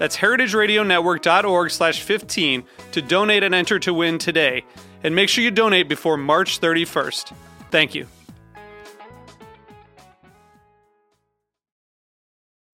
That's 0.00 0.16
heritageradionetwork.org 0.16 1.70
slash 1.70 2.00
15 2.02 2.64
to 2.92 3.02
donate 3.02 3.42
and 3.42 3.54
enter 3.54 3.78
to 3.80 3.92
win 3.92 4.16
today. 4.16 4.64
And 5.04 5.14
make 5.14 5.28
sure 5.28 5.44
you 5.44 5.50
donate 5.50 5.90
before 5.90 6.16
March 6.16 6.58
31st. 6.58 7.34
Thank 7.70 7.94
you. 7.94 8.06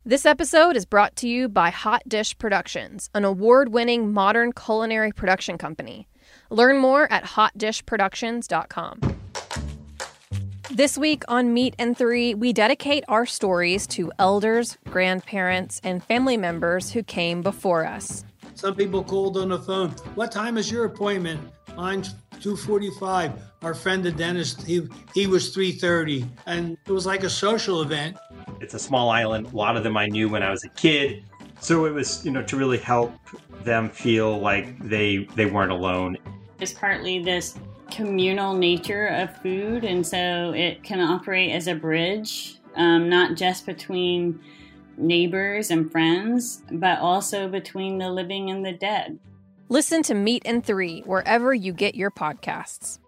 This 0.04 0.24
episode 0.24 0.77
is 0.77 0.86
brought 0.86 1.16
to 1.16 1.28
you 1.28 1.48
by 1.48 1.70
Hot 1.70 2.02
Dish 2.06 2.38
Productions, 2.38 3.10
an 3.12 3.24
award 3.24 3.70
winning 3.70 4.12
modern 4.12 4.52
culinary 4.52 5.10
production 5.10 5.58
company. 5.58 6.06
Learn 6.48 6.78
more 6.78 7.10
at 7.12 7.24
hotdishproductions.com. 7.24 9.00
This 10.77 10.98
week 10.98 11.22
on 11.27 11.55
Meat 11.55 11.74
and 11.78 11.96
Three, 11.96 12.34
we 12.34 12.52
dedicate 12.52 13.02
our 13.08 13.24
stories 13.24 13.86
to 13.86 14.12
elders, 14.19 14.77
grandparents, 14.91 15.80
and 15.82 16.05
family 16.05 16.36
members 16.36 16.91
who 16.91 17.02
came 17.02 17.41
before 17.41 17.86
us. 17.86 18.27
Some 18.52 18.74
people 18.74 19.02
called 19.02 19.38
on 19.38 19.48
the 19.48 19.58
phone. 19.58 19.92
What 20.16 20.30
time 20.30 20.58
is 20.58 20.70
your 20.70 20.84
appointment? 20.84 21.41
Mine's 21.78 22.14
2:45. 22.41 23.41
Our 23.62 23.72
friend 23.72 24.04
the 24.04 24.12
dentist, 24.12 24.66
he 24.66 24.86
he 25.14 25.27
was 25.27 25.48
3:30, 25.56 26.27
and 26.44 26.77
it 26.86 26.92
was 26.92 27.06
like 27.06 27.24
a 27.24 27.30
social 27.30 27.80
event. 27.80 28.19
It's 28.60 28.74
a 28.74 28.78
small 28.78 29.08
island. 29.08 29.47
A 29.47 29.56
lot 29.56 29.78
of 29.78 29.82
them 29.82 29.97
I 29.97 30.04
knew 30.08 30.28
when 30.28 30.42
I 30.42 30.50
was 30.50 30.62
a 30.64 30.69
kid, 30.69 31.24
so 31.58 31.86
it 31.86 31.94
was 31.94 32.22
you 32.22 32.30
know 32.30 32.42
to 32.42 32.54
really 32.54 32.77
help 32.77 33.14
them 33.64 33.88
feel 33.88 34.41
like 34.41 34.78
they 34.86 35.27
they 35.36 35.47
weren't 35.47 35.72
alone. 35.72 36.19
It's 36.60 36.74
partly 36.74 37.22
this 37.22 37.56
communal 37.90 38.54
nature 38.54 39.06
of 39.06 39.36
food, 39.42 39.84
and 39.84 40.06
so 40.06 40.52
it 40.54 40.82
can 40.82 41.00
operate 41.00 41.52
as 41.52 41.66
a 41.66 41.74
bridge, 41.74 42.58
um, 42.76 43.08
not 43.08 43.36
just 43.36 43.66
between 43.66 44.40
neighbors 44.96 45.70
and 45.70 45.90
friends, 45.90 46.62
but 46.72 46.98
also 46.98 47.48
between 47.48 47.98
the 47.98 48.10
living 48.10 48.50
and 48.50 48.64
the 48.64 48.72
dead. 48.72 49.18
Listen 49.68 50.02
to 50.04 50.14
Meat 50.14 50.42
and 50.44 50.64
Three 50.64 51.00
wherever 51.00 51.52
you 51.52 51.72
get 51.72 51.94
your 51.94 52.10
podcasts. 52.10 52.98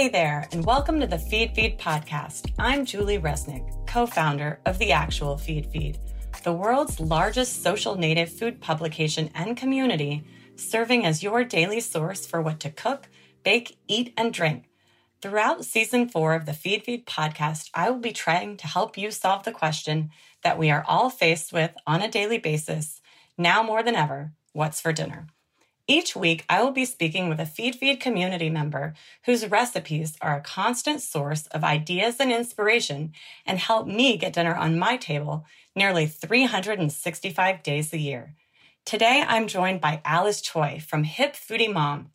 Hey 0.00 0.08
there, 0.08 0.48
and 0.52 0.64
welcome 0.64 0.98
to 1.00 1.06
the 1.06 1.18
Feed 1.18 1.54
Feed 1.54 1.78
podcast. 1.78 2.52
I'm 2.58 2.86
Julie 2.86 3.18
Resnick, 3.18 3.86
co 3.86 4.06
founder 4.06 4.58
of 4.64 4.78
The 4.78 4.92
Actual 4.92 5.36
Feed 5.36 5.66
Feed, 5.66 5.98
the 6.42 6.54
world's 6.54 6.98
largest 7.00 7.62
social 7.62 7.96
native 7.96 8.32
food 8.32 8.62
publication 8.62 9.28
and 9.34 9.58
community, 9.58 10.24
serving 10.56 11.04
as 11.04 11.22
your 11.22 11.44
daily 11.44 11.80
source 11.80 12.24
for 12.24 12.40
what 12.40 12.60
to 12.60 12.70
cook, 12.70 13.10
bake, 13.44 13.76
eat, 13.88 14.14
and 14.16 14.32
drink. 14.32 14.70
Throughout 15.20 15.66
season 15.66 16.08
four 16.08 16.32
of 16.32 16.46
the 16.46 16.54
Feed 16.54 16.84
Feed 16.84 17.04
podcast, 17.04 17.68
I 17.74 17.90
will 17.90 18.00
be 18.00 18.12
trying 18.12 18.56
to 18.56 18.66
help 18.66 18.96
you 18.96 19.10
solve 19.10 19.42
the 19.42 19.52
question 19.52 20.08
that 20.42 20.58
we 20.58 20.70
are 20.70 20.84
all 20.88 21.10
faced 21.10 21.52
with 21.52 21.72
on 21.86 22.00
a 22.00 22.10
daily 22.10 22.38
basis, 22.38 23.02
now 23.36 23.62
more 23.62 23.82
than 23.82 23.96
ever 23.96 24.32
what's 24.54 24.80
for 24.80 24.94
dinner? 24.94 25.26
Each 25.90 26.14
week, 26.14 26.44
I 26.48 26.62
will 26.62 26.70
be 26.70 26.84
speaking 26.84 27.28
with 27.28 27.40
a 27.40 27.42
FeedFeed 27.42 27.74
Feed 27.74 27.98
community 27.98 28.48
member 28.48 28.94
whose 29.24 29.48
recipes 29.48 30.16
are 30.20 30.36
a 30.36 30.40
constant 30.40 31.02
source 31.02 31.48
of 31.48 31.64
ideas 31.64 32.20
and 32.20 32.30
inspiration 32.30 33.12
and 33.44 33.58
help 33.58 33.88
me 33.88 34.16
get 34.16 34.34
dinner 34.34 34.54
on 34.54 34.78
my 34.78 34.96
table 34.96 35.46
nearly 35.74 36.06
365 36.06 37.64
days 37.64 37.92
a 37.92 37.98
year. 37.98 38.36
Today, 38.84 39.24
I'm 39.26 39.48
joined 39.48 39.80
by 39.80 40.00
Alice 40.04 40.40
Choi 40.40 40.78
from 40.78 41.02
Hip 41.02 41.34
Foodie 41.34 41.72
Mom, 41.72 42.12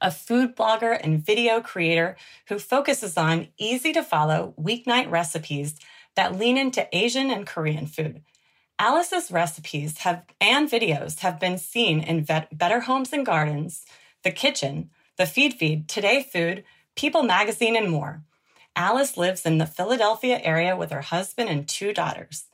a 0.00 0.12
food 0.12 0.54
blogger 0.54 0.96
and 1.02 1.26
video 1.26 1.60
creator 1.60 2.16
who 2.46 2.60
focuses 2.60 3.16
on 3.16 3.48
easy 3.58 3.92
to 3.92 4.04
follow 4.04 4.54
weeknight 4.56 5.10
recipes 5.10 5.74
that 6.14 6.38
lean 6.38 6.56
into 6.56 6.86
Asian 6.96 7.32
and 7.32 7.48
Korean 7.48 7.88
food. 7.88 8.22
Alice's 8.80 9.30
recipes 9.30 9.98
have 9.98 10.22
and 10.40 10.66
videos 10.66 11.18
have 11.18 11.38
been 11.38 11.58
seen 11.58 12.00
in 12.00 12.24
Vet, 12.24 12.56
Better 12.56 12.80
Homes 12.80 13.12
and 13.12 13.26
Gardens, 13.26 13.84
The 14.24 14.30
Kitchn, 14.30 14.88
The 15.18 15.26
Feed 15.26 15.52
Feed, 15.52 15.86
Today 15.86 16.22
Food, 16.22 16.64
People 16.96 17.22
Magazine, 17.22 17.76
and 17.76 17.90
more. 17.90 18.22
Alice 18.74 19.18
lives 19.18 19.44
in 19.44 19.58
the 19.58 19.66
Philadelphia 19.66 20.40
area 20.42 20.74
with 20.78 20.92
her 20.92 21.02
husband 21.02 21.50
and 21.50 21.68
two 21.68 21.92
daughters. 21.92 22.46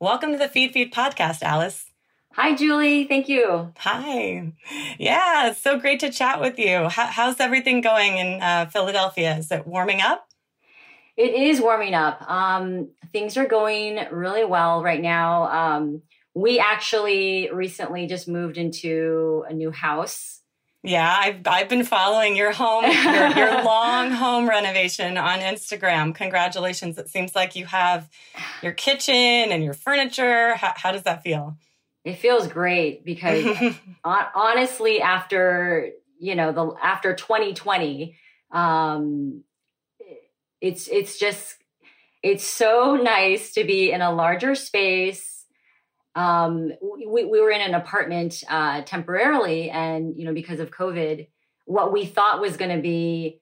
Welcome 0.00 0.32
to 0.32 0.38
the 0.38 0.48
Feed 0.48 0.72
Feed 0.72 0.90
podcast, 0.90 1.42
Alice. 1.42 1.90
Hi, 2.32 2.54
Julie. 2.54 3.04
Thank 3.04 3.28
you. 3.28 3.74
Hi. 3.76 4.54
Yeah, 4.98 5.50
it's 5.50 5.60
so 5.60 5.78
great 5.78 6.00
to 6.00 6.10
chat 6.10 6.40
with 6.40 6.58
you. 6.58 6.88
How, 6.88 7.08
how's 7.08 7.40
everything 7.40 7.82
going 7.82 8.16
in 8.16 8.40
uh, 8.40 8.70
Philadelphia? 8.72 9.36
Is 9.36 9.52
it 9.52 9.66
warming 9.66 10.00
up? 10.00 10.30
It 11.16 11.34
is 11.34 11.60
warming 11.60 11.94
up. 11.94 12.28
Um, 12.28 12.90
things 13.12 13.36
are 13.36 13.46
going 13.46 13.98
really 14.10 14.44
well 14.44 14.82
right 14.82 15.00
now. 15.00 15.44
Um, 15.44 16.02
we 16.34 16.58
actually 16.58 17.50
recently 17.52 18.06
just 18.06 18.26
moved 18.26 18.58
into 18.58 19.44
a 19.48 19.52
new 19.52 19.70
house. 19.70 20.40
Yeah, 20.82 21.16
I've 21.18 21.46
I've 21.46 21.68
been 21.70 21.84
following 21.84 22.36
your 22.36 22.52
home, 22.52 22.84
your, 22.84 23.28
your 23.28 23.62
long 23.64 24.10
home 24.10 24.46
renovation 24.46 25.16
on 25.16 25.38
Instagram. 25.38 26.14
Congratulations! 26.14 26.98
It 26.98 27.08
seems 27.08 27.34
like 27.34 27.56
you 27.56 27.64
have 27.64 28.10
your 28.62 28.72
kitchen 28.72 29.14
and 29.14 29.64
your 29.64 29.72
furniture. 29.72 30.54
How, 30.56 30.74
how 30.76 30.92
does 30.92 31.04
that 31.04 31.22
feel? 31.22 31.56
It 32.04 32.18
feels 32.18 32.48
great 32.48 33.02
because 33.02 33.56
honestly, 34.04 35.00
after 35.00 35.90
you 36.18 36.34
know 36.34 36.52
the 36.52 36.74
after 36.82 37.14
2020, 37.14 38.14
um, 38.50 39.42
it's 40.64 40.88
it's 40.88 41.18
just 41.18 41.56
it's 42.22 42.44
so 42.44 42.96
nice 42.96 43.52
to 43.52 43.64
be 43.64 43.92
in 43.92 44.00
a 44.00 44.10
larger 44.10 44.54
space. 44.54 45.44
Um, 46.14 46.70
we, 46.80 47.24
we 47.24 47.40
were 47.40 47.50
in 47.50 47.60
an 47.60 47.74
apartment 47.74 48.42
uh, 48.48 48.82
temporarily 48.82 49.68
and 49.68 50.16
you 50.16 50.24
know 50.24 50.32
because 50.32 50.60
of 50.60 50.70
covid 50.70 51.28
what 51.66 51.92
we 51.92 52.04
thought 52.06 52.40
was 52.40 52.56
going 52.56 52.74
to 52.74 52.80
be 52.80 53.40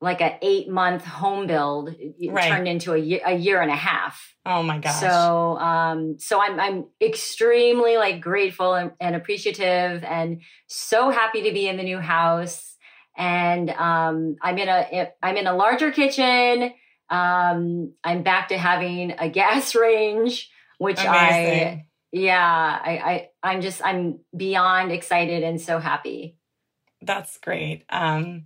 like 0.00 0.20
a 0.20 0.38
eight 0.42 0.68
month 0.68 1.04
home 1.04 1.46
build 1.46 1.94
right. 2.28 2.48
turned 2.48 2.68
into 2.68 2.92
a 2.92 2.98
year, 2.98 3.20
a 3.24 3.34
year 3.34 3.62
and 3.62 3.70
a 3.70 3.76
half. 3.76 4.34
Oh 4.44 4.62
my 4.62 4.78
gosh. 4.78 5.00
So 5.00 5.56
um 5.58 6.18
so 6.18 6.40
i'm 6.40 6.60
i'm 6.60 6.84
extremely 7.00 7.96
like 7.96 8.20
grateful 8.20 8.74
and, 8.74 8.92
and 9.00 9.16
appreciative 9.16 10.04
and 10.04 10.42
so 10.68 11.10
happy 11.10 11.42
to 11.42 11.52
be 11.52 11.66
in 11.66 11.76
the 11.76 11.82
new 11.82 11.98
house 11.98 12.75
and 13.16 13.70
um, 13.70 14.36
I'm 14.42 14.58
in 14.58 14.68
a 14.68 15.10
I'm 15.22 15.36
in 15.36 15.46
a 15.46 15.54
larger 15.54 15.90
kitchen. 15.90 16.72
Um, 17.08 17.92
I'm 18.02 18.22
back 18.22 18.48
to 18.48 18.58
having 18.58 19.14
a 19.18 19.28
gas 19.30 19.74
range, 19.74 20.50
which 20.78 20.98
Amazing. 20.98 21.68
I 21.68 21.86
yeah 22.12 22.80
I, 22.84 22.90
I 22.90 23.28
I'm 23.42 23.60
just 23.60 23.84
I'm 23.84 24.20
beyond 24.36 24.92
excited 24.92 25.42
and 25.42 25.60
so 25.60 25.78
happy. 25.78 26.36
That's 27.02 27.38
great. 27.38 27.84
Um, 27.90 28.44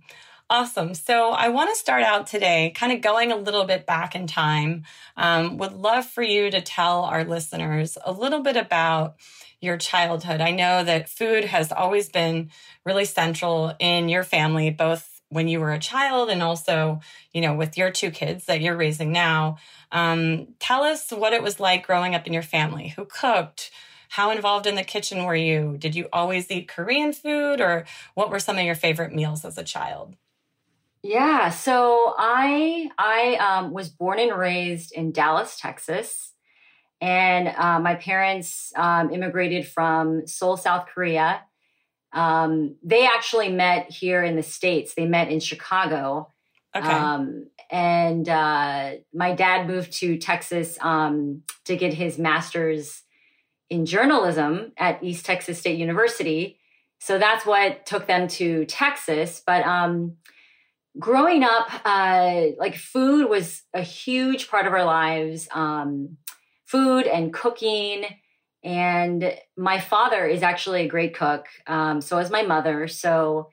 Awesome. 0.51 0.93
So 0.95 1.29
I 1.29 1.47
want 1.47 1.69
to 1.69 1.77
start 1.77 2.03
out 2.03 2.27
today 2.27 2.73
kind 2.75 2.91
of 2.91 2.99
going 2.99 3.31
a 3.31 3.37
little 3.37 3.63
bit 3.63 3.85
back 3.85 4.15
in 4.15 4.27
time. 4.27 4.83
Um, 5.15 5.55
would 5.59 5.71
love 5.71 6.05
for 6.05 6.21
you 6.21 6.51
to 6.51 6.59
tell 6.59 7.05
our 7.05 7.23
listeners 7.23 7.97
a 8.03 8.11
little 8.11 8.41
bit 8.41 8.57
about 8.57 9.15
your 9.61 9.77
childhood. 9.77 10.41
I 10.41 10.51
know 10.51 10.83
that 10.83 11.09
food 11.09 11.45
has 11.45 11.71
always 11.71 12.09
been 12.09 12.49
really 12.85 13.05
central 13.05 13.73
in 13.79 14.09
your 14.09 14.23
family, 14.23 14.71
both 14.71 15.21
when 15.29 15.47
you 15.47 15.59
were 15.59 15.71
a 15.71 15.79
child 15.79 16.29
and 16.29 16.43
also, 16.43 16.99
you 17.31 17.39
know, 17.39 17.53
with 17.53 17.77
your 17.77 17.89
two 17.91 18.11
kids 18.11 18.45
that 18.45 18.59
you're 18.59 18.75
raising 18.75 19.11
now. 19.11 19.57
Um, 19.91 20.55
tell 20.59 20.83
us 20.83 21.09
what 21.11 21.33
it 21.33 21.41
was 21.41 21.59
like 21.59 21.87
growing 21.87 22.15
up 22.15 22.27
in 22.27 22.33
your 22.33 22.43
family. 22.43 22.89
Who 22.89 23.05
cooked? 23.05 23.71
How 24.09 24.31
involved 24.31 24.67
in 24.67 24.75
the 24.75 24.83
kitchen 24.83 25.23
were 25.23 25.35
you? 25.35 25.77
Did 25.77 25.95
you 25.95 26.09
always 26.11 26.51
eat 26.51 26.67
Korean 26.67 27.13
food 27.13 27.61
or 27.61 27.85
what 28.13 28.29
were 28.29 28.39
some 28.39 28.57
of 28.57 28.65
your 28.65 28.75
favorite 28.75 29.13
meals 29.13 29.45
as 29.45 29.57
a 29.57 29.63
child? 29.63 30.17
Yeah, 31.03 31.49
so 31.49 32.13
I 32.17 32.89
I 32.97 33.35
um, 33.35 33.71
was 33.71 33.89
born 33.89 34.19
and 34.19 34.37
raised 34.37 34.91
in 34.91 35.11
Dallas, 35.11 35.57
Texas, 35.59 36.33
and 37.01 37.47
uh, 37.47 37.79
my 37.79 37.95
parents 37.95 38.71
um, 38.75 39.11
immigrated 39.11 39.67
from 39.67 40.27
Seoul, 40.27 40.55
South 40.55 40.85
Korea. 40.93 41.41
Um, 42.13 42.75
they 42.83 43.05
actually 43.07 43.49
met 43.49 43.91
here 43.91 44.23
in 44.23 44.35
the 44.35 44.43
states. 44.43 44.93
They 44.93 45.07
met 45.07 45.29
in 45.29 45.39
Chicago, 45.39 46.31
Okay. 46.73 46.87
um, 46.87 47.47
and 47.69 48.29
uh, 48.29 48.91
my 49.13 49.33
dad 49.33 49.67
moved 49.67 49.91
to 49.99 50.17
Texas 50.17 50.77
um, 50.79 51.43
to 51.65 51.75
get 51.75 51.93
his 51.93 52.17
master's 52.17 53.03
in 53.69 53.85
journalism 53.85 54.71
at 54.77 55.03
East 55.03 55.25
Texas 55.25 55.59
State 55.59 55.77
University. 55.77 56.59
So 56.99 57.17
that's 57.17 57.45
what 57.45 57.85
took 57.85 58.07
them 58.07 58.27
to 58.29 58.65
Texas. 58.65 59.41
But 59.45 59.65
um, 59.65 60.17
growing 60.99 61.43
up, 61.43 61.67
uh, 61.83 62.47
like 62.57 62.75
food 62.75 63.29
was 63.29 63.63
a 63.73 63.81
huge 63.81 64.49
part 64.49 64.67
of 64.67 64.73
our 64.73 64.85
lives. 64.85 65.47
Um, 65.51 66.17
food 66.71 67.05
and 67.05 67.33
cooking. 67.33 68.05
And 68.63 69.35
my 69.57 69.79
father 69.79 70.25
is 70.25 70.43
actually 70.43 70.83
a 70.83 70.87
great 70.87 71.15
cook. 71.15 71.45
Um, 71.67 71.99
so 72.01 72.19
is 72.19 72.29
my 72.29 72.43
mother. 72.43 72.87
So 72.87 73.49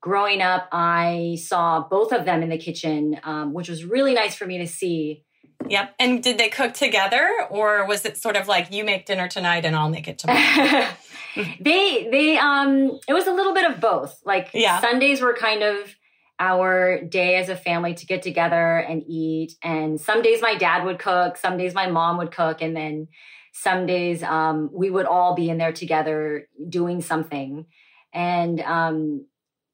growing 0.00 0.42
up, 0.42 0.68
I 0.72 1.38
saw 1.40 1.86
both 1.88 2.12
of 2.12 2.24
them 2.24 2.42
in 2.42 2.48
the 2.48 2.58
kitchen, 2.58 3.18
um, 3.22 3.52
which 3.54 3.68
was 3.68 3.84
really 3.84 4.14
nice 4.14 4.34
for 4.34 4.46
me 4.46 4.58
to 4.58 4.66
see. 4.66 5.24
Yep. 5.68 5.94
And 6.00 6.22
did 6.22 6.38
they 6.38 6.48
cook 6.48 6.74
together 6.74 7.46
or 7.48 7.86
was 7.86 8.04
it 8.04 8.18
sort 8.18 8.36
of 8.36 8.48
like 8.48 8.72
you 8.72 8.84
make 8.84 9.06
dinner 9.06 9.28
tonight 9.28 9.64
and 9.64 9.76
I'll 9.76 9.90
make 9.90 10.08
it 10.08 10.18
tomorrow? 10.18 10.88
they 11.60 12.08
they 12.10 12.36
um 12.36 12.98
it 13.08 13.14
was 13.14 13.28
a 13.28 13.32
little 13.32 13.54
bit 13.54 13.70
of 13.70 13.80
both. 13.80 14.20
Like 14.24 14.50
Yeah. 14.52 14.80
Sundays 14.80 15.20
were 15.20 15.34
kind 15.34 15.62
of 15.62 15.94
our 16.42 17.00
day 17.00 17.36
as 17.36 17.48
a 17.48 17.54
family 17.54 17.94
to 17.94 18.04
get 18.04 18.20
together 18.20 18.78
and 18.78 19.04
eat. 19.06 19.54
And 19.62 20.00
some 20.00 20.22
days 20.22 20.42
my 20.42 20.56
dad 20.56 20.84
would 20.84 20.98
cook, 20.98 21.36
some 21.36 21.56
days 21.56 21.72
my 21.72 21.88
mom 21.88 22.18
would 22.18 22.32
cook, 22.32 22.60
and 22.60 22.76
then 22.76 23.06
some 23.52 23.86
days 23.86 24.24
um, 24.24 24.68
we 24.72 24.90
would 24.90 25.06
all 25.06 25.36
be 25.36 25.48
in 25.48 25.58
there 25.58 25.72
together 25.72 26.48
doing 26.68 27.00
something. 27.00 27.66
And 28.12 28.60
um, 28.60 29.26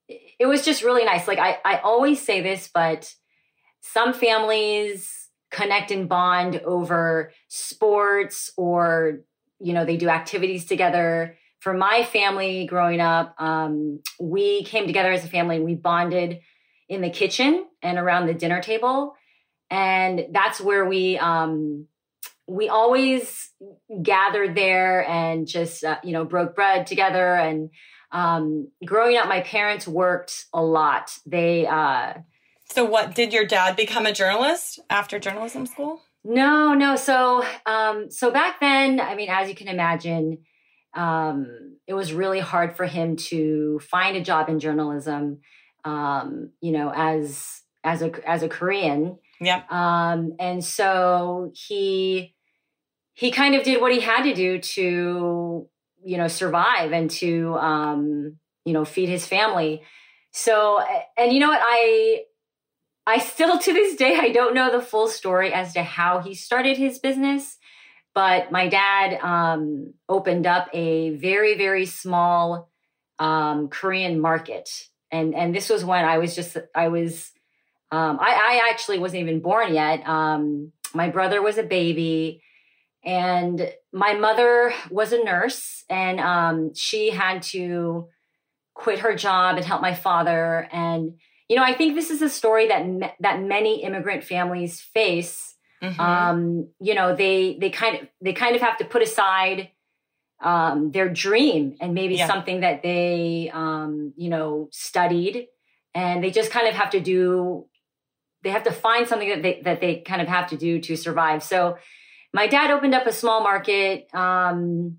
it 0.09 0.44
was 0.47 0.62
just 0.62 0.82
really 0.82 1.06
nice. 1.06 1.26
Like 1.26 1.38
I, 1.38 1.59
I 1.65 1.79
always 1.79 2.20
say 2.20 2.43
this, 2.43 2.69
but 2.73 3.15
some 3.81 4.12
families 4.12 5.31
connect 5.50 5.91
and 5.91 6.06
bond 6.06 6.61
over 6.67 7.32
sports 7.49 8.53
or 8.59 9.20
you 9.59 9.73
know 9.73 9.87
they 9.87 9.97
do 9.97 10.11
activities 10.11 10.67
together 10.67 11.38
for 11.61 11.73
my 11.73 12.05
family 12.05 12.67
growing 12.67 13.00
up 13.00 13.35
um, 13.38 14.00
we 14.20 14.62
came 14.65 14.87
together 14.87 15.11
as 15.11 15.25
a 15.25 15.29
family 15.29 15.56
and 15.56 15.65
we 15.65 15.75
bonded 15.75 16.41
in 16.88 17.00
the 17.00 17.11
kitchen 17.11 17.67
and 17.82 17.99
around 17.99 18.26
the 18.26 18.35
dinner 18.35 18.61
table 18.61 19.14
and 19.70 20.26
that's 20.32 20.61
where 20.61 20.87
we 20.87 21.19
um, 21.19 21.87
we 22.46 22.69
always 22.69 23.50
gathered 24.02 24.55
there 24.55 25.06
and 25.06 25.46
just 25.46 25.85
uh, 25.85 25.99
you 26.02 26.12
know 26.12 26.25
broke 26.25 26.55
bread 26.55 26.87
together 26.87 27.35
and 27.35 27.70
um, 28.11 28.69
growing 28.85 29.17
up 29.17 29.29
my 29.29 29.43
parents 29.43 29.87
worked 29.87 30.46
a 30.55 30.62
lot 30.62 31.19
they 31.26 31.67
uh, 31.67 32.14
so 32.70 32.85
what 32.85 33.14
did 33.14 33.32
your 33.32 33.46
dad 33.46 33.76
become 33.76 34.06
a 34.06 34.12
journalist 34.12 34.81
after 34.91 35.19
journalism 35.19 35.67
school? 35.67 36.02
No, 36.25 36.75
no. 36.75 36.96
So, 36.96 37.44
um, 37.64 38.11
so 38.11 38.31
back 38.31 38.61
then, 38.61 39.00
I 39.00 39.14
mean, 39.14 39.31
as 39.31 39.49
you 39.49 39.55
can 39.55 39.69
imagine, 39.69 40.38
um, 40.94 41.76
it 41.87 41.94
was 41.94 42.12
really 42.12 42.41
hard 42.41 42.76
for 42.76 42.84
him 42.84 43.17
to 43.17 43.81
find 43.91 44.17
a 44.17 44.23
job 44.23 44.49
in 44.49 44.58
journalism. 44.58 45.41
Um, 45.88 46.50
you 46.61 46.73
know, 46.73 46.93
as 46.94 47.62
as 47.85 48.02
a 48.02 48.11
as 48.29 48.43
a 48.43 48.49
Korean, 48.49 49.19
Yep. 49.40 49.70
um, 49.73 50.35
and 50.38 50.64
so 50.64 51.52
he 51.55 52.35
he 53.14 53.31
kind 53.31 53.55
of 53.55 53.62
did 53.64 53.81
what 53.81 53.93
he 53.93 54.00
had 54.00 54.23
to 54.25 54.35
do 54.35 54.58
to 54.58 55.69
you 56.05 56.17
know 56.19 56.29
survive 56.29 56.93
and 56.93 57.11
to 57.23 57.55
um, 57.56 58.37
you 58.64 58.73
know 58.73 58.85
feed 58.85 59.08
his 59.08 59.26
family. 59.26 59.82
So, 60.32 60.81
and 61.17 61.32
you 61.32 61.40
know 61.40 61.49
what 61.49 61.62
I 61.62 62.23
I 63.06 63.19
still 63.19 63.58
to 63.58 63.73
this 63.73 63.96
day 63.96 64.17
I 64.17 64.31
don't 64.31 64.55
know 64.55 64.70
the 64.70 64.84
full 64.84 65.08
story 65.08 65.52
as 65.52 65.73
to 65.75 65.82
how 65.82 66.20
he 66.20 66.34
started 66.34 66.76
his 66.76 66.99
business, 66.99 67.56
but 68.14 68.52
my 68.52 68.69
dad 68.69 69.19
um, 69.23 69.94
opened 70.08 70.46
up 70.46 70.69
a 70.73 71.11
very 71.17 71.56
very 71.56 71.87
small 71.87 72.70
um, 73.19 73.69
Korean 73.69 74.20
market, 74.20 74.69
and 75.10 75.34
and 75.34 75.55
this 75.55 75.69
was 75.69 75.84
when 75.84 76.05
I 76.05 76.19
was 76.19 76.34
just 76.34 76.56
I 76.75 76.88
was 76.88 77.32
um, 77.90 78.19
I, 78.20 78.60
I 78.60 78.70
actually 78.70 78.99
wasn't 78.99 79.22
even 79.22 79.40
born 79.40 79.72
yet. 79.75 80.06
Um, 80.06 80.72
my 80.94 81.08
brother 81.08 81.40
was 81.40 81.56
a 81.58 81.62
baby, 81.62 82.43
and 83.05 83.72
my 83.93 84.14
mother 84.14 84.72
was 84.90 85.12
a 85.12 85.22
nurse, 85.22 85.84
and 85.88 86.20
um, 86.20 86.75
she 86.75 87.10
had 87.10 87.43
to 87.44 88.08
quit 88.75 89.00
her 89.00 89.14
job 89.14 89.56
and 89.56 89.66
help 89.66 89.82
my 89.82 89.94
father 89.94 90.69
and 90.70 91.14
you 91.49 91.56
know, 91.56 91.62
I 91.62 91.72
think 91.75 91.94
this 91.94 92.10
is 92.10 92.20
a 92.20 92.28
story 92.28 92.69
that 92.69 92.87
me- 92.87 93.12
that 93.20 93.40
many 93.43 93.82
immigrant 93.82 94.22
families 94.22 94.81
face. 94.81 95.56
Mhm. 95.82 95.99
Um, 95.99 96.69
you 96.81 96.94
know, 96.94 97.14
they 97.14 97.56
they 97.58 97.70
kind 97.70 97.96
of 97.96 98.08
they 98.20 98.32
kind 98.32 98.55
of 98.55 98.60
have 98.62 98.76
to 98.78 98.84
put 98.84 99.02
aside 99.02 99.70
um, 100.40 100.90
their 100.93 101.08
dream 101.08 101.76
and 101.81 101.94
maybe 101.94 102.14
Yeah. 102.14 102.26
something 102.26 102.61
that 102.61 102.82
they 102.82 103.50
um, 103.52 104.12
you 104.17 104.29
know 104.29 104.69
studied, 104.73 105.49
and 105.94 106.23
they 106.23 106.31
just 106.31 106.50
kind 106.50 106.69
of 106.69 106.75
have 106.75 106.90
to 106.90 107.00
do. 107.00 107.67
They 108.43 108.50
have 108.50 108.62
to 108.64 108.70
find 108.73 109.08
something 109.08 109.29
that 109.29 109.43
they 109.43 109.61
that 109.62 109.81
they 109.81 109.96
kind 110.00 110.23
of 110.23 110.29
have 110.29 110.49
to 110.50 110.56
do 110.56 110.81
to 110.81 110.96
survive. 110.96 111.43
So, 111.43 111.76
my 112.32 112.46
dad 112.46 112.70
opened 112.70 112.94
up 112.94 113.06
a 113.06 113.12
small 113.12 113.43
market, 113.43 114.06
um, 114.14 114.99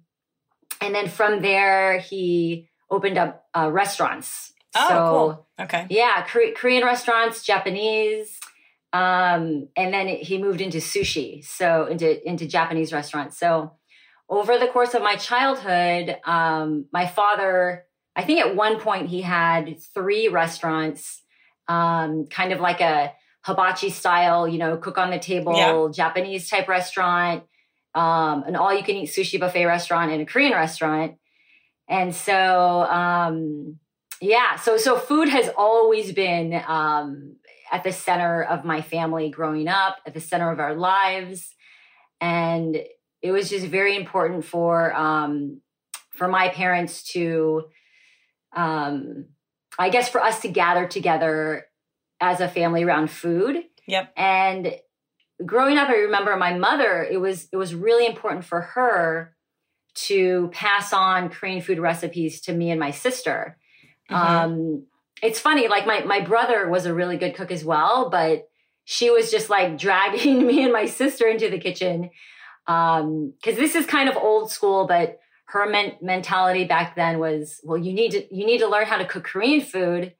and 0.81 0.93
then 0.95 1.07
from 1.07 1.41
there 1.41 1.99
he 1.99 2.67
opened 2.91 3.17
up 3.17 3.45
uh, 3.55 3.69
restaurants. 3.71 4.51
oh, 4.75 4.89
so, 4.89 4.95
cool. 5.09 5.47
Okay. 5.65 5.87
yeah, 5.89 6.25
Kore- 6.27 6.51
Korean 6.55 6.83
restaurants, 6.83 7.43
Japanese, 7.43 8.39
um, 8.93 9.67
and 9.77 9.93
then 9.93 10.07
he 10.07 10.37
moved 10.37 10.59
into 10.61 10.79
sushi, 10.79 11.43
so 11.45 11.85
into 11.85 12.27
into 12.27 12.45
Japanese 12.47 12.91
restaurants. 12.91 13.37
So 13.37 13.71
over 14.29 14.57
the 14.57 14.67
course 14.67 14.93
of 14.93 15.01
my 15.01 15.15
childhood, 15.15 16.17
um, 16.23 16.85
my 16.93 17.07
father, 17.07 17.85
I 18.15 18.23
think 18.23 18.39
at 18.39 18.55
one 18.55 18.79
point 18.79 19.09
he 19.09 19.21
had 19.21 19.77
three 19.93 20.27
restaurants, 20.27 21.23
um, 21.67 22.27
kind 22.27 22.53
of 22.53 22.59
like 22.59 22.79
a 22.79 23.13
hibachi 23.41 23.89
style, 23.89 24.47
you 24.47 24.59
know, 24.59 24.77
cook 24.77 24.97
on 24.97 25.09
the 25.09 25.19
table, 25.19 25.55
Yeah. 25.55 25.87
Japanese 25.91 26.49
type 26.49 26.67
restaurant, 26.67 27.43
um, 27.95 28.43
an 28.43 28.55
all 28.55 28.73
you 28.73 28.83
can 28.83 28.95
eat 28.95 29.09
sushi 29.09 29.39
buffet 29.39 29.65
restaurant, 29.65 30.11
and 30.11 30.21
a 30.21 30.25
Korean 30.25 30.51
restaurant. 30.53 31.15
And 31.87 32.13
so, 32.13 32.81
um, 32.83 33.79
yeah, 34.21 34.57
so 34.57 34.77
so 34.77 34.97
food 34.97 35.29
has 35.29 35.49
always 35.57 36.11
been 36.11 36.61
um, 36.67 37.37
at 37.71 37.83
the 37.83 37.91
center 37.91 38.43
of 38.43 38.63
my 38.63 38.81
family 38.81 39.29
growing 39.31 39.67
up, 39.67 39.97
at 40.05 40.13
the 40.13 40.19
center 40.19 40.51
of 40.51 40.59
our 40.59 40.75
lives, 40.75 41.55
and 42.21 42.77
it 43.21 43.31
was 43.31 43.49
just 43.49 43.65
very 43.65 43.95
important 43.95 44.45
for 44.45 44.93
um, 44.95 45.61
for 46.11 46.27
my 46.27 46.49
parents 46.49 47.03
to, 47.11 47.65
um, 48.55 49.25
I 49.77 49.89
guess, 49.89 50.09
for 50.09 50.21
us 50.21 50.41
to 50.41 50.49
gather 50.49 50.87
together 50.87 51.65
as 52.21 52.41
a 52.41 52.47
family 52.47 52.83
around 52.83 53.09
food. 53.09 53.63
Yep. 53.87 54.13
And 54.17 54.75
growing 55.45 55.77
up, 55.77 55.89
I 55.89 55.95
remember 55.95 56.35
my 56.35 56.57
mother. 56.57 57.03
It 57.03 57.17
was 57.17 57.47
it 57.51 57.57
was 57.57 57.73
really 57.73 58.05
important 58.05 58.45
for 58.45 58.61
her 58.61 59.35
to 59.95 60.49
pass 60.53 60.93
on 60.93 61.29
Korean 61.29 61.61
food 61.61 61.79
recipes 61.79 62.41
to 62.41 62.53
me 62.53 62.71
and 62.71 62.79
my 62.79 62.91
sister. 62.91 63.57
Mhm. 64.09 64.15
Um, 64.15 64.85
it's 65.21 65.39
funny, 65.39 65.67
like 65.67 65.85
my 65.85 66.03
my 66.03 66.21
brother 66.21 66.69
was 66.69 66.85
a 66.85 66.93
really 66.93 67.17
good 67.17 67.35
cook 67.35 67.51
as 67.51 67.65
well, 67.65 68.09
but 68.09 68.47
she 68.85 69.09
was 69.09 69.29
just 69.31 69.49
like 69.49 69.77
dragging 69.85 70.45
me 70.45 70.63
and 70.63 70.73
my 70.73 70.85
sister 70.85 71.27
into 71.27 71.49
the 71.49 71.59
kitchen 71.59 72.09
because 72.69 73.55
this 73.57 73.73
is 73.75 73.85
kind 73.87 74.07
of 74.09 74.15
old 74.15 74.51
school, 74.51 74.85
but 74.85 75.19
her 75.45 75.67
men- 75.67 75.95
mentality 76.01 76.65
back 76.65 76.95
then 76.95 77.17
was, 77.17 77.59
well, 77.63 77.77
you 77.77 77.93
need 77.93 78.11
to 78.11 78.35
you 78.35 78.45
need 78.45 78.59
to 78.59 78.67
learn 78.67 78.85
how 78.85 78.97
to 78.97 79.05
cook 79.05 79.23
Korean 79.23 79.61
food 79.61 80.13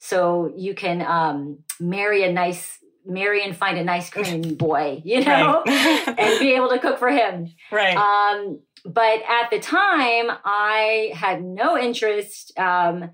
so 0.00 0.52
you 0.56 0.74
can 0.74 1.00
um, 1.02 1.58
marry 1.78 2.24
a 2.24 2.32
nice 2.32 2.78
marry 3.06 3.44
and 3.44 3.56
find 3.56 3.78
a 3.78 3.84
nice 3.84 4.10
Korean 4.14 4.54
boy, 4.56 5.00
you 5.04 5.22
know, 5.24 5.62
Right. 5.64 6.14
and 6.18 6.38
be 6.40 6.54
able 6.54 6.70
to 6.70 6.78
cook 6.80 6.98
for 6.98 7.10
him. 7.10 7.52
right. 7.70 7.96
Um, 7.96 8.60
but 8.84 9.20
at 9.28 9.50
the 9.50 9.60
time, 9.60 10.26
I 10.44 11.12
had 11.14 11.42
no 11.42 11.78
interest 11.78 12.52
um, 12.58 13.10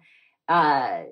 uh, 0.49 1.03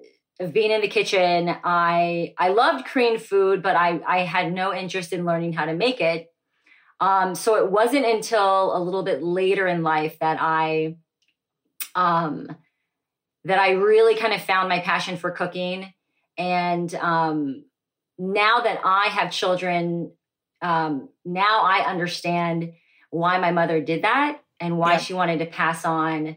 of 0.41 0.53
being 0.53 0.71
in 0.71 0.81
the 0.81 0.89
kitchen. 0.89 1.55
I 1.63 2.35
I 2.39 2.49
loved 2.49 2.87
Korean 2.87 3.19
food, 3.19 3.63
but 3.63 3.77
I 3.77 4.01
I 4.07 4.19
had 4.21 4.53
no 4.53 4.73
interest 4.75 5.13
in 5.13 5.25
learning 5.27 5.53
how 5.53 5.67
to 5.67 5.75
make 5.75 6.01
it. 6.01 6.27
Um, 7.00 7.35
so 7.35 7.55
it 7.57 7.71
wasn't 7.71 8.07
until 8.07 8.76
a 8.76 8.81
little 8.81 9.02
bit 9.05 9.23
later 9.23 9.67
in 9.67 9.83
life 9.83 10.19
that 10.19 10.38
I 10.40 10.97
um, 11.95 12.57
that 13.45 13.59
I 13.59 13.71
really 13.73 14.17
kind 14.17 14.35
of 14.35 14.43
found 14.43 14.69
my 14.69 14.81
passion 14.81 15.17
for 15.17 15.31
cooking. 15.31 15.93
And 16.37 16.93
um, 16.97 17.64
now 18.19 18.61
that 18.61 18.81
I 18.85 19.07
have 19.07 19.31
children, 19.33 20.12
um, 20.61 21.09
now 21.25 21.62
I 21.62 21.85
understand 21.88 22.73
why 23.11 23.38
my 23.38 23.52
mother 23.52 23.81
did 23.81 24.02
that 24.02 24.40
and 24.61 24.76
why 24.78 24.93
Yeah. 24.93 24.99
she 24.99 25.14
wanted 25.14 25.38
to 25.38 25.47
pass 25.47 25.85
on 25.85 26.37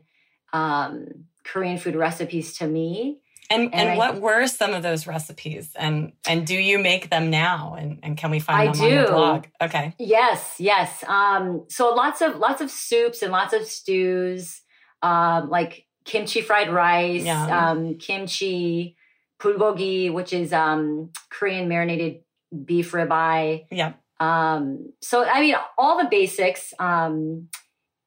um, 0.53 1.25
Korean 1.43 1.77
food 1.77 1.95
recipes 1.95 2.57
to 2.59 2.67
me. 2.67 3.20
And 3.51 3.63
and 3.65 3.73
and 3.73 3.89
I- 3.91 3.97
what 3.97 4.21
were 4.21 4.47
some 4.47 4.73
of 4.73 4.81
those 4.83 5.05
recipes? 5.07 5.71
And 5.75 6.13
and 6.27 6.47
do 6.47 6.55
you 6.55 6.79
make 6.79 7.09
them 7.09 7.29
now? 7.29 7.75
And 7.77 7.99
and 8.03 8.17
can 8.17 8.31
we 8.31 8.39
find 8.39 8.69
I 8.69 8.71
them 8.71 8.81
on 8.81 8.91
your 8.91 9.05
do. 9.05 9.11
blog? 9.11 9.45
Okay. 9.61 9.93
Yes, 9.99 10.55
yes. 10.57 11.03
Um, 11.07 11.65
so 11.69 11.93
lots 11.93 12.21
of 12.21 12.37
lots 12.37 12.61
of 12.61 12.71
soups 12.71 13.21
and 13.21 13.31
lots 13.31 13.53
of 13.53 13.65
stews, 13.65 14.61
um, 15.01 15.49
like 15.49 15.85
kimchi 16.05 16.41
fried 16.41 16.71
rice, 16.71 17.27
um, 17.27 17.97
kimchi 17.97 18.95
bulgogi, 19.39 20.11
which 20.13 20.33
is 20.33 20.53
um, 20.53 21.11
Korean 21.29 21.67
marinated 21.67 22.21
beef 22.65 22.91
ribeye. 22.91 23.65
Yeah. 23.71 23.93
Um, 24.19 24.93
so 25.01 25.25
I 25.25 25.41
mean, 25.41 25.55
all 25.77 25.97
the 25.97 26.09
basics. 26.09 26.73
Um, 26.79 27.49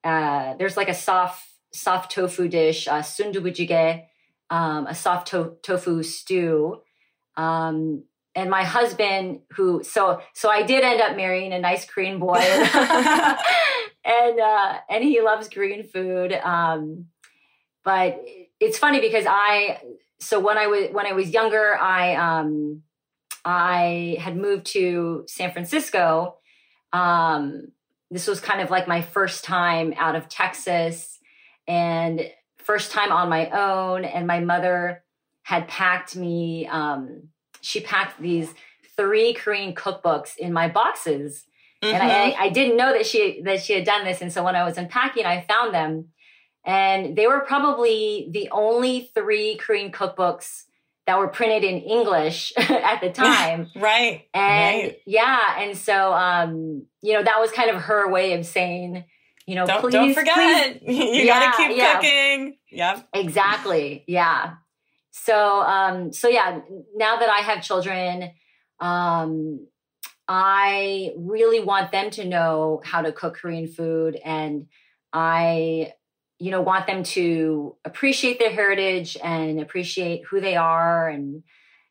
uh, 0.04 0.54
there's 0.58 0.76
like 0.76 0.88
a 0.90 0.94
soft 0.94 1.42
soft 1.72 2.12
tofu 2.12 2.46
dish, 2.48 2.86
uh, 2.86 3.00
sundubujjigae, 3.02 4.04
um, 4.50 4.86
a 4.86 4.94
soft 4.94 5.28
to- 5.28 5.56
tofu 5.62 6.02
stew. 6.02 6.82
Um, 7.36 8.04
and 8.36 8.50
my 8.50 8.64
husband, 8.64 9.40
who 9.52 9.84
so 9.84 10.20
so 10.32 10.50
I 10.50 10.62
did 10.62 10.82
end 10.82 11.00
up 11.00 11.16
marrying 11.16 11.52
a 11.52 11.58
nice 11.58 11.84
Korean 11.84 12.18
boy, 12.18 12.38
and 14.04 14.40
uh, 14.40 14.78
and 14.90 15.04
he 15.04 15.20
loves 15.20 15.48
Korean 15.48 15.84
food. 15.84 16.32
Um, 16.32 17.06
but 17.84 18.24
it's 18.58 18.76
funny 18.76 19.00
because 19.00 19.24
I 19.28 19.80
so 20.18 20.40
when 20.40 20.58
I 20.58 20.66
was 20.66 20.88
when 20.90 21.06
I 21.06 21.12
was 21.12 21.30
younger, 21.30 21.76
I 21.76 22.16
um, 22.16 22.82
I 23.44 24.16
had 24.18 24.36
moved 24.36 24.66
to 24.72 25.24
San 25.28 25.52
Francisco. 25.52 26.36
Um, 26.92 27.68
this 28.10 28.26
was 28.26 28.40
kind 28.40 28.60
of 28.60 28.70
like 28.70 28.88
my 28.88 29.02
first 29.02 29.44
time 29.44 29.94
out 29.96 30.16
of 30.16 30.28
Texas 30.28 31.18
and 31.66 32.20
first 32.64 32.90
time 32.92 33.12
on 33.12 33.28
my 33.28 33.48
own. 33.50 34.04
And 34.04 34.26
my 34.26 34.40
mother 34.40 35.02
had 35.42 35.68
packed 35.68 36.16
me, 36.16 36.66
um, 36.66 37.28
she 37.60 37.80
packed 37.80 38.20
these 38.20 38.52
three 38.96 39.32
Korean 39.34 39.74
cookbooks 39.74 40.36
in 40.36 40.52
my 40.52 40.68
boxes. 40.68 41.44
And 41.82 42.02
Mhm. 42.02 42.10
I, 42.10 42.36
I 42.46 42.48
didn't 42.48 42.76
know 42.76 42.92
that 42.92 43.06
she 43.06 43.42
that 43.42 43.62
she 43.62 43.74
had 43.74 43.84
done 43.84 44.04
this. 44.04 44.22
And 44.22 44.32
so 44.32 44.42
when 44.42 44.56
I 44.56 44.64
was 44.64 44.78
unpacking, 44.78 45.26
I 45.26 45.42
found 45.42 45.74
them. 45.74 46.08
And 46.64 47.14
they 47.16 47.26
were 47.26 47.40
probably 47.40 48.28
the 48.30 48.48
only 48.50 49.10
three 49.14 49.56
Korean 49.56 49.92
cookbooks 49.92 50.62
that 51.06 51.18
were 51.18 51.28
printed 51.28 51.62
in 51.64 51.78
English 51.82 52.54
at 52.56 53.00
the 53.02 53.10
time. 53.24 53.70
right. 53.76 54.22
And 54.32 54.82
right. 54.82 54.98
yeah, 55.04 55.56
and 55.58 55.76
so 55.76 56.14
um, 56.14 56.86
you 57.02 57.12
know, 57.12 57.22
that 57.22 57.38
was 57.38 57.50
kind 57.52 57.68
of 57.68 57.82
her 57.82 58.08
way 58.10 58.32
of 58.32 58.46
saying, 58.46 59.04
you 59.46 59.54
know, 59.54 59.66
Don't 59.66 59.80
please 59.80 59.92
don't 59.92 60.04
please- 60.06 60.14
forget. 60.16 60.82
you 60.88 61.24
Yeah, 61.24 61.40
gotta 61.40 61.56
keep 61.56 61.76
yeah. 61.76 61.94
cooking. 61.96 62.56
Yep. 62.70 63.08
exactly. 63.14 64.04
Yeah. 64.06 64.54
So 65.10 65.36
um, 65.62 66.12
so 66.12 66.28
yeah, 66.28 66.60
now 66.96 67.16
that 67.18 67.28
I 67.28 67.38
have 67.38 67.62
children, 67.62 68.30
um, 68.80 69.66
I 70.26 71.12
really 71.16 71.60
want 71.60 71.92
them 71.92 72.10
to 72.12 72.24
know 72.24 72.80
how 72.84 73.02
to 73.02 73.12
cook 73.12 73.36
Korean 73.36 73.68
food 73.68 74.16
and 74.24 74.66
I 75.12 75.92
you 76.38 76.50
know 76.50 76.62
want 76.62 76.86
them 76.86 77.04
to 77.04 77.76
appreciate 77.84 78.38
their 78.38 78.50
heritage 78.50 79.16
and 79.22 79.60
appreciate 79.60 80.24
who 80.28 80.40
they 80.40 80.56
are 80.56 81.08
and 81.08 81.42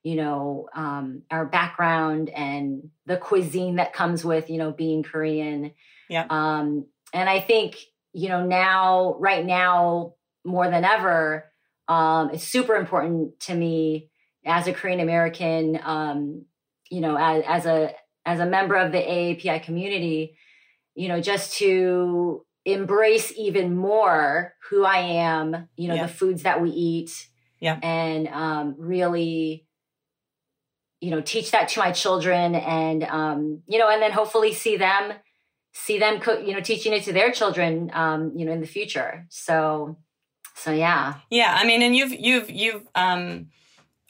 you 0.03 0.15
know 0.15 0.67
um, 0.75 1.21
our 1.31 1.45
background 1.45 2.29
and 2.29 2.89
the 3.05 3.15
cuisine 3.17 3.75
that 3.77 3.93
comes 3.93 4.25
with 4.25 4.49
you 4.49 4.57
know 4.57 4.71
being 4.71 5.03
Korean. 5.03 5.71
yeah 6.09 6.25
Um, 6.29 6.87
and 7.13 7.29
I 7.29 7.39
think 7.39 7.77
you 8.13 8.29
know 8.29 8.45
now, 8.45 9.15
right 9.19 9.45
now, 9.45 10.15
more 10.43 10.69
than 10.69 10.83
ever, 10.83 11.51
um, 11.87 12.31
it's 12.31 12.47
super 12.47 12.75
important 12.75 13.39
to 13.41 13.55
me 13.55 14.09
as 14.45 14.67
a 14.67 14.73
Korean 14.73 14.99
American. 14.99 15.79
Um, 15.83 16.45
you 16.89 17.01
know, 17.01 17.17
as, 17.17 17.43
as 17.47 17.65
a 17.65 17.93
as 18.25 18.39
a 18.39 18.45
member 18.45 18.75
of 18.75 18.91
the 18.91 18.99
AAPI 18.99 19.63
community, 19.63 20.37
you 20.95 21.07
know, 21.07 21.21
just 21.21 21.57
to 21.57 22.45
embrace 22.65 23.33
even 23.37 23.75
more 23.75 24.53
who 24.69 24.85
I 24.85 24.97
am. 24.99 25.67
You 25.75 25.89
know, 25.89 25.95
Yeah. 25.95 26.03
the 26.07 26.13
foods 26.13 26.43
that 26.43 26.61
we 26.61 26.69
eat. 26.69 27.29
Yeah. 27.59 27.79
And 27.81 28.27
um, 28.27 28.75
really 28.77 29.67
you 30.99 31.11
know 31.11 31.19
teach 31.19 31.51
that 31.51 31.67
to 31.67 31.79
my 31.81 31.91
children 31.91 32.55
and 32.55 33.03
um 33.03 33.61
you 33.67 33.77
know 33.77 33.89
and 33.89 34.01
then 34.01 34.13
hopefully 34.13 34.53
see 34.53 34.77
them 34.77 35.11
see 35.73 35.99
them 35.99 36.19
cook 36.19 36.45
you 36.45 36.53
know 36.53 36.61
teaching 36.61 36.93
it 36.93 37.03
to 37.03 37.11
their 37.13 37.31
children 37.31 37.91
um 37.93 38.31
you 38.35 38.45
know 38.45 38.51
in 38.51 38.61
the 38.61 38.67
future 38.67 39.25
so 39.29 39.97
so 40.55 40.71
yeah 40.71 41.15
Yeah, 41.29 41.55
I 41.59 41.65
mean, 41.65 41.81
and 41.81 41.95
you've 41.95 42.13
you've 42.13 42.49
you've 42.49 42.87
um 42.95 43.49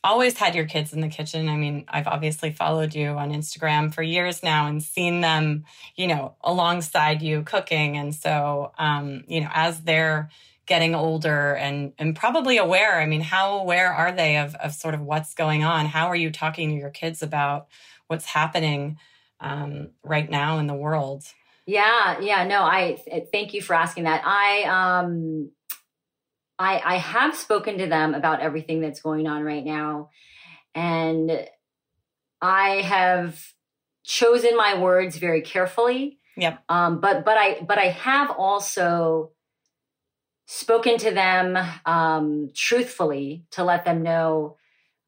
always 0.04 0.38
had 0.38 0.54
your 0.54 0.66
kids 0.66 0.92
in 0.92 1.00
the 1.00 1.08
kitchen. 1.08 1.48
I 1.48 1.56
mean, 1.56 1.86
I've 1.88 2.08
obviously 2.08 2.52
followed 2.52 2.94
you 2.94 3.08
on 3.12 3.32
Instagram 3.32 3.94
for 3.94 4.04
years 4.04 4.44
now 4.44 4.68
and 4.68 4.84
seen 4.84 5.22
them, 5.22 5.64
you 5.96 6.08
know, 6.08 6.36
alongside 6.44 7.22
you 7.22 7.44
cooking. 7.44 7.96
And 7.98 8.14
so 8.14 8.74
um, 8.78 9.24
you 9.28 9.40
know, 9.42 9.50
as 9.54 9.82
they're 9.82 10.30
getting 10.66 10.96
older 10.96 11.56
and 11.56 11.94
and 11.98 12.16
probably 12.16 12.58
aware, 12.58 13.00
I 13.00 13.06
mean, 13.06 13.22
how 13.22 13.58
aware 13.60 13.94
are 13.94 14.12
they 14.12 14.38
of 14.38 14.56
of 14.56 14.74
sort 14.74 14.94
of 14.94 15.02
what's 15.02 15.34
going 15.34 15.64
on? 15.64 15.86
How 15.86 16.08
are 16.08 16.16
you 16.16 16.30
talking 16.32 16.70
to 16.70 16.76
your 16.76 16.90
kids 16.90 17.24
about 17.24 17.68
what's 18.08 18.26
happening 18.26 18.98
um 19.40 19.90
right 20.04 20.30
now 20.30 20.60
in 20.60 20.68
the 20.68 20.74
world? 20.74 21.24
Yeah 21.66 22.20
yeah 22.20 22.44
no 22.46 22.64
i 22.64 22.98
th- 23.06 23.28
thank 23.32 23.54
you 23.54 23.62
for 23.62 23.74
asking 23.74 24.04
that 24.04 24.22
i 24.26 24.64
um 24.64 25.50
i 26.60 26.82
i 26.84 26.96
have 26.98 27.36
spoken 27.36 27.78
to 27.78 27.88
them 27.88 28.14
about 28.14 28.42
everything 28.42 28.82
that's 28.82 29.02
going 29.02 29.28
on 29.28 29.44
right 29.44 29.64
now 29.64 30.10
and 30.76 31.48
i 32.42 32.82
have 32.82 33.40
chosen 34.04 34.58
my 34.58 34.78
words 34.80 35.18
very 35.18 35.42
carefully 35.42 36.20
Yeah. 36.36 36.58
um 36.68 37.00
but 37.00 37.24
but 37.24 37.38
i 37.38 37.62
but 37.62 37.78
i 37.78 37.86
have 37.88 38.32
also 38.32 39.32
spoken 40.46 40.98
to 40.98 41.12
them 41.12 41.58
um 41.86 42.52
truthfully 42.54 43.46
to 43.52 43.64
let 43.64 43.86
them 43.86 44.04
know 44.04 44.58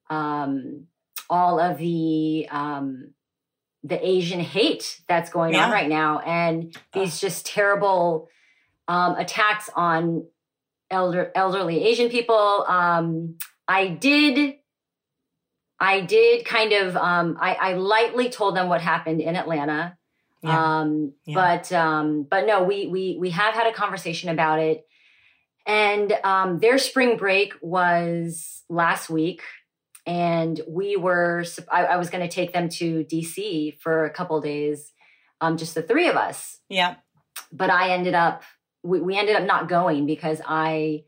um 0.10 0.88
all 1.30 1.60
of 1.60 1.78
the 1.78 2.48
um 2.50 3.14
the 3.86 4.00
asian 4.08 4.40
hate 4.40 5.00
that's 5.08 5.30
going 5.30 5.54
Yeah. 5.54 5.66
on 5.66 5.72
right 5.72 5.88
now 5.90 6.20
and 6.20 6.76
these 6.94 7.20
just 7.22 7.46
terrible 7.46 8.28
um 8.88 9.16
attacks 9.16 9.70
on 9.76 10.26
elder 10.90 11.32
elderly 11.36 11.84
asian 11.86 12.10
people 12.10 12.66
um 12.68 13.38
i 13.68 13.88
did 13.88 14.56
i 15.80 16.02
did 16.02 16.46
kind 16.46 16.74
of 16.74 16.96
um 16.98 17.38
i 17.40 17.54
i 17.56 17.74
lightly 17.74 18.30
told 18.30 18.56
them 18.56 18.70
what 18.70 18.82
happened 18.82 19.22
in 19.22 19.36
atlanta 19.36 19.98
Yeah. 20.42 20.82
um 20.82 21.14
Yeah. 21.26 21.36
but 21.36 21.72
um 21.72 22.24
but 22.24 22.46
no 22.48 22.64
we 22.64 22.88
we 22.88 23.18
we 23.20 23.30
have 23.32 23.54
had 23.54 23.68
a 23.68 23.74
conversation 23.74 24.30
about 24.30 24.60
it 24.60 24.86
and 25.68 26.12
um 26.24 26.60
their 26.60 26.78
spring 26.78 27.18
break 27.18 27.54
was 27.62 28.64
last 28.70 29.10
week 29.10 29.42
and 30.06 30.62
we 30.68 30.96
were 30.96 31.44
I, 31.72 31.86
I 31.86 31.98
was 31.98 32.10
going 32.10 32.28
to 32.28 32.34
take 32.34 32.54
them 32.54 32.70
to 32.70 33.04
dc 33.06 33.80
for 33.80 34.06
a 34.06 34.10
couple 34.10 34.40
days 34.42 34.94
um 35.42 35.58
just 35.58 35.76
the 35.76 35.82
three 35.82 36.08
of 36.08 36.16
us 36.16 36.60
yeah. 36.70 36.96
but 37.52 37.70
i 37.70 37.92
ended 37.92 38.14
up 38.14 38.44
we, 38.84 39.02
we 39.02 39.18
ended 39.18 39.36
up 39.36 39.44
not 39.44 39.68
going 39.68 40.06
because 40.06 40.42
i 40.46 41.04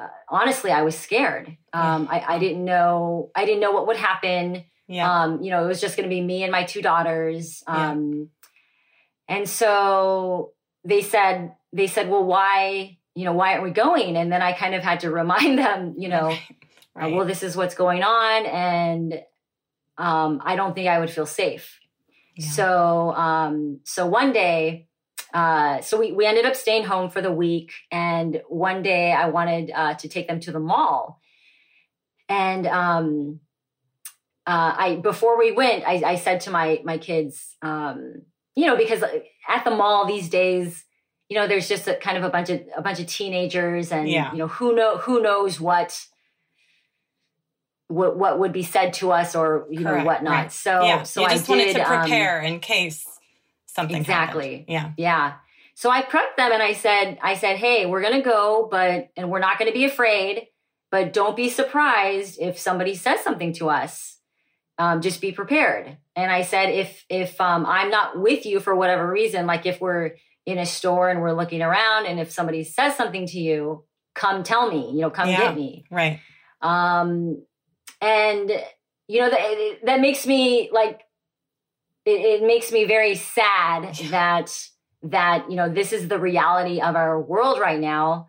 uh, 0.00 0.06
honestly 0.28 0.70
i 0.70 0.82
was 0.82 0.96
scared 0.96 1.56
um 1.72 2.08
I, 2.10 2.24
I 2.34 2.38
didn't 2.38 2.64
know 2.64 3.30
i 3.34 3.44
didn't 3.44 3.60
know 3.60 3.72
what 3.72 3.86
would 3.88 3.96
happen 3.96 4.64
Yeah. 4.88 5.06
um, 5.22 5.42
you 5.42 5.50
know, 5.52 5.62
it 5.64 5.68
was 5.68 5.80
just 5.80 5.96
going 5.96 6.08
to 6.08 6.14
be 6.14 6.20
me 6.20 6.42
and 6.42 6.50
my 6.50 6.64
two 6.64 6.82
daughters. 6.82 7.62
Yeah. 7.68 7.90
Um, 7.92 8.30
and 9.28 9.48
so 9.48 10.52
they 10.82 11.00
said, 11.02 11.54
they 11.72 11.86
said, 11.86 12.08
well, 12.10 12.24
why, 12.24 12.98
you 13.14 13.24
know, 13.24 13.32
why 13.32 13.52
aren't 13.52 13.62
we 13.62 13.70
going? 13.70 14.16
And 14.16 14.32
then 14.32 14.42
I 14.42 14.52
kind 14.52 14.74
of 14.74 14.82
had 14.82 15.00
to 15.00 15.10
remind 15.12 15.58
them, 15.64 15.94
you 15.96 16.08
know, 16.08 16.34
right. 16.94 17.12
uh, 17.12 17.16
well, 17.16 17.26
this 17.26 17.42
is 17.42 17.56
what's 17.56 17.74
going 17.74 18.02
on, 18.02 18.46
and 18.46 19.22
um, 19.98 20.40
I 20.44 20.56
don't 20.56 20.74
think 20.74 20.88
I 20.88 20.98
would 20.98 21.10
feel 21.10 21.26
safe. 21.26 21.78
Yeah. 22.36 22.50
So, 22.50 23.10
um, 23.12 23.80
so 23.84 24.06
one 24.06 24.32
day, 24.32 24.88
uh, 25.32 25.80
so 25.80 25.98
we, 25.98 26.12
we 26.12 26.26
ended 26.26 26.44
up 26.44 26.56
staying 26.56 26.84
home 26.84 27.10
for 27.10 27.20
the 27.20 27.32
week. 27.32 27.72
And 27.90 28.42
one 28.48 28.82
day 28.82 29.12
I 29.12 29.28
wanted 29.28 29.70
uh, 29.74 29.94
to 29.94 30.08
take 30.08 30.28
them 30.28 30.40
to 30.40 30.52
the 30.52 30.60
mall. 30.60 31.20
And 32.28 32.66
um, 32.66 33.40
uh, 34.46 34.74
I 34.76 34.96
before 34.96 35.38
we 35.38 35.52
went, 35.52 35.84
I, 35.86 36.02
I 36.04 36.14
said 36.16 36.40
to 36.42 36.50
my 36.50 36.80
my 36.84 36.98
kids, 36.98 37.56
um, 37.60 38.22
you 38.54 38.66
know, 38.66 38.76
because 38.76 39.02
at 39.02 39.64
the 39.64 39.70
mall 39.70 40.06
these 40.06 40.28
days, 40.28 40.84
you 41.28 41.36
know, 41.36 41.46
there's 41.46 41.68
just 41.68 41.88
a 41.88 41.94
kind 41.96 42.16
of 42.16 42.24
a 42.24 42.30
bunch 42.30 42.50
of 42.50 42.62
a 42.76 42.82
bunch 42.82 43.00
of 43.00 43.06
teenagers, 43.06 43.90
and 43.90 44.08
yeah. 44.08 44.30
you 44.30 44.38
know, 44.38 44.46
who 44.46 44.74
know 44.74 44.98
who 44.98 45.20
knows 45.20 45.60
what 45.60 46.06
what 47.90 48.16
what 48.16 48.38
would 48.38 48.52
be 48.52 48.62
said 48.62 48.92
to 48.94 49.10
us 49.10 49.34
or 49.34 49.66
you 49.70 49.82
Correct, 49.84 49.98
know 49.98 50.04
whatnot. 50.04 50.32
Right. 50.32 50.52
So 50.52 50.82
yeah. 50.82 51.02
so 51.02 51.22
you 51.22 51.28
just 51.28 51.48
I 51.48 51.52
wanted 51.52 51.64
did, 51.66 51.76
to 51.76 51.92
um, 51.92 52.00
prepare 52.00 52.40
um, 52.40 52.46
in 52.46 52.60
case 52.60 53.06
something 53.66 53.96
exactly. 53.96 54.50
Happened. 54.50 54.64
Yeah, 54.68 54.92
yeah. 54.96 55.32
So 55.74 55.90
I 55.90 56.02
prepped 56.02 56.36
them 56.36 56.52
and 56.52 56.62
I 56.62 56.72
said 56.74 57.18
I 57.22 57.36
said, 57.36 57.56
hey, 57.56 57.86
we're 57.86 58.02
gonna 58.02 58.22
go, 58.22 58.68
but 58.70 59.10
and 59.16 59.30
we're 59.30 59.40
not 59.40 59.58
gonna 59.58 59.72
be 59.72 59.84
afraid, 59.84 60.46
but 60.90 61.12
don't 61.12 61.36
be 61.36 61.48
surprised 61.48 62.38
if 62.40 62.58
somebody 62.58 62.94
says 62.94 63.20
something 63.20 63.52
to 63.54 63.68
us. 63.70 64.18
Um, 64.78 65.02
just 65.02 65.20
be 65.20 65.32
prepared. 65.32 65.98
And 66.16 66.30
I 66.30 66.42
said, 66.42 66.66
if 66.70 67.04
if 67.08 67.40
um, 67.40 67.66
I'm 67.66 67.90
not 67.90 68.18
with 68.18 68.46
you 68.46 68.60
for 68.60 68.74
whatever 68.74 69.10
reason, 69.10 69.46
like 69.46 69.66
if 69.66 69.80
we're 69.80 70.12
in 70.46 70.58
a 70.58 70.66
store 70.66 71.10
and 71.10 71.20
we're 71.20 71.32
looking 71.32 71.60
around, 71.60 72.06
and 72.06 72.20
if 72.20 72.30
somebody 72.30 72.64
says 72.64 72.96
something 72.96 73.26
to 73.26 73.38
you, 73.38 73.84
come 74.14 74.42
tell 74.42 74.70
me. 74.70 74.92
You 74.92 75.02
know, 75.02 75.10
come 75.10 75.28
yeah, 75.28 75.48
get 75.48 75.56
me. 75.56 75.84
Right. 75.90 76.20
Um, 76.62 77.42
and 78.00 78.50
you 79.08 79.20
know 79.20 79.30
that 79.30 79.78
that 79.84 80.00
makes 80.00 80.26
me 80.26 80.70
like 80.72 81.02
it, 82.06 82.42
it 82.42 82.42
makes 82.46 82.72
me 82.72 82.84
very 82.84 83.14
sad 83.14 83.94
that 84.10 84.56
that 85.02 85.50
you 85.50 85.56
know 85.56 85.68
this 85.68 85.92
is 85.92 86.08
the 86.08 86.18
reality 86.18 86.80
of 86.80 86.96
our 86.96 87.20
world 87.20 87.58
right 87.60 87.80
now. 87.80 88.28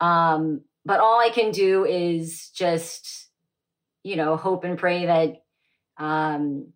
Um 0.00 0.62
but 0.84 1.00
all 1.00 1.20
i 1.20 1.30
can 1.30 1.50
do 1.50 1.84
is 1.84 2.50
just 2.50 3.28
you 4.04 4.16
know 4.16 4.36
hope 4.36 4.64
and 4.64 4.78
pray 4.78 5.06
that 5.06 5.42
um 6.02 6.72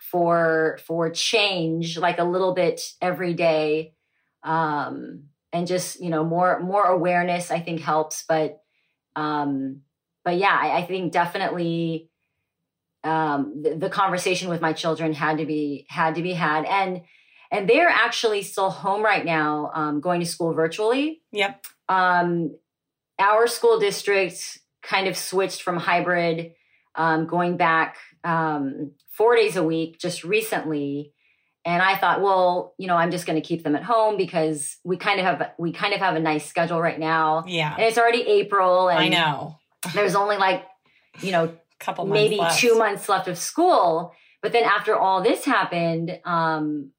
for 0.00 0.78
for 0.86 1.10
change 1.10 1.98
like 1.98 2.18
a 2.18 2.24
little 2.24 2.54
bit 2.54 2.80
every 3.00 3.34
day. 3.34 3.94
Um 4.42 5.24
and 5.52 5.66
just 5.66 6.00
you 6.00 6.10
know 6.10 6.24
more 6.24 6.60
more 6.60 6.84
awareness 6.84 7.50
i 7.50 7.60
think 7.60 7.80
helps. 7.80 8.24
But 8.28 8.60
um 9.16 9.82
but 10.26 10.38
yeah, 10.38 10.58
I, 10.60 10.78
I 10.78 10.82
think 10.82 11.12
definitely 11.12 12.10
um, 13.04 13.62
the, 13.62 13.76
the, 13.76 13.88
conversation 13.88 14.48
with 14.48 14.60
my 14.60 14.72
children 14.72 15.12
had 15.12 15.38
to 15.38 15.46
be 15.46 15.86
had 15.88 16.16
to 16.16 16.22
be 16.22 16.32
had, 16.32 16.64
and 16.64 17.02
and 17.52 17.70
they're 17.70 17.88
actually 17.88 18.42
still 18.42 18.70
home 18.70 19.04
right 19.04 19.24
now, 19.24 19.70
um, 19.72 20.00
going 20.00 20.18
to 20.18 20.26
school 20.26 20.52
virtually. 20.52 21.22
Yep. 21.30 21.64
Um, 21.88 22.56
our 23.20 23.46
school 23.46 23.78
district 23.78 24.58
kind 24.82 25.06
of 25.06 25.16
switched 25.16 25.62
from 25.62 25.76
hybrid, 25.76 26.54
um, 26.96 27.28
going 27.28 27.56
back 27.56 27.98
um, 28.24 28.90
four 29.12 29.36
days 29.36 29.54
a 29.54 29.62
week 29.62 30.00
just 30.00 30.24
recently. 30.24 31.12
And 31.64 31.80
I 31.80 31.96
thought, 31.96 32.20
well, 32.20 32.74
you 32.78 32.88
know, 32.88 32.96
I'm 32.96 33.12
just 33.12 33.26
going 33.26 33.40
to 33.40 33.46
keep 33.46 33.62
them 33.62 33.76
at 33.76 33.84
home 33.84 34.16
because 34.16 34.76
we 34.82 34.96
kind 34.96 35.20
of 35.20 35.26
have 35.26 35.52
we 35.56 35.70
kind 35.70 35.94
of 35.94 36.00
have 36.00 36.16
a 36.16 36.20
nice 36.20 36.46
schedule 36.46 36.80
right 36.80 36.98
now. 36.98 37.44
Yeah, 37.46 37.72
and 37.72 37.84
it's 37.84 37.96
already 37.96 38.22
April. 38.22 38.88
And 38.88 38.98
I 38.98 39.08
know 39.08 39.56
there's 39.94 40.14
only 40.14 40.36
like, 40.36 40.64
you 41.20 41.32
know, 41.32 41.56
couple 41.78 42.06
maybe 42.06 42.36
left. 42.36 42.58
two 42.58 42.76
months 42.76 43.08
left 43.08 43.28
of 43.28 43.38
school. 43.38 44.12
But 44.42 44.52
then 44.52 44.64
after 44.64 44.96
all 44.96 45.22
this 45.22 45.44
happened, 45.44 46.18
um, 46.24 46.90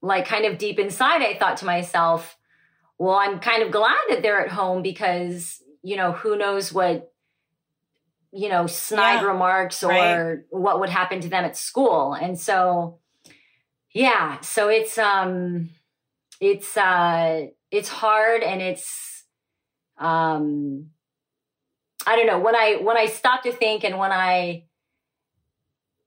like 0.00 0.26
kind 0.26 0.44
of 0.44 0.58
deep 0.58 0.78
inside, 0.78 1.22
I 1.22 1.36
thought 1.38 1.58
to 1.58 1.66
myself, 1.66 2.36
well, 2.98 3.14
I'm 3.14 3.40
kind 3.40 3.62
of 3.62 3.70
glad 3.70 4.00
that 4.08 4.22
they're 4.22 4.40
at 4.40 4.50
home 4.50 4.82
because, 4.82 5.62
you 5.82 5.96
know, 5.96 6.12
who 6.12 6.36
knows 6.36 6.72
what, 6.72 7.12
you 8.32 8.48
know, 8.48 8.66
snide 8.66 9.22
yeah, 9.22 9.26
remarks 9.26 9.82
or 9.82 9.90
right. 9.90 10.38
what 10.50 10.80
would 10.80 10.90
happen 10.90 11.20
to 11.20 11.28
them 11.28 11.44
at 11.44 11.56
school. 11.56 12.14
And 12.14 12.38
so, 12.38 12.98
yeah, 13.92 14.40
so 14.40 14.68
it's, 14.68 14.98
um, 14.98 15.70
it's, 16.40 16.76
uh, 16.76 17.46
it's 17.70 17.88
hard 17.88 18.42
and 18.42 18.60
it's, 18.60 19.24
um, 19.98 20.90
I 22.06 22.16
don't 22.16 22.26
know. 22.26 22.38
When 22.38 22.54
I 22.54 22.76
when 22.80 22.96
I 22.96 23.06
stop 23.06 23.42
to 23.44 23.52
think 23.52 23.84
and 23.84 23.98
when 23.98 24.12
I 24.12 24.64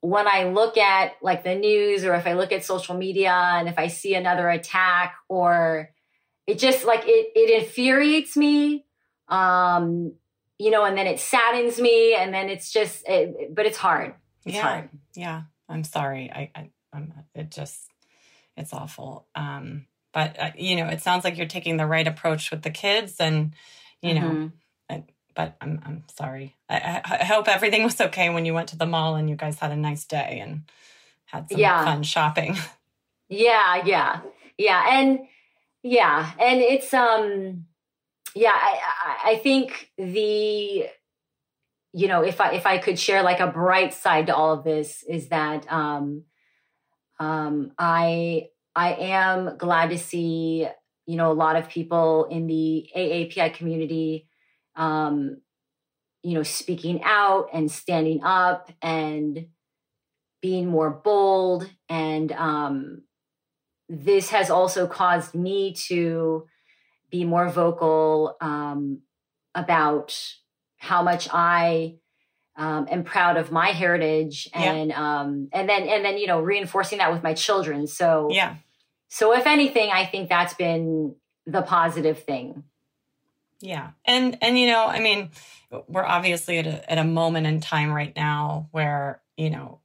when 0.01 0.27
I 0.27 0.45
look 0.45 0.77
at 0.77 1.13
like 1.21 1.43
the 1.43 1.55
news 1.55 2.05
or 2.05 2.13
if 2.13 2.27
I 2.27 2.33
look 2.33 2.51
at 2.51 2.63
social 2.63 2.95
media 2.95 3.33
and 3.33 3.67
if 3.67 3.79
I 3.79 3.88
see 3.88 4.15
another 4.15 4.49
attack 4.49 5.15
or 5.27 5.89
it 6.45 6.60
just 6.60 6.86
like 6.86 7.03
it 7.05 7.31
it 7.36 7.63
infuriates 7.63 8.38
me 8.38 8.86
um 9.27 10.13
you 10.57 10.71
know 10.71 10.86
and 10.86 10.97
then 10.97 11.07
it 11.07 11.19
saddens 11.19 11.79
me 11.79 12.15
and 12.15 12.33
then 12.33 12.49
it's 12.49 12.71
just 12.71 13.07
it, 13.07 13.53
but 13.53 13.65
it's 13.65 13.77
hard. 13.77 14.13
It's 14.45 14.55
yeah. 14.55 14.62
hard. 14.62 14.89
yeah. 15.15 15.41
I'm 15.67 15.83
sorry. 15.83 16.31
I, 16.31 16.51
I 16.55 16.69
i'm 16.93 17.13
it 17.36 17.51
just 17.51 17.89
it's 18.55 18.73
awful. 18.73 19.27
Um 19.36 19.88
but 20.13 20.39
uh, 20.39 20.51
you 20.55 20.75
know 20.75 20.88
it 20.88 21.01
sounds 21.01 21.23
like 21.23 21.38
you're 21.38 21.47
taking 21.47 21.77
the 21.77 21.86
right 21.86 22.07
approach 22.07 22.51
with 22.51 22.62
the 22.62 22.71
kids 22.71 23.15
and 23.19 23.53
you 24.01 24.13
mm-hmm. 24.13 24.23
know 24.27 24.51
but 25.38 25.56
I'm 25.62 25.80
I'm 25.86 26.04
sorry. 26.13 26.56
I, 26.67 27.00
I, 27.06 27.23
hope 27.23 27.47
everything 27.47 27.84
was 27.84 28.02
okay 28.02 28.30
when 28.30 28.43
you 28.43 28.56
went 28.56 28.69
to 28.69 28.78
the 28.78 28.88
mall 28.88 29.15
and 29.15 29.30
you 29.30 29.36
guys 29.36 29.60
had 29.60 29.71
a 29.71 29.76
nice 29.76 30.04
day 30.04 30.39
and 30.41 30.63
had 31.26 31.47
some 31.50 31.60
yeah. 31.60 31.86
fun 31.86 32.04
shopping. 32.04 32.58
Yeah, 33.30 33.84
yeah, 33.84 34.21
yeah, 34.58 34.86
and 34.89 35.19
yeah, 35.84 36.32
and 36.39 36.62
it's 36.62 36.93
um, 36.93 37.65
yeah. 38.34 38.54
I 38.54 39.32
I 39.32 39.36
think 39.36 39.91
the 39.97 40.88
you 41.91 42.08
know 42.08 42.23
if 42.23 42.39
I 42.39 42.54
if 42.54 42.65
I 42.65 42.78
could 42.78 42.97
share 42.97 43.23
like 43.23 43.41
a 43.41 43.47
bright 43.47 43.93
side 43.93 44.28
to 44.28 44.34
all 44.34 44.54
of 44.54 44.63
this 44.63 45.04
is 45.04 45.28
that 45.28 45.69
um, 45.69 46.23
um, 47.19 47.73
I 47.78 48.47
I 48.73 48.93
am 48.93 49.58
glad 49.58 49.89
to 49.89 49.97
see 49.97 50.65
you 51.06 51.17
know 51.17 51.30
a 51.30 51.34
lot 51.34 51.58
of 51.58 51.67
people 51.67 52.28
in 52.32 52.47
the 52.47 52.89
AAPI 52.95 53.56
community 53.56 54.30
um, 54.77 55.41
you 56.23 56.33
know, 56.35 56.43
speaking 56.43 57.01
out 57.03 57.49
and 57.53 57.69
standing 57.69 58.23
up 58.23 58.71
and 58.81 59.47
being 60.41 60.67
more 60.67 60.89
bold. 60.89 61.69
And 61.89 62.31
um, 62.31 63.03
this 63.89 64.29
has 64.29 64.49
also 64.49 64.87
caused 64.87 65.33
me 65.33 65.73
to 65.87 66.47
be 67.09 67.23
more 67.25 67.49
vocal 67.49 68.35
um, 68.41 69.01
about 69.55 70.17
how 70.77 71.01
much 71.01 71.27
I 71.31 71.95
um, 72.57 72.87
am 72.89 73.03
proud 73.03 73.37
of 73.37 73.51
my 73.51 73.67
heritage, 73.67 74.49
and 74.53 74.89
yeah. 74.89 75.19
um, 75.21 75.49
and 75.53 75.69
then 75.69 75.83
and 75.87 76.03
then 76.03 76.17
you 76.17 76.25
know 76.27 76.41
reinforcing 76.41 76.97
that 76.97 77.13
with 77.13 77.21
my 77.23 77.33
children. 77.33 77.85
So 77.87 78.29
yeah. 78.31 78.55
So 79.09 79.33
if 79.33 79.45
anything, 79.45 79.89
I 79.91 80.05
think 80.05 80.27
that's 80.27 80.55
been 80.55 81.15
the 81.45 81.61
positive 81.61 82.23
thing. 82.23 82.63
Yeah. 83.62 83.91
And 84.06 84.38
and 84.41 84.58
you 84.58 84.67
know, 84.67 84.86
I 84.86 85.00
mean, 85.00 85.32
we're 85.88 86.06
obviously 86.06 86.60
at 86.60 86.67
a 86.67 86.91
at 86.91 86.98
a 86.98 87.04
moment 87.04 87.48
in 87.48 87.60
time 87.62 87.91
right 87.91 88.15
now 88.15 88.67
where, 88.72 89.22
you 89.36 89.50
know, 89.50 89.80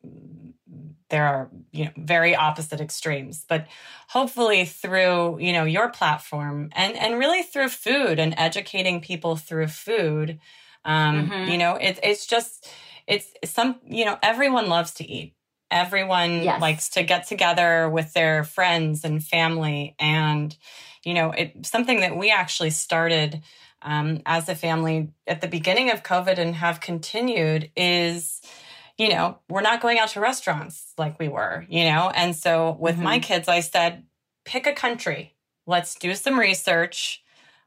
there 1.09 1.27
are, 1.27 1.51
you 1.73 1.87
know, 1.87 1.91
very 1.97 2.35
opposite 2.35 2.81
extremes, 2.81 3.45
but 3.47 3.67
hopefully 4.09 4.65
through, 4.65 5.39
you 5.41 5.53
know, 5.53 5.65
your 5.65 5.91
platform 5.91 6.71
and 6.73 6.97
and 6.97 7.19
really 7.19 7.43
through 7.43 7.69
food 7.69 8.19
and 8.19 8.35
educating 8.37 9.01
people 9.01 9.37
through 9.37 9.69
food, 9.69 10.39
um, 10.85 11.29
mm-hmm. 11.29 11.51
you 11.51 11.59
know, 11.59 11.77
it's 11.81 12.01
it's 12.03 12.27
just 12.27 12.69
it's 13.07 13.33
some, 13.45 13.77
you 13.87 14.05
know, 14.05 14.19
everyone 14.23 14.69
loves 14.69 14.95
to 14.95 15.09
eat. 15.09 15.35
Everyone 15.71 16.43
yes. 16.43 16.61
likes 16.61 16.91
to 16.91 17.03
get 17.03 17.27
together 17.27 17.89
with 17.89 18.13
their 18.13 18.45
friends 18.45 19.05
and 19.05 19.25
family 19.25 19.95
and 19.99 20.57
you 21.05 21.15
know, 21.15 21.33
it's 21.33 21.69
something 21.69 22.01
that 22.01 22.17
we 22.17 22.31
actually 22.31 22.71
started 22.71 23.43
um, 23.83 24.23
as 24.27 24.49
a 24.49 24.55
family 24.55 25.12
at 25.27 25.40
the 25.40 25.49
beginning 25.49 25.90
of 25.90 26.03
COVID 26.03 26.38
and 26.38 26.55
have 26.55 26.81
continued 26.81 27.71
is, 27.77 28.40
you 28.97 29.09
know, 29.09 29.38
we're 29.49 29.62
not 29.62 29.81
going 29.81 29.99
out 29.99 30.11
to 30.11 30.21
restaurants 30.21 30.92
like 30.99 31.18
we 31.18 31.29
were, 31.29 31.66
you 31.68 31.85
know? 31.85 32.11
And 32.14 32.35
so 32.35 32.77
with 32.79 32.95
mm-hmm. 32.97 33.05
my 33.05 33.18
kids, 33.18 33.49
I 33.49 33.61
said, 33.61 34.05
pick 34.45 34.66
a 34.66 34.73
country, 34.73 35.35
let's 35.66 35.95
do 35.95 36.14
some 36.14 36.38
research. 36.38 37.23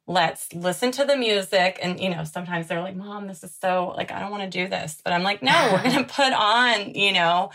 Let's 0.08 0.54
listen 0.54 0.91
to 0.91 1.06
the 1.06 1.18
music. 1.18 1.80
And 1.82 2.00
you 2.00 2.10
know 2.10 2.24
sometimes 2.24 2.68
they're 2.68 2.82
like 2.82 2.96
mom 2.96 3.28
this 3.28 3.44
is 3.44 3.56
so 3.60 3.94
like 3.96 4.12
i 4.12 4.20
don't 4.20 4.32
want 4.32 4.44
to 4.44 4.50
do 4.50 4.68
this. 4.68 5.02
But 5.04 5.13
i'm 5.13 5.24
like 5.24 5.41
no 5.41 5.70
we're 5.72 5.84
going 5.84 5.96
to 6.06 6.13
put 6.13 6.34
on 6.34 6.94
you 6.94 7.12
know 7.12 7.52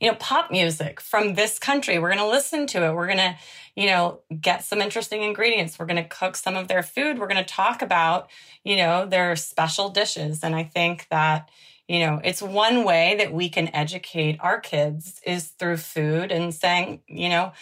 you 0.00 0.10
know 0.10 0.16
pop 0.16 0.50
music 0.50 1.00
from 1.00 1.34
this 1.34 1.58
country. 1.58 1.98
We're 1.98 2.14
going 2.14 2.18
to 2.18 2.28
listen 2.28 2.66
to 2.68 2.84
it. 2.84 2.94
We're 2.94 3.06
going 3.06 3.18
to 3.18 3.36
you 3.74 3.86
know 3.86 4.20
get 4.40 4.64
some 4.64 4.80
interesting 4.80 5.22
ingredients. 5.22 5.78
We're 5.78 5.86
going 5.86 6.02
to 6.02 6.08
cook 6.08 6.36
some 6.36 6.56
of 6.56 6.68
their 6.68 6.82
food. 6.82 7.18
We're 7.18 7.28
going 7.28 7.44
to 7.44 7.54
talk 7.54 7.82
about 7.82 8.30
you 8.64 8.76
know 8.76 9.06
their 9.06 9.34
special 9.36 9.88
dishes. 9.88 10.44
And 10.44 10.54
i 10.54 10.62
think 10.62 11.06
that 11.10 11.50
you 11.88 11.98
know 11.98 12.20
it's 12.22 12.40
one 12.40 12.84
way 12.84 13.16
that 13.18 13.32
we 13.32 13.48
can 13.48 13.74
educate 13.74 14.38
our 14.40 14.60
kids 14.60 15.20
is 15.26 15.48
through 15.48 15.76
food 15.76 16.30
and 16.30 16.54
saying 16.54 17.00
you 17.08 17.28
know 17.28 17.52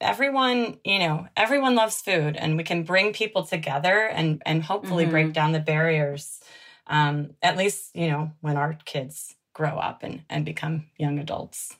everyone 0.00 0.78
you 0.84 0.98
know 0.98 1.26
everyone 1.36 1.74
loves 1.74 2.00
food 2.00 2.36
and 2.36 2.56
we 2.56 2.64
can 2.64 2.82
bring 2.82 3.12
people 3.12 3.44
together 3.44 4.06
and 4.06 4.42
and 4.46 4.62
hopefully 4.62 5.04
mm-hmm. 5.04 5.12
break 5.12 5.32
down 5.32 5.52
the 5.52 5.60
barriers 5.60 6.40
um, 6.86 7.30
at 7.42 7.56
least 7.56 7.94
you 7.94 8.08
know 8.08 8.32
when 8.40 8.56
our 8.56 8.76
kids 8.84 9.36
grow 9.52 9.76
up 9.78 10.02
and 10.02 10.22
and 10.30 10.44
become 10.44 10.86
young 10.96 11.18
adults. 11.18 11.76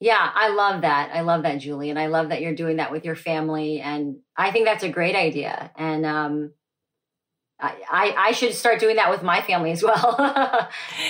Yeah 0.00 0.30
i 0.34 0.48
love 0.48 0.82
that. 0.82 1.10
I 1.12 1.22
love 1.22 1.42
that 1.44 1.58
julie 1.58 1.90
and 1.90 1.98
i 1.98 2.06
love 2.06 2.28
that 2.28 2.42
you're 2.42 2.54
doing 2.54 2.76
that 2.76 2.92
with 2.92 3.04
your 3.04 3.16
family 3.16 3.80
and 3.80 4.16
i 4.36 4.50
think 4.50 4.66
that's 4.66 4.84
a 4.84 4.88
great 4.88 5.16
idea. 5.16 5.70
And 5.76 6.04
um 6.04 6.52
I, 7.58 8.14
I 8.18 8.32
should 8.32 8.52
start 8.52 8.80
doing 8.80 8.96
that 8.96 9.10
with 9.10 9.22
my 9.22 9.40
family 9.40 9.70
as 9.70 9.82
well. 9.82 10.14
no, 10.18 10.28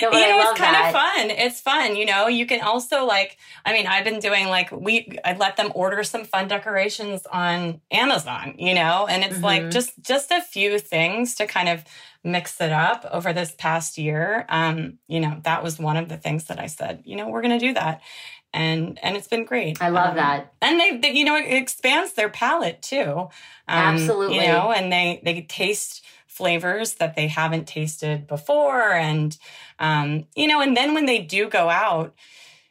you 0.01 0.09
know, 0.09 0.49
it's 0.49 0.59
kind 0.59 0.75
that. 0.75 0.93
of 0.95 1.01
fun. 1.01 1.29
It's 1.31 1.59
fun. 1.59 1.95
You 1.97 2.05
know, 2.05 2.27
you 2.27 2.45
can 2.45 2.61
also 2.61 3.03
like, 3.05 3.37
I 3.65 3.73
mean, 3.73 3.85
I've 3.85 4.05
been 4.05 4.19
doing 4.19 4.47
like, 4.47 4.71
we, 4.71 5.19
I 5.25 5.35
let 5.35 5.57
them 5.57 5.73
order 5.75 6.03
some 6.03 6.23
fun 6.23 6.47
decorations 6.47 7.25
on 7.25 7.81
Amazon, 7.91 8.55
you 8.57 8.73
know, 8.73 9.07
and 9.07 9.23
it's 9.23 9.35
mm-hmm. 9.35 9.43
like 9.43 9.71
just, 9.71 10.01
just 10.01 10.31
a 10.31 10.41
few 10.41 10.79
things 10.79 11.35
to 11.35 11.47
kind 11.47 11.67
of 11.67 11.83
mix 12.23 12.61
it 12.61 12.71
up 12.71 13.05
over 13.11 13.33
this 13.33 13.53
past 13.57 13.97
year. 13.97 14.45
Um, 14.47 14.99
you 15.07 15.19
know, 15.19 15.41
that 15.43 15.63
was 15.63 15.77
one 15.77 15.97
of 15.97 16.07
the 16.07 16.17
things 16.17 16.45
that 16.45 16.59
I 16.59 16.67
said, 16.67 17.01
you 17.05 17.17
know, 17.17 17.27
we're 17.27 17.41
going 17.41 17.59
to 17.59 17.65
do 17.65 17.73
that. 17.73 18.01
And, 18.53 18.97
and 19.03 19.17
it's 19.17 19.27
been 19.27 19.43
great. 19.43 19.81
I 19.81 19.89
love 19.89 20.11
um, 20.11 20.15
that. 20.15 20.53
And 20.61 20.79
they, 20.79 20.97
they, 20.97 21.11
you 21.11 21.25
know, 21.25 21.35
it 21.35 21.51
expands 21.51 22.13
their 22.13 22.29
palate 22.29 22.81
too. 22.81 23.03
Um, 23.03 23.29
Absolutely. 23.67 24.37
You 24.37 24.47
know, 24.47 24.71
and 24.71 24.91
they, 24.91 25.21
they 25.23 25.41
taste, 25.41 26.05
flavors 26.37 26.95
that 26.95 27.15
they 27.15 27.27
haven't 27.27 27.67
tasted 27.67 28.27
before. 28.27 28.93
And, 28.93 29.37
um, 29.79 30.27
you 30.35 30.47
know, 30.47 30.61
and 30.61 30.77
then 30.77 30.93
when 30.93 31.05
they 31.05 31.19
do 31.19 31.49
go 31.49 31.69
out, 31.69 32.13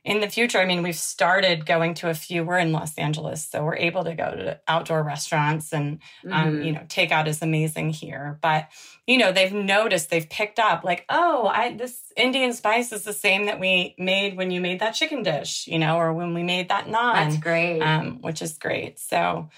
in 0.06 0.20
the 0.20 0.28
future, 0.28 0.58
I 0.58 0.66
mean, 0.66 0.84
we've 0.84 0.94
started 0.94 1.66
going 1.66 1.94
to 1.94 2.08
a 2.08 2.14
few. 2.14 2.44
We're 2.44 2.58
in 2.58 2.70
Los 2.70 2.96
Angeles, 2.96 3.44
so 3.44 3.64
we're 3.64 3.74
able 3.74 4.04
to 4.04 4.14
go 4.14 4.30
to 4.30 4.60
outdoor 4.68 5.02
restaurants, 5.02 5.72
and 5.72 5.98
um, 6.30 6.30
mm-hmm. 6.30 6.62
you 6.62 6.72
know, 6.72 6.82
takeout 6.82 7.26
is 7.26 7.42
amazing 7.42 7.90
here. 7.90 8.38
But 8.40 8.68
you 9.04 9.18
know, 9.18 9.32
they've 9.32 9.52
noticed, 9.52 10.10
they've 10.10 10.28
picked 10.28 10.60
up, 10.60 10.84
like, 10.84 11.06
oh, 11.08 11.48
I 11.48 11.76
this 11.76 12.12
Indian 12.16 12.52
spice 12.52 12.92
is 12.92 13.02
the 13.02 13.12
same 13.12 13.46
that 13.46 13.58
we 13.58 13.96
made 13.98 14.36
when 14.36 14.52
you 14.52 14.60
made 14.60 14.78
that 14.78 14.92
chicken 14.92 15.24
dish, 15.24 15.66
you 15.66 15.80
know, 15.80 15.96
or 15.96 16.12
when 16.12 16.34
we 16.34 16.44
made 16.44 16.68
that 16.68 16.86
naan. 16.86 17.14
That's 17.14 17.38
great, 17.38 17.80
um, 17.80 18.22
which 18.22 18.42
is 18.42 18.58
great. 18.58 19.00
So 19.00 19.50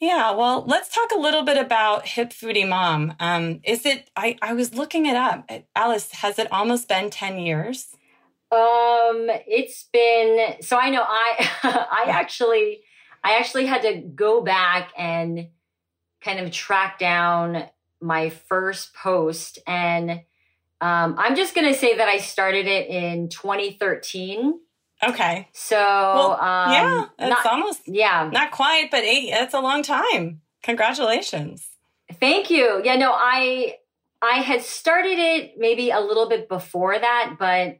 yeah, 0.00 0.30
well, 0.32 0.64
let's 0.66 0.94
talk 0.94 1.10
a 1.12 1.18
little 1.18 1.42
bit 1.42 1.56
about 1.56 2.06
Hip 2.06 2.30
Foodie 2.30 2.68
Mom. 2.68 3.14
Um, 3.18 3.60
is 3.64 3.86
it? 3.86 4.10
I 4.14 4.36
I 4.42 4.52
was 4.52 4.74
looking 4.74 5.06
it 5.06 5.16
up. 5.16 5.50
Alice, 5.74 6.12
has 6.12 6.38
it 6.38 6.52
almost 6.52 6.88
been 6.88 7.08
ten 7.08 7.38
years? 7.38 7.96
Um, 8.52 9.28
it's 9.46 9.88
been. 9.92 10.60
So 10.60 10.78
I 10.78 10.90
know 10.90 11.02
I 11.02 11.50
I 11.62 12.04
actually 12.10 12.80
I 13.24 13.38
actually 13.38 13.66
had 13.66 13.82
to 13.82 13.94
go 14.00 14.42
back 14.42 14.92
and 14.98 15.48
kind 16.20 16.40
of 16.40 16.50
track 16.50 16.98
down 16.98 17.64
my 18.00 18.28
first 18.28 18.94
post, 18.94 19.58
and 19.66 20.10
um, 20.82 21.16
I'm 21.18 21.36
just 21.36 21.54
gonna 21.54 21.74
say 21.74 21.96
that 21.96 22.08
I 22.08 22.18
started 22.18 22.66
it 22.66 22.88
in 22.88 23.30
2013. 23.30 24.60
Okay. 25.02 25.48
So 25.52 25.76
well, 25.76 26.32
um, 26.32 26.72
yeah, 26.72 27.06
it's 27.18 27.44
not, 27.44 27.46
almost 27.46 27.82
yeah, 27.86 28.30
not 28.32 28.50
quite, 28.50 28.90
but 28.90 29.04
eight. 29.04 29.30
That's 29.30 29.54
a 29.54 29.60
long 29.60 29.82
time. 29.82 30.40
Congratulations. 30.62 31.68
Thank 32.14 32.50
you. 32.50 32.80
Yeah, 32.82 32.96
no, 32.96 33.12
I 33.12 33.76
I 34.22 34.38
had 34.38 34.62
started 34.62 35.18
it 35.18 35.54
maybe 35.58 35.90
a 35.90 36.00
little 36.00 36.28
bit 36.28 36.48
before 36.48 36.98
that, 36.98 37.36
but 37.38 37.78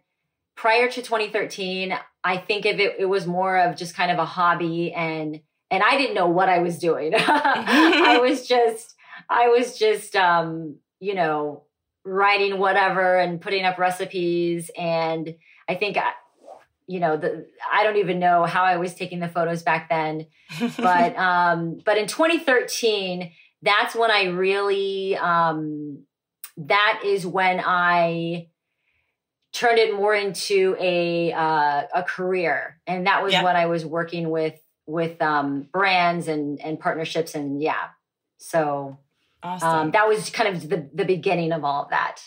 prior 0.56 0.88
to 0.88 1.02
2013, 1.02 1.96
I 2.22 2.36
think 2.36 2.66
of 2.66 2.78
it 2.78 2.96
it 2.98 3.06
was 3.06 3.26
more 3.26 3.58
of 3.58 3.76
just 3.76 3.94
kind 3.94 4.10
of 4.10 4.18
a 4.18 4.24
hobby 4.24 4.92
and 4.92 5.40
and 5.70 5.82
I 5.82 5.96
didn't 5.96 6.14
know 6.14 6.28
what 6.28 6.48
I 6.48 6.58
was 6.58 6.78
doing. 6.78 7.12
I 7.16 8.18
was 8.22 8.46
just 8.46 8.94
I 9.28 9.48
was 9.48 9.78
just 9.78 10.14
um, 10.16 10.76
you 11.00 11.14
know, 11.14 11.62
writing 12.04 12.58
whatever 12.58 13.18
and 13.18 13.40
putting 13.40 13.64
up 13.64 13.78
recipes 13.78 14.70
and 14.76 15.34
I 15.68 15.74
think 15.74 15.96
I, 15.96 16.12
you 16.86 17.00
know 17.00 17.16
the 17.16 17.46
i 17.72 17.82
don't 17.82 17.96
even 17.96 18.18
know 18.18 18.44
how 18.44 18.62
i 18.62 18.76
was 18.76 18.94
taking 18.94 19.20
the 19.20 19.28
photos 19.28 19.62
back 19.62 19.88
then 19.88 20.26
but 20.78 21.16
um 21.18 21.78
but 21.84 21.98
in 21.98 22.06
2013 22.06 23.32
that's 23.62 23.94
when 23.94 24.10
i 24.10 24.24
really 24.24 25.16
um 25.16 26.04
that 26.56 27.02
is 27.04 27.26
when 27.26 27.60
i 27.64 28.48
turned 29.52 29.78
it 29.78 29.94
more 29.94 30.14
into 30.14 30.76
a 30.78 31.32
uh, 31.32 31.82
a 31.94 32.02
career 32.02 32.78
and 32.86 33.06
that 33.06 33.22
was 33.22 33.32
yeah. 33.32 33.42
when 33.42 33.56
i 33.56 33.66
was 33.66 33.84
working 33.84 34.30
with 34.30 34.58
with 34.86 35.20
um 35.20 35.68
brands 35.72 36.28
and 36.28 36.60
and 36.60 36.78
partnerships 36.78 37.34
and 37.34 37.62
yeah 37.62 37.88
so 38.38 38.98
awesome. 39.42 39.68
um 39.68 39.90
that 39.90 40.06
was 40.06 40.30
kind 40.30 40.54
of 40.54 40.68
the 40.68 40.88
the 40.94 41.04
beginning 41.04 41.52
of 41.52 41.64
all 41.64 41.84
of 41.84 41.90
that 41.90 42.20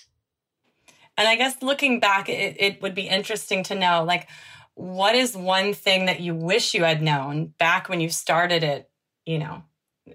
and 1.19 1.27
I 1.27 1.35
guess 1.35 1.61
looking 1.61 1.99
back, 1.99 2.29
it, 2.29 2.55
it 2.59 2.81
would 2.81 2.95
be 2.95 3.09
interesting 3.09 3.63
to 3.63 3.75
know 3.75 4.05
like, 4.05 4.29
what 4.75 5.15
is 5.15 5.35
one 5.35 5.73
thing 5.73 6.05
that 6.05 6.21
you 6.21 6.33
wish 6.33 6.73
you 6.73 6.85
had 6.85 7.01
known 7.01 7.47
back 7.59 7.89
when 7.89 7.99
you 7.99 8.09
started 8.09 8.63
it, 8.63 8.89
you 9.25 9.37
know, 9.37 9.63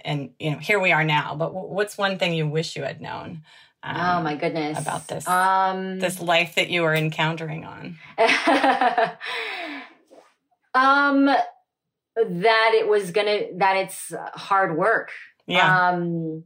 and, 0.02 0.30
you 0.38 0.52
know, 0.52 0.58
here 0.58 0.80
we 0.80 0.92
are 0.92 1.04
now, 1.04 1.34
but 1.34 1.52
what's 1.52 1.98
one 1.98 2.18
thing 2.18 2.32
you 2.32 2.48
wish 2.48 2.74
you 2.74 2.84
had 2.84 3.02
known? 3.02 3.42
Um, 3.82 3.96
oh 3.96 4.22
my 4.22 4.34
goodness. 4.34 4.78
About 4.80 5.06
this, 5.06 5.28
um, 5.28 6.00
this 6.00 6.22
life 6.22 6.54
that 6.54 6.70
you 6.70 6.80
were 6.80 6.94
encountering 6.94 7.66
on. 7.66 7.98
um, 10.74 11.26
that 11.26 12.70
it 12.74 12.88
was 12.88 13.10
gonna, 13.10 13.40
that 13.58 13.76
it's 13.76 14.10
hard 14.32 14.74
work. 14.74 15.10
Yeah. 15.46 15.90
Um, 15.90 16.44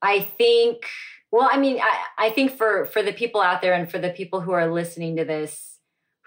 I 0.00 0.20
think 0.20 0.86
well, 1.32 1.48
I 1.50 1.58
mean, 1.58 1.80
I, 1.80 2.26
I 2.26 2.30
think 2.30 2.52
for 2.52 2.84
for 2.84 3.02
the 3.02 3.12
people 3.12 3.40
out 3.40 3.62
there 3.62 3.72
and 3.72 3.90
for 3.90 3.98
the 3.98 4.10
people 4.10 4.42
who 4.42 4.52
are 4.52 4.70
listening 4.70 5.16
to 5.16 5.24
this, 5.24 5.78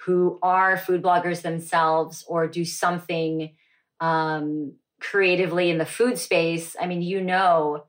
who 0.06 0.40
are 0.42 0.78
food 0.78 1.04
bloggers 1.04 1.44
themselves 1.44 2.26
or 2.28 2.48
do 2.48 2.66
something 2.66 3.56
um, 4.00 4.74
creatively 5.00 5.70
in 5.70 5.78
the 5.78 5.86
food 5.86 6.18
space, 6.18 6.76
I 6.82 6.88
mean, 6.88 7.04
you 7.04 7.22
know 7.22 7.86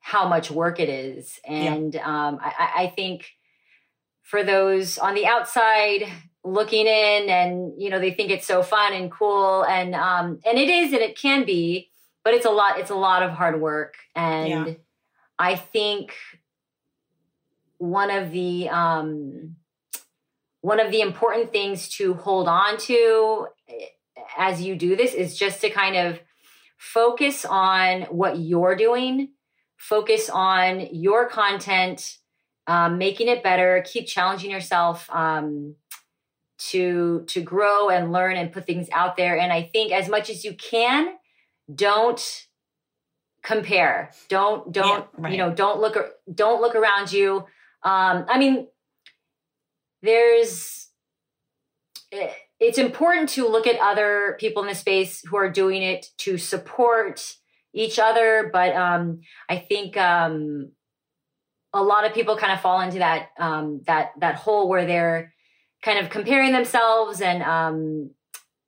how 0.00 0.26
much 0.26 0.50
work 0.50 0.80
it 0.80 0.88
is, 0.88 1.38
and 1.44 1.92
yeah. 1.92 2.28
um, 2.28 2.38
I, 2.40 2.84
I 2.84 2.86
think 2.96 3.26
for 4.22 4.42
those 4.42 4.96
on 4.96 5.14
the 5.14 5.26
outside 5.26 6.10
looking 6.42 6.86
in 6.86 7.28
and 7.28 7.72
you 7.76 7.90
know 7.90 7.98
they 7.98 8.12
think 8.12 8.30
it's 8.30 8.46
so 8.46 8.62
fun 8.62 8.94
and 8.94 9.10
cool 9.10 9.62
and 9.64 9.94
um 9.94 10.40
and 10.46 10.56
it 10.56 10.70
is 10.70 10.92
and 10.92 11.02
it 11.02 11.18
can 11.18 11.44
be 11.44 11.90
but 12.24 12.32
it's 12.32 12.46
a 12.46 12.50
lot 12.50 12.78
it's 12.78 12.88
a 12.88 12.94
lot 12.94 13.22
of 13.22 13.32
hard 13.32 13.60
work 13.60 13.96
and 14.16 14.48
yeah. 14.48 14.74
I 15.40 15.56
think 15.56 16.12
one 17.78 18.10
of 18.10 18.30
the 18.30 18.68
um, 18.68 19.56
one 20.60 20.78
of 20.78 20.92
the 20.92 21.00
important 21.00 21.50
things 21.50 21.88
to 21.96 22.12
hold 22.12 22.46
on 22.46 22.76
to 22.76 23.46
eh, 23.66 23.86
as 24.36 24.60
you 24.60 24.76
do 24.76 24.96
this 24.96 25.14
is 25.14 25.38
just 25.38 25.62
to 25.62 25.70
kind 25.70 25.96
of 25.96 26.20
focus 26.76 27.46
on 27.46 28.02
what 28.02 28.38
you're 28.38 28.76
doing, 28.76 29.30
focus 29.78 30.28
on 30.28 30.94
your 30.94 31.26
content, 31.26 32.18
um, 32.66 32.98
making 32.98 33.28
it 33.28 33.42
better, 33.42 33.82
keep 33.86 34.06
challenging 34.06 34.50
yourself 34.50 35.08
um, 35.08 35.74
to 36.58 37.24
to 37.28 37.40
grow 37.40 37.88
and 37.88 38.12
learn 38.12 38.36
and 38.36 38.52
put 38.52 38.66
things 38.66 38.88
out 38.92 39.16
there. 39.16 39.38
And 39.38 39.50
I 39.50 39.62
think 39.62 39.90
as 39.90 40.06
much 40.06 40.28
as 40.28 40.44
you 40.44 40.52
can, 40.52 41.14
don't 41.74 42.46
compare. 43.42 44.10
Don't 44.28 44.70
don't 44.72 45.06
yeah, 45.14 45.22
right. 45.22 45.32
you 45.32 45.38
know 45.38 45.52
don't 45.52 45.80
look 45.80 45.96
don't 46.32 46.60
look 46.60 46.74
around 46.74 47.12
you. 47.12 47.44
Um 47.82 48.26
i 48.28 48.38
mean 48.38 48.68
there's 50.02 50.88
eh, 52.12 52.30
it's 52.58 52.78
important 52.78 53.30
to 53.30 53.48
look 53.48 53.66
at 53.66 53.80
other 53.80 54.36
people 54.38 54.62
in 54.62 54.68
the 54.68 54.74
space 54.74 55.22
who 55.26 55.36
are 55.36 55.50
doing 55.50 55.82
it 55.82 56.06
to 56.18 56.36
support 56.36 57.36
each 57.72 57.98
other 57.98 58.50
but 58.52 58.74
um 58.74 59.20
i 59.48 59.56
think 59.56 59.96
um 59.96 60.72
a 61.72 61.82
lot 61.82 62.04
of 62.04 62.12
people 62.12 62.36
kind 62.36 62.52
of 62.52 62.60
fall 62.60 62.80
into 62.80 62.98
that 62.98 63.28
um 63.38 63.80
that 63.86 64.10
that 64.18 64.34
hole 64.34 64.68
where 64.68 64.86
they're 64.86 65.32
kind 65.82 65.98
of 65.98 66.10
comparing 66.10 66.52
themselves 66.52 67.20
and 67.20 67.42
um 67.42 68.10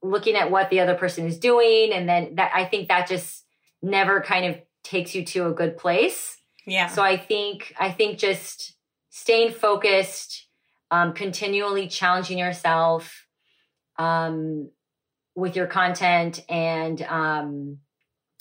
looking 0.02 0.34
at 0.34 0.50
what 0.50 0.68
the 0.70 0.80
other 0.80 0.94
person 0.94 1.26
is 1.26 1.38
doing. 1.38 1.92
And 1.92 2.08
then 2.08 2.34
that 2.36 2.52
i 2.54 2.64
think 2.64 2.88
that 2.88 3.08
just 3.08 3.44
never 3.82 4.20
kind 4.20 4.46
of 4.46 4.60
takes 4.84 5.14
you 5.14 5.24
to 5.24 5.46
a 5.46 5.52
good 5.52 5.76
place. 5.76 6.38
Yeah. 6.66 6.86
So 6.86 7.02
I 7.02 7.16
think 7.16 7.74
I 7.78 7.90
think 7.90 8.18
just 8.18 8.74
staying 9.10 9.52
focused, 9.52 10.46
um, 10.90 11.12
continually 11.12 11.88
challenging 11.88 12.38
yourself 12.38 13.26
um, 13.98 14.70
with 15.34 15.56
your 15.56 15.66
content, 15.66 16.44
and 16.48 17.02
um, 17.02 17.78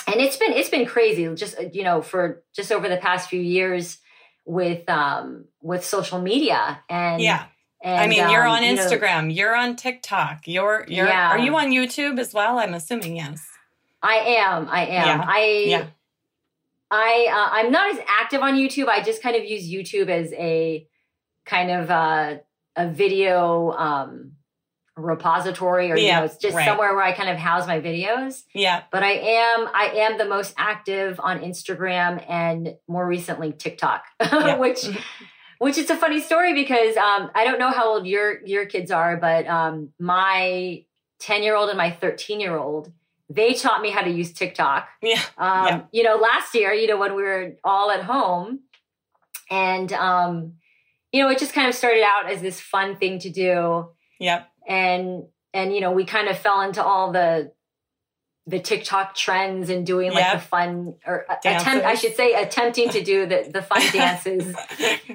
and 0.08 0.16
it's 0.22 0.38
been 0.38 0.54
it's 0.54 0.70
been 0.70 0.86
crazy. 0.86 1.34
Just 1.36 1.56
you 1.74 1.84
know, 1.84 2.02
for 2.02 2.44
just 2.56 2.72
over 2.72 2.88
the 2.88 2.98
past 2.98 3.30
few 3.30 3.42
years 3.42 3.98
with 4.46 4.88
um, 4.90 5.46
with 5.62 5.86
social 5.86 6.22
media 6.22 6.82
and 6.90 7.22
yeah. 7.22 7.46
And, 7.84 8.00
I 8.00 8.06
mean, 8.06 8.30
you're 8.30 8.46
um, 8.48 8.58
on 8.58 8.64
you 8.64 8.76
know, 8.76 8.86
Instagram, 8.86 9.36
you're 9.36 9.56
on 9.56 9.76
TikTok, 9.76 10.48
you're 10.48 10.86
you're 10.88 11.08
Yeah. 11.08 11.32
are 11.32 11.40
you 11.40 11.56
on 11.58 11.72
YouTube 11.72 12.20
as 12.20 12.32
well? 12.32 12.60
I'm 12.60 12.76
assuming 12.76 13.16
yes. 13.16 13.48
I 14.04 14.16
am. 14.40 14.68
I 14.70 14.86
am. 14.88 15.20
Yeah. 15.20 15.26
I. 15.28 15.64
Yeah. 15.68 15.86
I. 16.90 17.28
Uh, 17.32 17.50
I'm 17.58 17.72
not 17.72 17.92
as 17.96 18.00
active 18.20 18.42
on 18.42 18.56
YouTube. 18.56 18.88
I 18.88 19.02
just 19.02 19.22
kind 19.22 19.36
of 19.36 19.46
use 19.46 19.70
YouTube 19.72 20.10
as 20.10 20.32
a 20.34 20.88
kind 21.46 21.72
of 21.72 21.90
uh, 21.92 22.38
a 22.76 22.88
video 22.90 23.72
um, 23.72 24.34
repository, 24.98 25.92
or 25.92 25.98
you 25.98 26.06
Yeah, 26.08 26.20
know, 26.20 26.26
it's 26.26 26.38
just 26.38 26.56
right. 26.56 26.66
somewhere 26.66 26.94
where 26.96 27.04
I 27.04 27.12
kind 27.14 27.30
of 27.30 27.38
house 27.38 27.68
my 27.68 27.80
videos. 27.80 28.42
Yeah. 28.54 28.84
But 28.92 29.04
I 29.04 29.12
am. 29.12 29.68
I 29.74 29.94
am 29.98 30.18
the 30.18 30.26
most 30.26 30.54
active 30.58 31.20
on 31.22 31.40
Instagram 31.40 32.24
and 32.30 32.76
more 32.88 33.06
recently 33.06 33.52
TikTok, 33.54 34.04
Yeah. 34.22 34.58
which. 34.58 34.86
Which 35.60 35.78
is 35.78 35.92
a 35.92 35.96
funny 35.96 36.20
story 36.22 36.56
because 36.56 36.98
um, 36.98 37.30
I 37.36 37.44
don't 37.46 37.60
know 37.60 37.70
how 37.70 37.88
old 37.94 38.08
your 38.08 38.44
your 38.48 38.66
kids 38.66 38.90
are, 38.90 39.16
but 39.18 39.46
um, 39.46 39.90
my 40.00 40.86
ten 41.20 41.44
year 41.44 41.56
old 41.56 41.70
and 41.70 41.78
my 41.78 41.92
thirteen 41.92 42.40
year 42.40 42.58
old 42.58 42.92
they 43.34 43.54
taught 43.54 43.82
me 43.82 43.90
how 43.90 44.02
to 44.02 44.10
use 44.10 44.34
TikTok. 44.34 44.88
Yeah. 45.02 45.22
Um, 45.38 45.66
Yeah. 45.68 45.82
You 45.92 46.04
know, 46.04 46.16
last 46.18 46.54
year, 46.56 46.74
you 46.74 46.88
know, 46.88 46.98
when 46.98 47.16
we 47.16 47.24
were 47.24 47.54
all 47.64 47.92
at 47.92 48.04
home, 48.04 48.62
and 49.50 49.92
um, 49.94 50.54
you 51.12 51.22
know, 51.24 51.30
it 51.30 51.40
just 51.40 51.54
kind 51.54 51.68
of 51.68 51.76
started 51.76 52.04
out 52.04 52.30
as 52.32 52.42
this 52.42 52.60
fun 52.60 52.96
thing 52.98 53.20
to 53.20 53.30
do, 53.30 53.90
Yep. 54.20 54.48
and 54.68 55.24
and 55.54 55.74
you 55.74 55.82
know, 55.82 55.92
we 55.92 56.06
kind 56.06 56.28
of 56.28 56.38
fell 56.38 56.62
into 56.62 56.84
all 56.84 57.12
the 57.12 57.52
the 58.48 58.60
TikTok 58.60 59.14
trends 59.16 59.70
and 59.70 59.86
doing 59.86 60.12
like 60.12 60.34
the 60.34 60.40
fun 60.40 60.96
or 61.06 61.26
uh, 61.30 61.36
attempt, 61.46 61.86
I 61.86 61.94
should 61.94 62.16
say, 62.16 62.34
attempting 62.34 62.90
to 62.90 63.04
do 63.04 63.26
the 63.28 63.50
the 63.54 63.62
fun 63.62 63.82
dances 63.94 64.56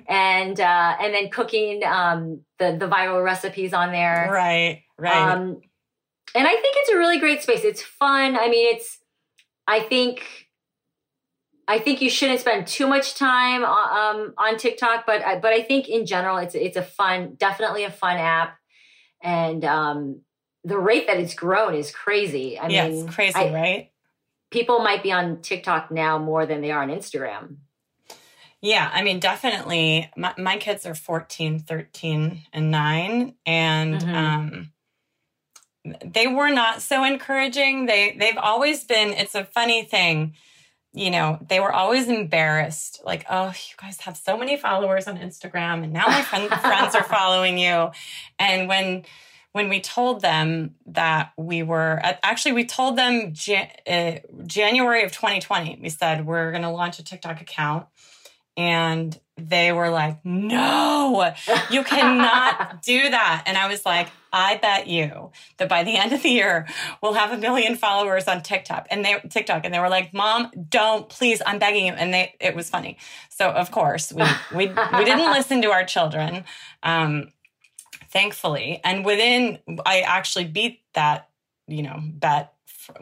and 0.08 0.58
uh, 0.60 0.96
and 1.00 1.12
then 1.12 1.30
cooking 1.30 1.82
um, 1.84 2.42
the 2.58 2.76
the 2.78 2.86
viral 2.88 3.22
recipes 3.24 3.72
on 3.74 3.90
there. 3.92 4.28
right. 4.30 4.82
Right. 4.98 5.32
Um, 5.32 5.60
and 6.36 6.46
I 6.46 6.52
think 6.52 6.74
it's 6.78 6.90
a 6.90 6.96
really 6.98 7.18
great 7.18 7.42
space. 7.42 7.64
It's 7.64 7.82
fun. 7.82 8.36
I 8.36 8.48
mean, 8.48 8.74
it's. 8.74 8.98
I 9.66 9.80
think. 9.80 10.22
I 11.68 11.80
think 11.80 12.00
you 12.00 12.08
shouldn't 12.10 12.38
spend 12.38 12.68
too 12.68 12.86
much 12.86 13.16
time 13.16 13.64
um, 13.64 14.34
on 14.38 14.56
TikTok, 14.56 15.04
but 15.04 15.22
I- 15.24 15.40
but 15.40 15.52
I 15.52 15.62
think 15.62 15.88
in 15.88 16.06
general, 16.06 16.36
it's 16.38 16.54
it's 16.54 16.76
a 16.76 16.82
fun, 16.82 17.34
definitely 17.38 17.82
a 17.84 17.90
fun 17.90 18.18
app, 18.18 18.56
and 19.20 19.64
um, 19.64 20.20
the 20.62 20.78
rate 20.78 21.08
that 21.08 21.18
it's 21.18 21.34
grown 21.34 21.74
is 21.74 21.90
crazy. 21.90 22.56
I 22.56 22.68
yeah, 22.68 22.86
mean, 22.86 23.06
it's 23.06 23.14
crazy, 23.14 23.36
I- 23.36 23.52
right? 23.52 23.90
people 24.52 24.78
might 24.78 25.02
be 25.02 25.10
on 25.10 25.42
TikTok 25.42 25.90
now 25.90 26.18
more 26.18 26.46
than 26.46 26.60
they 26.60 26.70
are 26.70 26.82
on 26.82 26.88
Instagram. 26.90 27.56
Yeah, 28.62 28.88
I 28.92 29.02
mean, 29.02 29.18
definitely. 29.20 30.08
My, 30.16 30.34
my 30.38 30.56
kids 30.56 30.86
are 30.86 30.94
14, 30.94 31.58
13, 31.58 32.42
and 32.52 32.70
9. 32.70 33.34
And 33.44 34.00
Mhm. 34.00 34.14
um, 34.14 34.72
they 36.04 36.26
were 36.26 36.50
not 36.50 36.82
so 36.82 37.04
encouraging. 37.04 37.86
They, 37.86 38.16
they've 38.18 38.36
always 38.36 38.84
been, 38.84 39.12
it's 39.12 39.34
a 39.34 39.44
funny 39.44 39.84
thing. 39.84 40.34
You 40.92 41.10
know, 41.10 41.38
they 41.46 41.60
were 41.60 41.72
always 41.72 42.08
embarrassed, 42.08 43.02
like, 43.04 43.26
oh, 43.28 43.48
you 43.48 43.74
guys 43.80 44.00
have 44.00 44.16
so 44.16 44.38
many 44.38 44.56
followers 44.56 45.06
on 45.06 45.18
Instagram, 45.18 45.84
and 45.84 45.92
now 45.92 46.06
my 46.06 46.22
friend, 46.22 46.48
friends 46.60 46.94
are 46.94 47.04
following 47.04 47.58
you. 47.58 47.90
And 48.38 48.66
when 48.66 49.04
when 49.52 49.70
we 49.70 49.80
told 49.80 50.20
them 50.20 50.74
that 50.84 51.32
we 51.38 51.62
were 51.62 51.98
actually 52.22 52.52
we 52.52 52.66
told 52.66 52.98
them 52.98 53.32
Jan, 53.32 53.68
uh, 53.86 54.12
January 54.46 55.02
of 55.02 55.12
2020 55.12 55.78
we 55.80 55.88
said 55.88 56.26
we're 56.26 56.50
going 56.50 56.62
to 56.62 56.68
launch 56.68 56.98
a 56.98 57.02
TikTok 57.02 57.40
account 57.40 57.86
and 58.58 59.18
they 59.38 59.72
were 59.72 59.90
like 59.90 60.24
no 60.24 61.32
you 61.70 61.84
cannot 61.84 62.82
do 62.84 63.10
that 63.10 63.44
and 63.46 63.56
I 63.56 63.68
was 63.68 63.84
like 63.84 64.08
I 64.32 64.56
bet 64.56 64.86
you 64.86 65.30
that 65.58 65.68
by 65.68 65.84
the 65.84 65.96
end 65.96 66.12
of 66.12 66.22
the 66.22 66.30
year 66.30 66.66
we'll 67.02 67.14
have 67.14 67.32
a 67.32 67.38
million 67.38 67.76
followers 67.76 68.28
on 68.28 68.42
TikTok 68.42 68.86
and 68.90 69.04
they 69.04 69.20
TikTok 69.28 69.64
and 69.64 69.74
they 69.74 69.78
were 69.78 69.88
like 69.90 70.14
mom 70.14 70.50
don't 70.68 71.08
please 71.08 71.42
I'm 71.44 71.58
begging 71.58 71.86
you 71.86 71.92
and 71.92 72.14
they 72.14 72.34
it 72.40 72.54
was 72.54 72.70
funny 72.70 72.96
so 73.28 73.50
of 73.50 73.70
course 73.70 74.12
we 74.12 74.24
we 74.54 74.66
we 74.68 75.04
didn't 75.04 75.30
listen 75.32 75.62
to 75.62 75.70
our 75.70 75.84
children 75.84 76.44
um 76.82 77.28
thankfully. 78.16 78.80
And 78.82 79.04
within, 79.04 79.58
I 79.84 80.00
actually 80.00 80.46
beat 80.46 80.80
that, 80.94 81.28
you 81.66 81.82
know, 81.82 82.00
bet. 82.02 82.52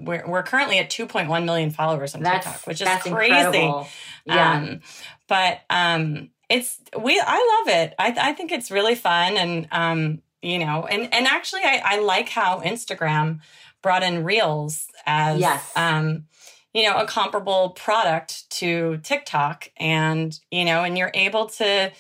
We're, 0.01 0.27
we're 0.27 0.43
currently 0.43 0.79
at 0.79 0.89
2.1 0.89 1.45
million 1.45 1.71
followers 1.71 2.15
on 2.15 2.23
That's 2.23 2.47
TikTok, 2.47 2.67
which 2.67 2.81
is 2.81 2.89
crazy. 2.89 3.11
incredible. 3.11 3.87
Yeah. 4.25 4.53
Um, 4.57 4.81
but 5.29 5.61
um, 5.71 6.31
it's 6.49 6.79
we 6.99 7.21
I 7.25 7.63
love 7.67 7.75
it. 7.77 7.95
I 7.99 8.15
I 8.31 8.33
think 8.33 8.53
it's 8.53 8.71
really 8.71 8.95
fun, 8.95 9.37
and 9.37 9.69
um, 9.73 10.23
you 10.43 10.59
know, 10.59 10.87
and 10.87 11.13
and 11.13 11.27
actually, 11.27 11.63
I 11.63 11.83
I 11.85 11.99
like 12.01 12.29
how 12.29 12.61
Instagram 12.61 13.41
brought 13.83 14.03
in 14.03 14.25
Reels 14.25 14.87
as 15.07 15.41
Yes. 15.41 15.73
um, 15.77 16.27
you 16.73 16.83
know, 16.85 16.97
a 16.97 17.07
comparable 17.07 17.71
product 17.71 18.49
to 18.51 18.99
TikTok, 19.03 19.71
and 19.77 20.39
you 20.51 20.65
know, 20.65 20.85
and 20.85 20.99
you're 20.99 21.13
able 21.15 21.47
to, 21.47 21.93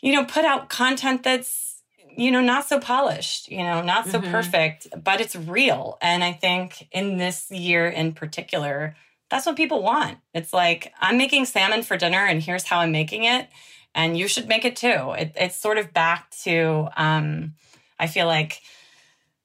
you 0.00 0.12
know, 0.12 0.24
put 0.24 0.44
out 0.44 0.68
content 0.68 1.22
that's 1.22 1.82
you 2.16 2.30
know 2.30 2.40
not 2.40 2.66
so 2.66 2.80
polished 2.80 3.50
you 3.50 3.58
know 3.58 3.82
not 3.82 4.06
so 4.06 4.20
Mhm. 4.20 4.30
perfect 4.30 4.86
but 5.04 5.20
it's 5.20 5.36
real 5.36 5.98
and 6.00 6.24
i 6.24 6.32
think 6.32 6.88
in 6.90 7.18
this 7.18 7.50
year 7.50 7.86
in 7.86 8.14
particular 8.14 8.96
that's 9.30 9.46
what 9.46 9.56
people 9.56 9.82
want 9.82 10.18
it's 10.34 10.52
like 10.52 10.92
i'm 11.00 11.18
making 11.18 11.44
salmon 11.44 11.82
for 11.82 11.96
dinner 11.96 12.24
and 12.24 12.42
here's 12.42 12.64
how 12.64 12.78
i'm 12.78 12.92
making 12.92 13.24
it 13.24 13.48
and 13.94 14.18
you 14.18 14.28
should 14.28 14.48
make 14.48 14.64
it 14.64 14.76
too 14.76 15.14
it, 15.18 15.32
it's 15.36 15.58
sort 15.58 15.78
of 15.78 15.92
back 15.92 16.30
to 16.30 16.88
um, 16.96 17.54
i 17.98 18.06
feel 18.06 18.26
like 18.26 18.60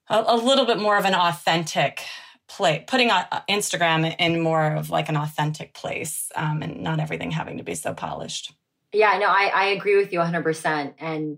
a, 0.09 0.23
a 0.27 0.35
little 0.35 0.65
bit 0.65 0.79
more 0.79 0.97
of 0.97 1.05
an 1.05 1.15
authentic 1.15 2.01
play 2.47 2.83
putting 2.87 3.09
on 3.11 3.23
instagram 3.49 4.15
in 4.19 4.39
more 4.39 4.75
of 4.75 4.89
like 4.89 5.09
an 5.09 5.17
authentic 5.17 5.73
place 5.73 6.29
um, 6.35 6.61
and 6.61 6.81
not 6.81 6.99
everything 6.99 7.31
having 7.31 7.57
to 7.57 7.63
be 7.63 7.75
so 7.75 7.93
polished 7.93 8.53
Yeah, 8.93 9.17
no, 9.19 9.27
I, 9.27 9.51
I 9.53 9.65
agree 9.67 9.95
with 9.95 10.11
you 10.11 10.19
100%. 10.19 10.95
And 10.99 11.37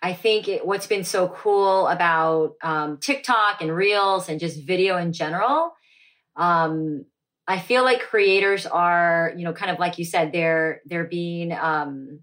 I 0.00 0.14
think 0.14 0.48
it, 0.48 0.66
what's 0.66 0.86
been 0.86 1.04
so 1.04 1.28
cool 1.28 1.86
about 1.88 2.54
um, 2.62 2.98
TikTok 2.98 3.60
and 3.60 3.74
Reels 3.74 4.28
and 4.28 4.40
just 4.40 4.62
video 4.62 4.96
in 4.96 5.12
general, 5.12 5.74
um, 6.36 7.04
I 7.48 7.58
feel 7.58 7.82
like 7.82 8.00
creators 8.00 8.66
are, 8.66 9.32
you 9.36 9.44
know, 9.44 9.54
kind 9.54 9.70
of 9.72 9.78
like 9.78 9.98
you 9.98 10.04
said, 10.04 10.32
they're 10.32 10.82
they're 10.84 11.06
being 11.06 11.50
um, 11.52 12.20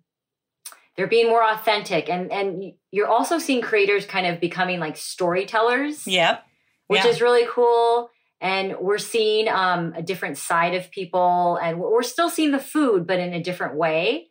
they're 0.96 1.08
being 1.08 1.28
more 1.28 1.44
authentic, 1.44 2.10
and 2.10 2.32
and 2.32 2.74
you're 2.92 3.08
also 3.08 3.40
seeing 3.40 3.62
creators 3.62 4.06
kind 4.06 4.28
of 4.28 4.40
becoming 4.40 4.80
like 4.80 4.96
storytellers 4.96 6.08
yep 6.08 6.46
which 6.88 7.04
Yeah. 7.04 7.10
is 7.10 7.22
really 7.22 7.46
cool. 7.50 8.10
And 8.42 8.76
we're 8.80 9.00
seeing 9.00 9.48
um, 9.48 9.94
a 9.96 10.04
different 10.04 10.38
side 10.38 10.76
of 10.76 10.92
people, 10.92 11.56
and 11.56 11.80
we're 11.80 11.92
we're 11.92 12.04
still 12.04 12.30
seeing 12.30 12.52
the 12.52 12.60
food, 12.60 13.08
but 13.08 13.20
in 13.20 13.34
a 13.34 13.42
different 13.42 13.76
way. 13.76 14.28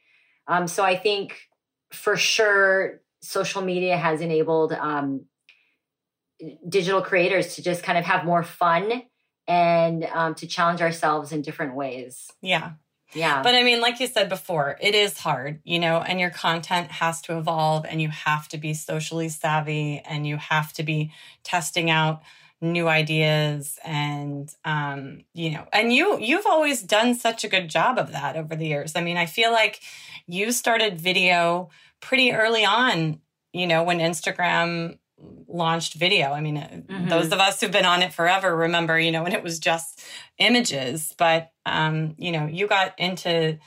Um, 0.47 0.69
so 0.69 0.85
I 0.85 0.97
think 0.97 1.37
for 1.91 2.17
sure, 2.17 3.01
social 3.23 3.63
media 3.63 3.97
has 3.97 4.21
enabled 4.21 4.73
um, 4.73 5.25
digital 6.69 7.01
creators 7.03 7.57
to 7.57 7.63
just 7.63 7.83
kind 7.83 7.99
of 7.99 8.05
have 8.05 8.25
more 8.25 8.43
fun 8.43 9.03
and 9.47 10.05
um, 10.05 10.35
to 10.37 10.47
challenge 10.47 10.81
ourselves 10.81 11.33
in 11.33 11.43
different 11.43 11.75
ways. 11.75 12.31
yeah 12.41 12.73
Yeah. 13.15 13.43
But 13.43 13.55
I 13.55 13.63
mean, 13.63 13.81
like 13.81 14.01
you 14.01 14.09
said 14.09 14.29
before, 14.29 14.77
it 14.81 14.95
is 14.95 15.19
hard, 15.19 15.61
you 15.65 15.79
know, 15.79 15.99
and 15.99 16.19
your 16.19 16.31
content 16.31 16.91
has 16.91 17.21
to 17.23 17.39
evolve 17.39 17.87
and 17.87 18.03
you 18.03 18.09
have 18.09 18.49
to 18.49 18.59
be 18.59 18.75
socially 18.75 19.29
savvy 19.29 20.03
and 20.05 20.27
you 20.27 20.37
have 20.37 20.73
to 20.75 20.83
be 20.83 21.13
testing 21.45 21.91
out 21.91 22.23
new 22.61 22.89
ideas 22.89 23.79
and 23.85 24.55
um 24.65 25.23
you 25.35 25.51
know 25.51 25.67
and 25.73 25.93
you 25.93 26.19
you've 26.19 26.47
always 26.47 26.83
done 26.83 27.15
such 27.15 27.45
a 27.45 27.49
good 27.49 27.69
job 27.69 27.99
of 27.99 28.13
that 28.13 28.37
over 28.37 28.57
the 28.57 28.67
years 28.67 28.97
i 28.97 29.03
mean 29.03 29.17
i 29.19 29.27
feel 29.27 29.53
like 29.53 29.81
you 30.27 30.51
started 30.51 30.99
video 30.99 31.69
pretty 32.01 32.33
early 32.33 32.65
on 32.65 33.21
you 33.53 33.67
know 33.67 33.83
when 33.83 33.99
instagram 33.99 34.99
launched 35.49 35.95
video 35.95 36.33
i 36.33 36.41
mean 36.41 36.85
Mhm. 36.89 37.09
those 37.09 37.33
of 37.33 37.39
us 37.39 37.61
who've 37.61 37.71
been 37.71 37.85
on 37.85 38.03
it 38.03 38.13
forever 38.13 38.55
remember 38.55 38.99
you 38.99 39.13
know 39.13 39.23
when 39.23 39.33
it 39.33 39.43
was 39.43 39.59
just 39.59 40.03
images 40.39 41.15
but 41.19 41.53
um 41.67 42.15
you 42.19 42.33
know 42.33 42.47
you 42.47 42.67
got 42.67 42.99
into 42.99 43.59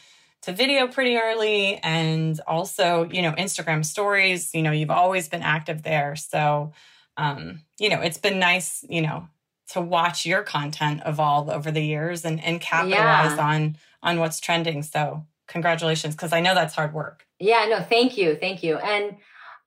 to 0.42 0.52
video 0.52 0.88
pretty 0.88 1.18
early 1.18 1.78
and 1.84 2.40
also 2.48 3.10
you 3.12 3.22
know 3.22 3.32
instagram 3.34 3.86
stories 3.86 4.54
you 4.54 4.62
know 4.62 4.72
you've 4.72 4.92
always 4.92 5.30
been 5.30 5.42
active 5.42 5.84
there 5.84 6.16
so 6.16 6.74
um 7.16 7.62
you 7.80 7.90
know 7.90 8.02
it's 8.02 8.18
been 8.18 8.40
nice 8.40 8.84
you 8.90 9.02
know 9.02 9.28
to 9.70 9.82
watch 9.82 10.26
your 10.26 10.44
content 10.44 11.02
evolve 11.06 11.50
over 11.50 11.72
the 11.72 11.84
years 11.84 12.24
and, 12.26 12.44
and 12.44 12.62
capitalize 12.62 13.36
yeah. 13.36 13.46
on 13.46 13.78
on 14.04 14.20
what's 14.20 14.40
trending. 14.40 14.84
So 14.84 15.26
congratulations, 15.48 16.16
because 16.16 16.34
I 16.34 16.40
know 16.40 16.54
that's 16.54 16.76
hard 16.76 16.94
work. 16.94 17.26
Yeah, 17.40 17.66
no, 17.70 17.82
thank 17.82 18.18
you. 18.18 18.36
Thank 18.40 18.64
you. 18.64 18.78
And 18.78 19.18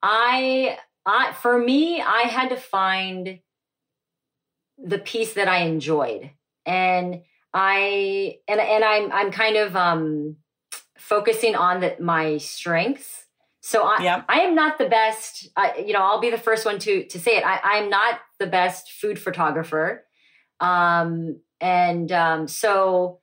I 0.02 0.78
I 1.10 1.32
for 1.32 1.58
me, 1.58 2.00
I 2.00 2.22
had 2.22 2.50
to 2.50 2.56
find 2.56 3.40
the 4.78 4.98
piece 4.98 5.34
that 5.34 5.48
I 5.48 5.62
enjoyed. 5.62 6.30
And 6.64 7.22
I 7.52 8.38
and 8.46 8.60
and 8.60 8.84
I'm 8.84 9.12
I'm 9.12 9.32
kind 9.32 9.56
of 9.56 9.74
um 9.74 10.36
focusing 10.96 11.56
on 11.56 11.80
the, 11.80 11.96
my 11.98 12.38
strengths. 12.38 13.26
So 13.60 13.82
I 13.82 14.02
yep. 14.02 14.24
I 14.28 14.40
am 14.40 14.54
not 14.54 14.78
the 14.78 14.88
best. 14.88 15.48
I, 15.56 15.84
you 15.86 15.92
know, 15.92 16.00
I'll 16.00 16.20
be 16.20 16.30
the 16.30 16.38
first 16.38 16.64
one 16.64 16.78
to 16.80 17.04
to 17.04 17.18
say 17.18 17.36
it. 17.36 17.44
I, 17.44 17.60
I'm 17.62 17.90
not 17.90 18.20
the 18.38 18.46
best 18.46 18.92
food 18.92 19.18
photographer, 19.18 20.06
um, 20.60 21.40
and 21.60 22.10
um, 22.10 22.48
so, 22.48 23.20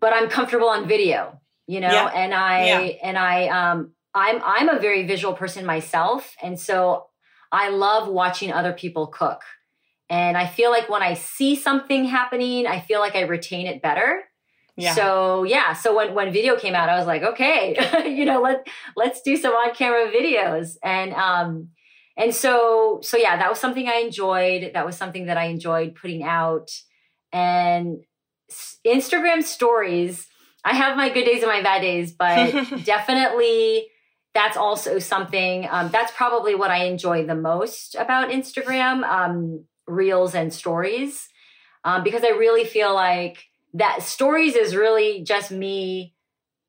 but 0.00 0.12
I'm 0.12 0.28
comfortable 0.28 0.68
on 0.68 0.88
video. 0.88 1.40
You 1.68 1.80
know, 1.80 1.92
yep. 1.92 2.12
and 2.14 2.34
I 2.34 2.66
yeah. 2.66 2.80
and 3.04 3.18
I 3.18 3.48
um 3.48 3.92
I'm 4.18 4.42
I'm 4.44 4.68
a 4.68 4.80
very 4.80 5.06
visual 5.06 5.34
person 5.34 5.64
myself, 5.64 6.34
and 6.42 6.58
so 6.58 7.06
I 7.52 7.68
love 7.68 8.08
watching 8.08 8.52
other 8.52 8.72
people 8.72 9.06
cook. 9.06 9.42
And 10.10 10.36
I 10.36 10.46
feel 10.46 10.70
like 10.70 10.88
when 10.88 11.02
I 11.02 11.14
see 11.14 11.54
something 11.54 12.04
happening, 12.06 12.66
I 12.66 12.80
feel 12.80 13.00
like 13.00 13.14
I 13.14 13.22
retain 13.22 13.66
it 13.66 13.82
better. 13.82 14.24
Yeah. 14.76 14.94
So 14.94 15.42
yeah, 15.44 15.72
so 15.72 15.94
when 15.94 16.14
when 16.14 16.32
video 16.32 16.56
came 16.56 16.74
out, 16.74 16.88
I 16.88 16.98
was 16.98 17.06
like, 17.06 17.22
okay, 17.22 17.76
you 18.16 18.24
know, 18.24 18.40
let 18.40 18.66
let's 18.96 19.22
do 19.22 19.36
some 19.36 19.52
on 19.52 19.74
camera 19.74 20.10
videos, 20.10 20.76
and 20.82 21.12
um, 21.14 21.68
and 22.16 22.34
so 22.34 23.00
so 23.02 23.16
yeah, 23.16 23.36
that 23.36 23.50
was 23.50 23.58
something 23.58 23.88
I 23.88 23.96
enjoyed. 23.96 24.72
That 24.74 24.86
was 24.86 24.96
something 24.96 25.26
that 25.26 25.36
I 25.36 25.44
enjoyed 25.46 25.94
putting 25.94 26.22
out, 26.22 26.70
and 27.32 27.98
Instagram 28.86 29.42
stories. 29.42 30.26
I 30.64 30.74
have 30.74 30.96
my 30.96 31.08
good 31.08 31.24
days 31.24 31.42
and 31.42 31.50
my 31.50 31.62
bad 31.62 31.80
days, 31.80 32.12
but 32.12 32.52
definitely 32.84 33.86
that's 34.38 34.56
also 34.56 35.00
something 35.00 35.66
um, 35.68 35.90
that's 35.90 36.12
probably 36.12 36.54
what 36.54 36.70
I 36.70 36.84
enjoy 36.84 37.26
the 37.26 37.34
most 37.34 37.96
about 37.96 38.30
Instagram. 38.30 39.02
Um, 39.02 39.64
reels 39.88 40.34
and 40.34 40.52
stories 40.52 41.28
um, 41.84 42.04
because 42.04 42.22
I 42.22 42.28
really 42.28 42.64
feel 42.64 42.94
like 42.94 43.38
that 43.74 44.02
stories 44.02 44.54
is 44.54 44.76
really 44.76 45.22
just 45.22 45.50
me 45.50 46.14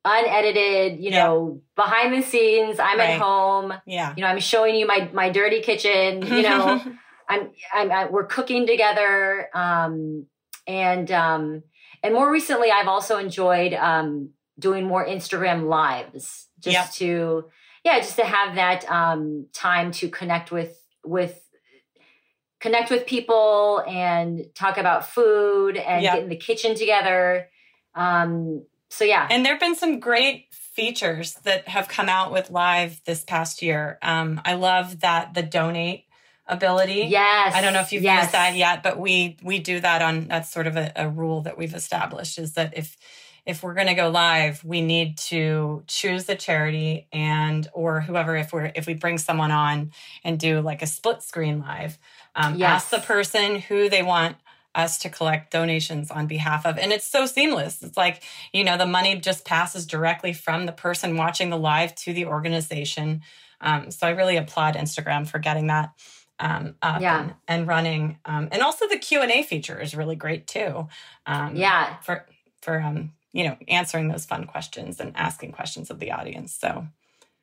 unedited, 0.06 1.00
you 1.00 1.12
yeah. 1.12 1.26
know, 1.26 1.62
behind 1.76 2.14
the 2.14 2.26
scenes. 2.26 2.80
I'm 2.80 2.98
right. 2.98 3.12
at 3.12 3.22
home. 3.22 3.74
Yeah. 3.86 4.14
You 4.16 4.24
know, 4.24 4.30
I'm 4.30 4.40
showing 4.40 4.76
you 4.76 4.88
my 4.88 5.10
my 5.14 5.30
dirty 5.30 5.62
kitchen, 5.62 6.22
you 6.26 6.42
know. 6.42 6.82
I'm, 7.28 7.52
I'm 7.72 7.92
I, 7.92 8.06
we're 8.06 8.26
cooking 8.26 8.66
together 8.66 9.50
um 9.54 10.26
and 10.66 11.12
um 11.12 11.62
and 12.02 12.14
more 12.16 12.32
recently 12.32 12.72
I've 12.72 12.88
also 12.88 13.20
enjoyed 13.20 13.74
um 13.74 14.32
doing 14.58 14.86
more 14.86 15.06
Instagram 15.06 15.68
lives 15.70 16.48
just 16.60 16.74
yep. 16.74 16.92
to 16.94 17.50
yeah, 17.84 18.00
just 18.00 18.18
to 18.18 18.26
have 18.26 18.56
that 18.56 18.90
um 18.90 19.48
time 19.54 19.92
to 19.94 20.10
connect 20.10 20.52
with 20.52 20.78
with 21.04 21.40
connect 22.60 22.92
with 22.92 23.06
people 23.06 23.84
and 23.88 24.46
talk 24.54 24.78
about 24.78 25.08
food 25.08 25.78
and 25.78 26.02
get 26.02 26.24
in 26.24 26.30
the 26.30 26.36
kitchen 26.36 26.76
together. 26.76 27.48
Um, 27.96 28.66
so 28.90 29.06
yeah. 29.06 29.28
And 29.30 29.46
there 29.46 29.54
have 29.54 29.60
been 29.60 29.76
some 29.76 30.00
great 30.00 30.48
features 30.52 31.36
that 31.44 31.68
have 31.68 31.88
come 31.88 32.10
out 32.10 32.32
with 32.32 32.50
live 32.50 33.02
this 33.06 33.24
past 33.24 33.62
year. 33.62 33.98
Um, 34.02 34.42
I 34.46 34.56
love 34.56 35.02
that 35.02 35.34
the 35.34 35.44
donate 35.44 36.06
ability. 36.48 37.06
Yes. 37.10 37.54
I 37.54 37.62
don't 37.62 37.74
know 37.74 37.82
if 37.82 37.94
you've 37.94 38.04
yes. 38.04 38.24
used 38.24 38.34
that 38.34 38.56
yet, 38.56 38.84
but 38.84 39.00
we 39.00 39.38
we 39.44 39.60
do 39.60 39.80
that 39.80 40.02
on 40.02 40.28
that's 40.28 40.52
sort 40.52 40.68
of 40.68 40.76
a, 40.76 40.92
a 40.96 41.10
rule 41.10 41.42
that 41.42 41.58
we've 41.58 41.76
established 41.76 42.40
is 42.40 42.54
that 42.54 42.78
if 42.78 42.98
if 43.50 43.64
we're 43.64 43.74
going 43.74 43.88
to 43.88 43.96
go 43.96 44.10
live, 44.10 44.64
we 44.64 44.82
need 44.82 45.18
to 45.18 45.84
choose 45.88 46.26
the 46.26 46.36
charity 46.36 47.08
and 47.12 47.68
or 47.74 48.00
whoever 48.02 48.36
if 48.36 48.54
we're 48.54 48.72
if 48.76 48.88
we 48.88 48.94
bring 48.94 49.18
someone 49.18 49.52
on 49.52 49.92
and 50.24 50.40
do 50.40 50.62
like 50.62 50.82
a 50.82 50.88
split 50.88 51.22
screen 51.24 51.60
live 51.60 51.98
um, 52.36 52.56
yes. 52.56 52.70
Ask 52.70 52.90
the 52.90 53.00
person 53.00 53.60
who 53.60 53.90
they 53.90 54.04
want 54.04 54.38
us 54.76 55.00
to 55.00 55.10
collect 55.10 55.52
donations 55.52 56.12
on 56.12 56.28
behalf 56.28 56.66
of. 56.66 56.78
And 56.78 56.92
it's 56.92 57.06
so 57.06 57.26
seamless. 57.26 57.82
It's 57.82 57.98
like, 57.98 58.24
you 58.54 58.64
know, 58.64 58.78
the 58.78 58.86
money 58.86 59.20
just 59.20 59.46
passes 59.46 59.86
directly 59.86 60.32
from 60.32 60.66
the 60.66 60.72
person 60.72 61.18
watching 61.18 61.50
the 61.50 61.58
live 61.58 61.96
to 61.96 62.14
the 62.14 62.26
organization. 62.26 63.22
Um, 63.62 63.92
so 63.92 64.08
I 64.08 64.12
really 64.12 64.38
applaud 64.38 64.76
Instagram 64.76 65.28
for 65.28 65.40
getting 65.40 65.68
that 65.68 65.92
um, 66.40 66.76
up 66.82 67.02
yeah. 67.02 67.22
and, 67.22 67.34
and, 67.48 67.68
running. 67.68 68.20
Um, 68.24 68.48
and 68.52 68.62
also 68.62 68.88
the 68.88 68.98
Q&A 68.98 69.44
feature 69.44 69.78
is 69.78 69.94
really 69.94 70.16
great 70.16 70.48
too. 70.48 70.88
Um, 71.26 71.58
yeah. 71.58 71.98
For, 71.98 72.26
for, 72.62 72.80
um, 72.80 73.12
you 73.34 73.44
know, 73.44 73.58
answering 73.68 74.08
those 74.08 74.26
fun 74.26 74.46
questions 74.46 75.00
and 75.00 75.16
asking 75.16 75.52
questions 75.52 75.90
of 75.90 76.00
the 76.00 76.12
audience. 76.12 76.54
So 76.54 76.88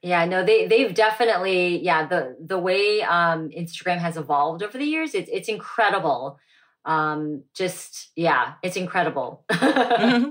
yeah, 0.02 0.24
no, 0.24 0.44
they 0.44 0.66
they've 0.66 0.94
definitely 0.94 1.82
yeah 1.82 2.06
the 2.06 2.36
the 2.40 2.58
way 2.58 3.02
um, 3.02 3.48
Instagram 3.50 3.98
has 3.98 4.16
evolved 4.16 4.62
over 4.62 4.76
the 4.78 4.84
years, 4.84 5.14
it's 5.14 5.30
it's 5.32 5.48
incredible. 5.48 6.38
Um, 6.84 7.42
just 7.54 8.10
yeah, 8.14 8.54
it's 8.62 8.76
incredible. 8.76 9.44
mm-hmm. 9.50 10.30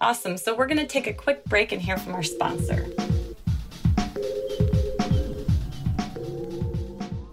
Awesome. 0.00 0.36
So 0.36 0.54
we're 0.54 0.66
going 0.66 0.78
to 0.78 0.86
take 0.86 1.06
a 1.06 1.12
quick 1.12 1.44
break 1.46 1.72
and 1.72 1.82
hear 1.82 1.96
from 1.96 2.14
our 2.14 2.22
sponsor. 2.22 2.86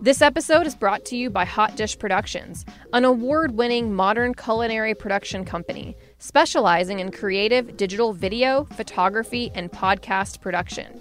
This 0.02 0.22
episode 0.22 0.68
is 0.68 0.76
brought 0.76 1.04
to 1.06 1.18
you 1.18 1.30
by 1.30 1.46
Hot 1.46 1.76
Dish 1.76 1.98
Productions, 1.98 2.64
an 2.94 3.06
award 3.06 3.52
winning 3.58 3.94
modern 3.94 4.36
culinary 4.36 4.94
production 4.94 5.46
company 5.46 5.96
specializing 6.18 7.00
in 7.00 7.12
creative 7.12 7.78
digital 7.78 8.14
video, 8.14 8.66
photography, 8.76 9.52
and 9.56 9.72
podcast 9.72 10.42
production. 10.42 11.00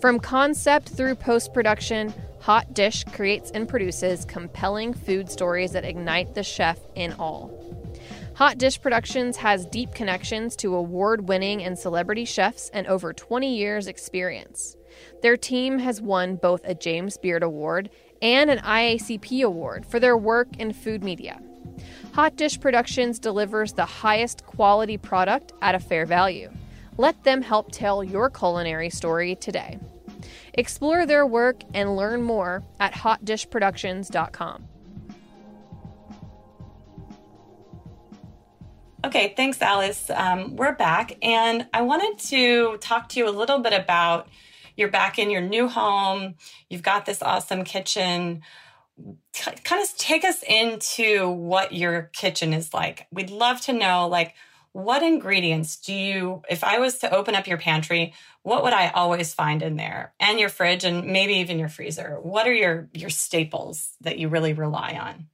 From 0.00 0.20
concept 0.20 0.88
through 0.88 1.16
post 1.16 1.52
production, 1.52 2.12
Hot 2.40 2.72
Dish 2.72 3.04
creates 3.04 3.50
and 3.50 3.68
produces 3.68 4.24
compelling 4.24 4.94
food 4.94 5.30
stories 5.30 5.72
that 5.72 5.84
ignite 5.84 6.34
the 6.34 6.42
chef 6.42 6.78
in 6.94 7.12
all. 7.14 7.52
Hot 8.36 8.56
Dish 8.56 8.80
Productions 8.80 9.36
has 9.38 9.66
deep 9.66 9.92
connections 9.92 10.54
to 10.56 10.76
award 10.76 11.28
winning 11.28 11.64
and 11.64 11.76
celebrity 11.76 12.24
chefs 12.24 12.70
and 12.72 12.86
over 12.86 13.12
20 13.12 13.56
years' 13.56 13.88
experience. 13.88 14.76
Their 15.22 15.36
team 15.36 15.80
has 15.80 16.00
won 16.00 16.36
both 16.36 16.60
a 16.64 16.74
James 16.74 17.18
Beard 17.18 17.42
Award 17.42 17.90
and 18.22 18.48
an 18.48 18.58
IACP 18.58 19.42
Award 19.42 19.84
for 19.84 19.98
their 19.98 20.16
work 20.16 20.48
in 20.56 20.72
food 20.72 21.02
media. 21.02 21.40
Hot 22.12 22.36
Dish 22.36 22.60
Productions 22.60 23.18
delivers 23.18 23.72
the 23.72 23.84
highest 23.84 24.44
quality 24.46 24.96
product 24.96 25.52
at 25.62 25.74
a 25.74 25.78
fair 25.78 26.06
value. 26.06 26.50
Let 26.96 27.24
them 27.24 27.42
help 27.42 27.70
tell 27.70 28.02
your 28.02 28.30
culinary 28.30 28.90
story 28.90 29.36
today. 29.36 29.78
Explore 30.54 31.06
their 31.06 31.24
work 31.24 31.62
and 31.74 31.96
learn 31.96 32.22
more 32.22 32.64
at 32.80 32.92
hotdishproductions.com. 32.92 34.68
Okay, 39.04 39.32
thanks, 39.36 39.62
Alice. 39.62 40.10
Um, 40.10 40.56
we're 40.56 40.74
back, 40.74 41.16
and 41.22 41.68
I 41.72 41.82
wanted 41.82 42.18
to 42.30 42.78
talk 42.78 43.08
to 43.10 43.20
you 43.20 43.28
a 43.28 43.30
little 43.30 43.60
bit 43.60 43.72
about 43.72 44.28
you're 44.76 44.90
back 44.90 45.18
in 45.18 45.30
your 45.30 45.40
new 45.40 45.68
home. 45.68 46.34
You've 46.68 46.82
got 46.82 47.06
this 47.06 47.22
awesome 47.22 47.64
kitchen. 47.64 48.42
Kind 49.38 49.82
of 49.82 49.96
take 49.96 50.24
us 50.24 50.42
into 50.42 51.28
what 51.30 51.72
your 51.72 52.10
kitchen 52.12 52.52
is 52.52 52.74
like. 52.74 53.06
We'd 53.12 53.30
love 53.30 53.60
to 53.62 53.72
know, 53.72 54.08
like, 54.08 54.34
what 54.72 55.02
ingredients 55.02 55.76
do 55.76 55.94
you, 55.94 56.42
if 56.48 56.62
I 56.62 56.78
was 56.78 56.98
to 56.98 57.12
open 57.12 57.34
up 57.34 57.46
your 57.46 57.58
pantry, 57.58 58.14
what 58.42 58.62
would 58.62 58.72
I 58.72 58.90
always 58.90 59.34
find 59.34 59.62
in 59.62 59.76
there? 59.76 60.12
And 60.20 60.38
your 60.38 60.50
fridge 60.50 60.84
and 60.84 61.06
maybe 61.06 61.34
even 61.34 61.58
your 61.58 61.68
freezer. 61.68 62.18
What 62.22 62.46
are 62.46 62.54
your 62.54 62.88
your 62.92 63.10
staples 63.10 63.90
that 64.02 64.18
you 64.18 64.28
really 64.28 64.52
rely 64.52 64.92
on? 64.92 65.26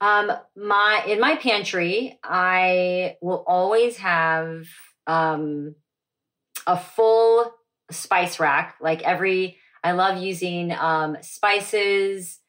Um, 0.00 0.32
my 0.56 1.04
in 1.06 1.20
my 1.20 1.36
pantry, 1.36 2.18
I 2.22 3.16
will 3.20 3.44
always 3.46 3.98
have 3.98 4.66
um 5.06 5.74
a 6.66 6.78
full 6.78 7.52
spice 7.90 8.40
rack. 8.40 8.76
Like 8.80 9.02
every 9.02 9.58
I 9.84 9.92
love 9.92 10.20
using 10.20 10.72
um 10.72 11.18
spices, 11.20 12.40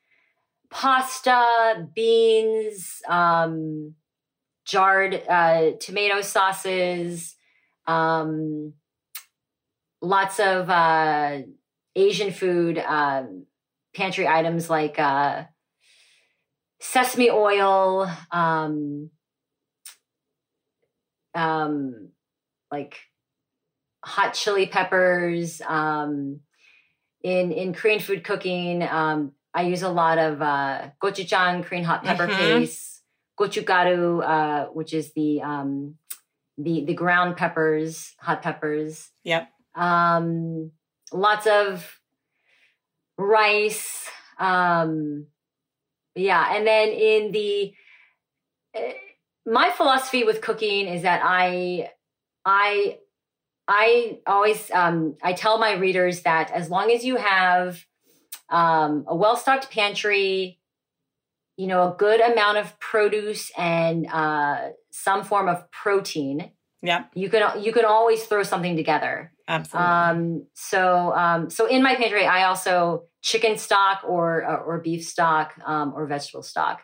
pasta, 0.72 1.88
beans, 1.94 3.02
um 3.08 3.94
jarred 4.66 5.22
uh, 5.30 5.72
tomato 5.80 6.22
sauces, 6.22 7.36
um, 7.88 8.74
lots 10.02 10.40
of 10.40 10.70
uh, 10.70 11.42
Asian 11.96 12.32
food 12.32 12.80
um, 12.80 13.46
pantry 13.94 14.28
items 14.28 14.70
like 14.70 15.00
uh, 15.00 15.44
sesame 16.80 17.30
oil, 17.30 18.12
um, 18.32 19.12
um, 21.36 22.10
like 22.72 22.98
hot 24.04 24.34
chili 24.34 24.66
peppers. 24.66 25.62
Um, 25.62 26.42
in 27.26 27.52
in 27.52 27.74
Korean 27.74 28.00
food 28.00 28.24
cooking, 28.24 28.84
um, 28.84 29.32
I 29.52 29.64
use 29.64 29.82
a 29.82 29.90
lot 29.90 30.20
of 30.20 30.42
uh, 30.44 30.90
gochujang, 31.02 31.66
Korean 31.66 31.84
hot 31.84 32.04
pepper 32.04 32.28
Mhm. 32.28 32.38
paste, 32.38 33.02
gochugaru, 33.40 34.22
uh, 34.24 34.66
which 34.78 34.94
is 34.94 35.12
the 35.14 35.42
um, 35.42 35.98
the 36.58 36.86
the 36.86 36.94
ground 36.94 37.36
peppers, 37.36 38.14
hot 38.20 38.44
peppers. 38.44 39.10
Yep. 39.24 39.50
Um, 39.74 40.72
lots 41.12 41.48
of 41.48 42.00
rice. 43.18 44.08
Um, 44.38 45.26
yeah, 46.14 46.56
and 46.56 46.68
then 46.68 46.90
in 46.90 47.32
the 47.32 47.74
eh, 48.76 48.94
my 49.48 49.72
philosophy 49.72 50.24
with 50.24 50.42
cooking 50.42 50.86
is 50.88 51.02
that 51.02 51.22
I 51.24 51.90
I 52.46 53.00
I 53.68 54.20
always 54.28 54.70
um, 54.72 55.18
I 55.24 55.34
tell 55.34 55.58
my 55.58 55.74
readers 55.74 56.22
that 56.22 56.52
as 56.52 56.70
long 56.70 56.92
as 56.92 57.04
you 57.04 57.16
have 57.16 57.84
um, 58.50 59.06
a 59.08 59.16
well 59.16 59.36
stocked 59.36 59.72
pantry, 59.72 60.60
you 61.58 61.68
know, 61.68 61.92
a 61.94 61.96
good 61.98 62.22
amount 62.22 62.58
of 62.60 62.80
produce 62.80 63.52
and 63.58 64.08
uh, 64.08 64.70
some 64.92 65.24
form 65.24 65.48
of 65.48 65.70
protein, 65.72 66.52
Yeah, 66.82 67.06
you 67.16 67.30
can 67.30 67.64
you 67.64 67.74
can 67.74 67.86
always 67.86 68.24
throw 68.26 68.44
something 68.44 68.76
together. 68.76 69.32
Absolutely. 69.48 69.88
Um, 69.88 70.48
so 70.54 71.14
um, 71.14 71.50
so 71.50 71.66
in 71.66 71.82
my 71.82 71.96
pantry, 71.96 72.26
I 72.26 72.44
also 72.44 73.06
chicken 73.22 73.58
stock 73.58 74.04
or 74.08 74.46
or, 74.46 74.58
or 74.58 74.80
beef 74.80 75.06
stock 75.06 75.54
um, 75.66 75.94
or 75.96 76.06
vegetable 76.06 76.44
stock, 76.44 76.82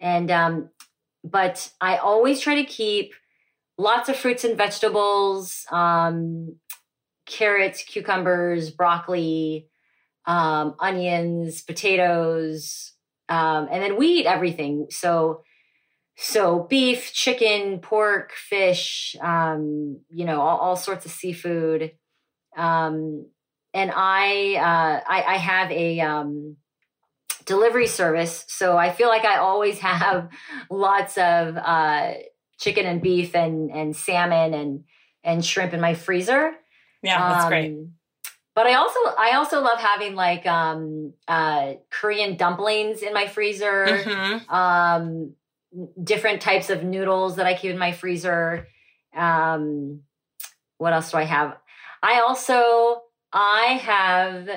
and 0.00 0.30
um, 0.30 0.70
but 1.22 1.70
I 1.80 1.98
always 1.98 2.40
try 2.40 2.56
to 2.56 2.64
keep 2.64 3.14
lots 3.78 4.08
of 4.08 4.16
fruits 4.16 4.44
and 4.44 4.56
vegetables, 4.56 5.64
um, 5.70 6.56
carrots, 7.26 7.82
cucumbers, 7.82 8.70
broccoli, 8.70 9.68
um, 10.26 10.74
onions, 10.80 11.62
potatoes, 11.62 12.92
um, 13.28 13.68
and 13.70 13.82
then 13.82 13.96
we 13.96 14.06
eat 14.06 14.26
everything. 14.26 14.86
So 14.90 15.42
so 16.16 16.60
beef, 16.70 17.12
chicken, 17.12 17.78
pork, 17.78 18.32
fish, 18.32 19.16
um, 19.20 20.00
you 20.08 20.24
know, 20.24 20.40
all, 20.40 20.58
all 20.58 20.76
sorts 20.76 21.04
of 21.04 21.12
seafood. 21.12 21.92
Um, 22.56 23.26
and 23.74 23.92
I, 23.94 24.54
uh, 24.54 25.00
I, 25.06 25.34
I 25.34 25.36
have 25.36 25.70
a 25.70 26.00
um, 26.00 26.56
delivery 27.44 27.86
service, 27.86 28.46
so 28.48 28.78
I 28.78 28.92
feel 28.92 29.08
like 29.08 29.26
I 29.26 29.36
always 29.36 29.78
have 29.80 30.30
lots 30.70 31.18
of 31.18 31.58
uh, 31.58 32.12
chicken 32.58 32.86
and 32.86 33.00
beef 33.02 33.34
and 33.34 33.70
and 33.70 33.94
salmon 33.96 34.54
and 34.54 34.84
and 35.24 35.44
shrimp 35.44 35.72
in 35.74 35.80
my 35.80 35.94
freezer. 35.94 36.52
yeah, 37.02 37.28
that's 37.32 37.48
great. 37.48 37.72
Um, 37.72 37.92
But 38.54 38.66
I 38.66 38.74
also 38.74 38.98
I 39.18 39.32
also 39.36 39.60
love 39.60 39.78
having 39.78 40.14
like 40.14 40.46
um, 40.46 41.12
uh, 41.28 41.74
Korean 41.90 42.36
dumplings 42.36 43.02
in 43.02 43.12
my 43.12 43.26
freezer 43.26 43.86
Mhm. 43.86 44.50
um, 44.50 45.34
different 46.02 46.40
types 46.40 46.70
of 46.70 46.82
noodles 46.82 47.36
that 47.36 47.46
I 47.46 47.54
keep 47.54 47.70
in 47.72 47.78
my 47.78 47.92
freezer. 47.92 48.66
Um, 49.14 50.02
what 50.78 50.92
else 50.94 51.10
do 51.10 51.18
I 51.18 51.24
have? 51.24 51.56
I 52.02 52.20
also 52.20 53.02
I 53.32 53.78
have, 53.82 54.48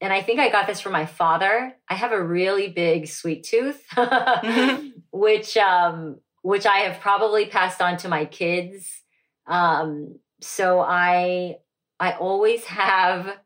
and 0.00 0.12
I 0.12 0.22
think 0.22 0.40
I 0.40 0.48
got 0.48 0.66
this 0.66 0.80
from 0.80 0.92
my 0.92 1.06
father. 1.06 1.76
I 1.88 1.94
have 1.94 2.10
a 2.12 2.22
really 2.22 2.68
big 2.68 3.06
sweet 3.06 3.44
tooth, 3.44 3.84
which 5.12 5.56
um, 5.56 6.18
which 6.46 6.64
I 6.64 6.78
have 6.86 7.00
probably 7.00 7.46
passed 7.46 7.82
on 7.82 7.96
to 7.98 8.08
my 8.08 8.24
kids. 8.24 9.02
Um, 9.48 10.20
so 10.40 10.78
I 10.78 11.56
I 11.98 12.12
always 12.12 12.64
have 12.66 13.36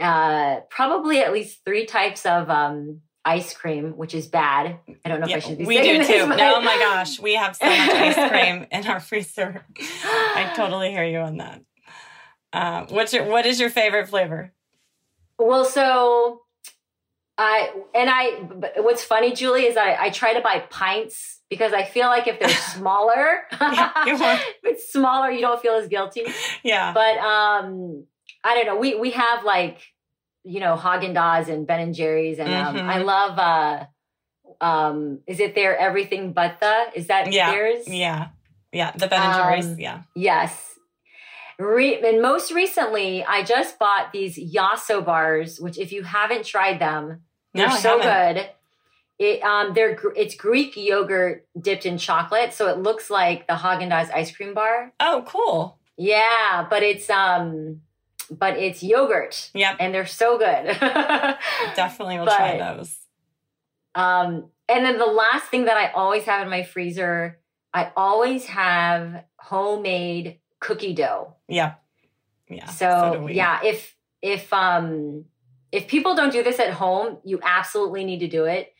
uh, 0.00 0.60
probably 0.70 1.20
at 1.20 1.34
least 1.34 1.62
three 1.66 1.84
types 1.84 2.24
of 2.24 2.48
um, 2.48 3.02
ice 3.22 3.52
cream, 3.52 3.98
which 3.98 4.14
is 4.14 4.28
bad. 4.28 4.78
I 5.04 5.08
don't 5.10 5.20
know 5.20 5.26
if 5.28 5.36
I 5.36 5.38
should 5.40 5.58
be 5.58 5.66
we 5.66 5.76
saying 5.76 6.00
do 6.00 6.06
this, 6.06 6.22
too. 6.22 6.26
but- 6.26 6.40
Oh 6.40 6.62
my 6.62 6.78
gosh, 6.78 7.20
we 7.20 7.34
have 7.34 7.54
so 7.54 7.66
much 7.66 7.90
ice 7.90 8.30
cream 8.30 8.66
in 8.70 8.86
our 8.86 9.00
freezer. 9.00 9.66
I 9.78 10.52
totally 10.56 10.92
hear 10.92 11.04
you 11.04 11.18
on 11.18 11.36
that. 11.36 11.60
Uh, 12.50 12.86
what's 12.88 13.12
your 13.12 13.26
what 13.26 13.44
is 13.44 13.60
your 13.60 13.68
favorite 13.68 14.08
flavor? 14.08 14.54
Well, 15.38 15.66
so 15.66 16.44
I 17.36 17.74
and 17.94 18.08
I. 18.08 18.40
But 18.42 18.72
what's 18.78 19.04
funny, 19.04 19.34
Julie, 19.34 19.66
is 19.66 19.76
I 19.76 19.96
I 20.06 20.08
try 20.08 20.32
to 20.32 20.40
buy 20.40 20.60
pints 20.70 21.35
because 21.50 21.72
I 21.72 21.84
feel 21.84 22.06
like 22.08 22.26
if 22.26 22.38
they're 22.40 22.48
smaller, 22.76 23.42
if 23.52 24.42
it's 24.64 24.92
smaller, 24.92 25.30
you 25.30 25.40
don't 25.40 25.60
feel 25.60 25.74
as 25.74 25.88
guilty. 25.88 26.26
Yeah. 26.62 26.92
But 26.92 27.18
um, 27.18 28.04
I 28.44 28.54
don't 28.54 28.66
know. 28.66 28.76
We 28.76 28.94
we 28.94 29.10
have 29.12 29.44
like 29.44 29.78
you 30.44 30.60
know 30.60 30.76
Haagen 30.76 31.14
Dazs 31.14 31.48
and 31.48 31.66
Ben 31.66 31.80
and 31.80 31.94
Jerry's, 31.94 32.38
and 32.38 32.52
um, 32.52 32.76
Mhm. 32.76 32.82
I 32.88 32.98
love. 32.98 33.38
uh 33.38 33.84
um, 34.60 35.20
is 35.26 35.40
it 35.40 35.54
their 35.54 35.76
everything 35.76 36.32
but 36.32 36.60
the? 36.60 36.86
Is 36.94 37.08
that 37.08 37.30
Yeah, 37.32 37.50
theirs? 37.50 37.86
Yeah. 37.88 38.28
Yeah. 38.72 38.92
The 38.92 39.06
Ben 39.08 39.20
and 39.20 39.34
Jerry's. 39.34 39.66
Um, 39.66 39.78
Yeah. 39.78 40.02
Yes. 40.14 40.78
Re- 41.58 42.00
and 42.00 42.22
most 42.22 42.52
recently, 42.52 43.24
I 43.24 43.42
just 43.42 43.78
bought 43.78 44.12
these 44.12 44.38
Yasso 44.38 45.04
bars, 45.04 45.58
which 45.60 45.78
if 45.78 45.90
you 45.92 46.02
haven't 46.04 46.44
tried 46.46 46.78
them, 46.78 47.22
they're 47.54 47.68
I 47.68 47.76
so 47.78 47.98
good. 48.00 48.48
It 49.18 49.42
um 49.42 49.72
they're 49.74 49.98
it's 50.14 50.34
Greek 50.34 50.76
yogurt 50.76 51.46
dipped 51.58 51.86
in 51.86 51.96
chocolate, 51.98 52.52
so 52.52 52.68
it 52.68 52.78
looks 52.78 53.08
like 53.10 53.46
the 53.46 53.54
Haagen 53.54 53.90
Dazs 53.90 54.12
ice 54.12 54.34
cream 54.34 54.52
bar. 54.52 54.92
Oh, 55.00 55.24
cool. 55.26 55.78
Yeah, 55.96 56.66
but 56.68 56.82
it's 56.82 57.08
um 57.08 57.80
but 58.30 58.58
it's 58.58 58.82
yogurt 58.82 59.50
Yep. 59.54 59.76
and 59.80 59.94
they're 59.94 60.06
so 60.06 60.36
good. 60.36 60.66
Definitely 61.76 62.18
will 62.18 62.26
try 62.26 62.58
those. 62.58 62.96
Um, 63.94 64.50
and 64.68 64.84
then 64.84 64.98
the 64.98 65.06
last 65.06 65.46
thing 65.46 65.66
that 65.66 65.76
I 65.76 65.92
always 65.92 66.24
have 66.24 66.42
in 66.42 66.50
my 66.50 66.64
freezer, 66.64 67.38
I 67.72 67.92
always 67.96 68.46
have 68.46 69.24
homemade 69.38 70.40
cookie 70.60 70.92
dough. 70.92 71.34
Yeah. 71.48 71.74
Yeah. 72.48 72.66
So, 72.66 73.22
we. 73.24 73.34
yeah, 73.34 73.60
if 73.64 73.94
if 74.22 74.52
um 74.52 75.24
if 75.72 75.88
people 75.88 76.14
don't 76.14 76.32
do 76.32 76.42
this 76.42 76.58
at 76.60 76.70
home, 76.70 77.18
you 77.24 77.40
absolutely 77.42 78.04
need 78.04 78.20
to 78.20 78.28
do 78.28 78.44
it. 78.44 78.72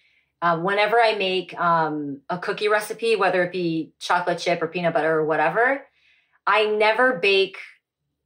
Uh, 0.42 0.58
whenever 0.58 1.00
I 1.00 1.14
make 1.14 1.58
um, 1.58 2.20
a 2.28 2.38
cookie 2.38 2.68
recipe, 2.68 3.16
whether 3.16 3.42
it 3.42 3.52
be 3.52 3.92
chocolate 3.98 4.38
chip 4.38 4.60
or 4.62 4.68
peanut 4.68 4.92
butter 4.94 5.12
or 5.12 5.24
whatever, 5.24 5.86
I 6.46 6.66
never 6.66 7.18
bake 7.18 7.56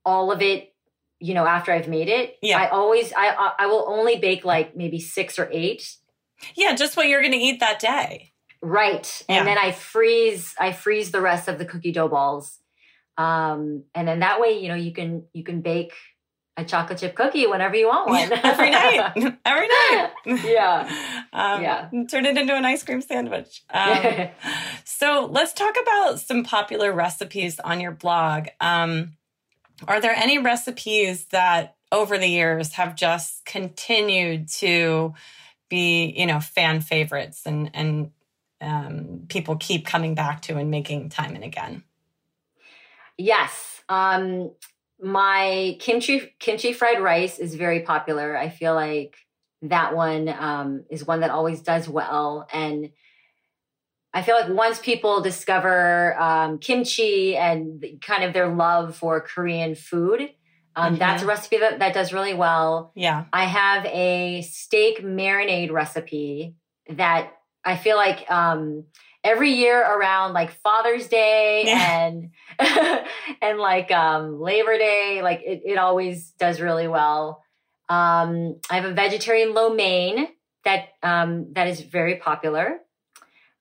all 0.04 0.32
of 0.32 0.42
it. 0.42 0.74
You 1.20 1.34
know, 1.34 1.46
after 1.46 1.70
I've 1.72 1.86
made 1.88 2.08
it, 2.08 2.36
Yeah. 2.42 2.58
I 2.58 2.68
always 2.68 3.12
I 3.12 3.28
I- 3.28 3.52
I 3.60 3.66
will 3.66 3.84
only 3.88 4.16
bake 4.18 4.44
like 4.44 4.74
maybe 4.76 4.98
six 4.98 5.38
or 5.38 5.48
eight, 5.52 5.96
Yeah, 6.54 6.74
just 6.74 6.96
what 6.96 7.06
you're 7.08 7.20
going 7.20 7.32
to 7.32 7.38
eat 7.38 7.60
that 7.60 7.78
day. 7.78 8.32
right? 8.62 9.22
Yeah. 9.28 9.36
And 9.38 9.46
then 9.46 9.58
I 9.58 9.72
freeze 9.72 10.54
I 10.58 10.72
freeze 10.72 11.10
the 11.12 11.20
rest 11.20 11.46
of 11.48 11.58
the 11.58 11.64
cookie 11.66 11.92
dough 11.92 12.08
balls, 12.08 12.58
um, 13.18 13.84
and 13.94 14.08
then 14.08 14.20
that 14.20 14.40
way, 14.40 14.58
you 14.58 14.68
know, 14.68 14.74
you 14.74 14.92
can 14.92 15.26
you 15.32 15.44
can 15.44 15.60
bake 15.60 15.92
a 16.56 16.64
chocolate 16.64 16.98
chip 16.98 17.14
cookie 17.14 17.46
whenever 17.46 17.76
you 17.76 17.88
want 17.88 18.08
one 18.08 18.32
Every 18.44 18.70
night. 18.70 19.12
Every 19.44 19.68
night. 19.68 20.10
Yeah. 20.44 21.16
Um, 21.32 21.62
Yeah. 21.62 21.88
Turn 22.08 22.26
it 22.26 22.36
into 22.36 22.56
an 22.56 22.64
ice 22.64 22.82
cream 22.82 23.00
sandwich. 23.00 23.62
Um, 23.70 24.30
so 24.84 25.28
let's 25.30 25.52
talk 25.52 25.76
about 25.80 26.18
some 26.18 26.42
popular 26.42 26.92
recipes 26.92 27.60
on 27.60 27.80
your 27.80 27.92
blog. 27.92 28.48
Um, 28.60 29.16
are 29.86 30.00
there 30.00 30.10
any 30.14 30.38
recipes 30.38 31.26
that 31.26 31.76
over 31.92 32.18
the 32.18 32.26
years 32.26 32.72
have 32.74 32.96
just 32.96 33.44
continued 33.44 34.48
to 34.48 35.14
be, 35.68 36.12
you 36.16 36.26
know, 36.26 36.40
fan 36.40 36.80
favorites 36.80 37.42
and 37.46 37.70
and 37.74 38.10
um, 38.60 39.22
people 39.28 39.56
keep 39.56 39.86
coming 39.86 40.16
back 40.16 40.42
to 40.42 40.56
and 40.56 40.68
making 40.70 41.10
time 41.10 41.36
and 41.36 41.44
again? 41.44 41.84
Yes. 43.16 43.82
Um 43.88 44.50
my 45.02 45.76
kimchi 45.80 46.34
kimchi 46.38 46.72
fried 46.72 47.00
rice 47.00 47.38
is 47.38 47.54
very 47.54 47.80
popular. 47.80 48.36
I 48.36 48.48
feel 48.48 48.74
like 48.74 49.16
that 49.62 49.94
one 49.94 50.28
um 50.28 50.84
is 50.90 51.06
one 51.06 51.20
that 51.20 51.30
always 51.30 51.60
does 51.60 51.88
well 51.88 52.46
and 52.52 52.90
I 54.12 54.22
feel 54.22 54.34
like 54.34 54.48
once 54.48 54.80
people 54.80 55.20
discover 55.20 56.20
um, 56.20 56.58
kimchi 56.58 57.36
and 57.36 57.84
kind 58.00 58.24
of 58.24 58.32
their 58.32 58.48
love 58.48 58.96
for 58.96 59.20
Korean 59.20 59.76
food, 59.76 60.30
um, 60.76 60.96
that's 60.96 61.22
a 61.22 61.26
recipe 61.26 61.58
that, 61.58 61.78
that 61.78 61.94
does 61.94 62.12
really 62.12 62.34
well. 62.34 62.92
Yeah. 62.94 63.24
I 63.32 63.44
have 63.44 63.84
a 63.86 64.42
steak 64.42 65.02
marinade 65.02 65.70
recipe 65.70 66.54
that 66.88 67.32
I 67.64 67.76
feel 67.76 67.96
like 67.96 68.28
um, 68.30 68.84
every 69.22 69.52
year 69.52 69.80
around 69.80 70.32
like 70.32 70.52
Father's 70.62 71.08
Day 71.08 71.64
Yeah. 71.66 72.06
and 72.06 72.30
and 73.42 73.58
like 73.58 73.90
um, 73.90 74.40
Labor 74.40 74.76
Day, 74.78 75.20
like 75.22 75.42
it, 75.44 75.62
it 75.64 75.78
always 75.78 76.30
does 76.32 76.60
really 76.60 76.88
well. 76.88 77.42
Um, 77.88 78.60
I 78.70 78.76
have 78.76 78.84
a 78.84 78.92
vegetarian 78.94 79.52
lo 79.54 79.74
mein 79.74 80.28
that 80.64 80.88
um, 81.02 81.52
that 81.54 81.68
is 81.68 81.80
very 81.80 82.16
popular. 82.16 82.78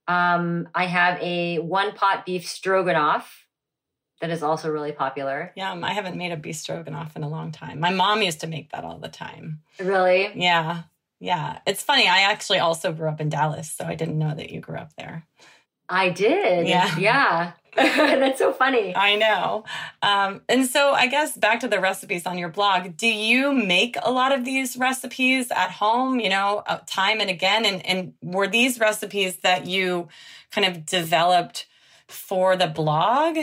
Um, 0.07 0.67
I 0.73 0.85
have 0.85 1.19
a 1.21 1.59
one 1.59 1.93
pot 1.93 2.25
beef 2.25 2.47
stroganoff 2.47 3.45
that 4.21 4.31
is 4.31 4.43
also 4.43 4.69
really 4.69 4.91
popular. 4.91 5.53
Yeah. 5.55 5.79
I 5.81 5.93
haven't 5.93 6.17
made 6.17 6.31
a 6.31 6.37
beef 6.37 6.57
stroganoff 6.57 7.15
in 7.15 7.23
a 7.23 7.29
long 7.29 7.51
time. 7.51 7.79
My 7.79 7.91
mom 7.91 8.21
used 8.21 8.41
to 8.41 8.47
make 8.47 8.71
that 8.71 8.83
all 8.83 8.99
the 8.99 9.07
time. 9.07 9.61
Really, 9.79 10.29
Yeah. 10.35 10.83
Yeah. 11.19 11.59
It's 11.67 11.83
funny. 11.83 12.07
I 12.07 12.19
actually 12.21 12.59
also 12.59 12.93
grew 12.93 13.09
up 13.09 13.19
in 13.21 13.29
Dallas, 13.29 13.71
so 13.71 13.85
I 13.85 13.95
didn't 13.95 14.17
know 14.17 14.33
that 14.33 14.51
you 14.51 14.61
grew 14.61 14.77
up 14.77 14.93
there. 14.97 15.25
I 15.89 16.09
did. 16.09 16.67
Yeah. 16.67 16.97
Yeah. 16.97 17.51
That's 17.75 18.39
so 18.39 18.51
funny. 18.53 18.95
I 18.95 19.15
know. 19.15 19.63
Um, 20.01 20.41
and 20.49 20.65
so 20.65 20.91
I 20.91 21.07
guess 21.07 21.37
back 21.37 21.59
to 21.61 21.67
the 21.67 21.79
recipes 21.79 22.25
on 22.25 22.37
your 22.37 22.49
blog, 22.49 22.97
do 22.97 23.07
you 23.07 23.53
make 23.53 23.95
a 24.01 24.11
lot 24.11 24.31
of 24.31 24.43
these 24.45 24.77
recipes 24.77 25.51
at 25.51 25.71
home, 25.71 26.19
you 26.19 26.29
know, 26.29 26.63
uh, 26.65 26.79
time 26.85 27.21
and 27.21 27.29
again? 27.29 27.65
And, 27.65 27.85
and 27.85 28.13
were 28.21 28.47
these 28.47 28.79
recipes 28.79 29.37
that 29.37 29.65
you 29.65 30.07
kind 30.51 30.67
of 30.67 30.85
developed 30.85 31.67
for 32.07 32.55
the 32.55 32.67
blog? 32.67 33.37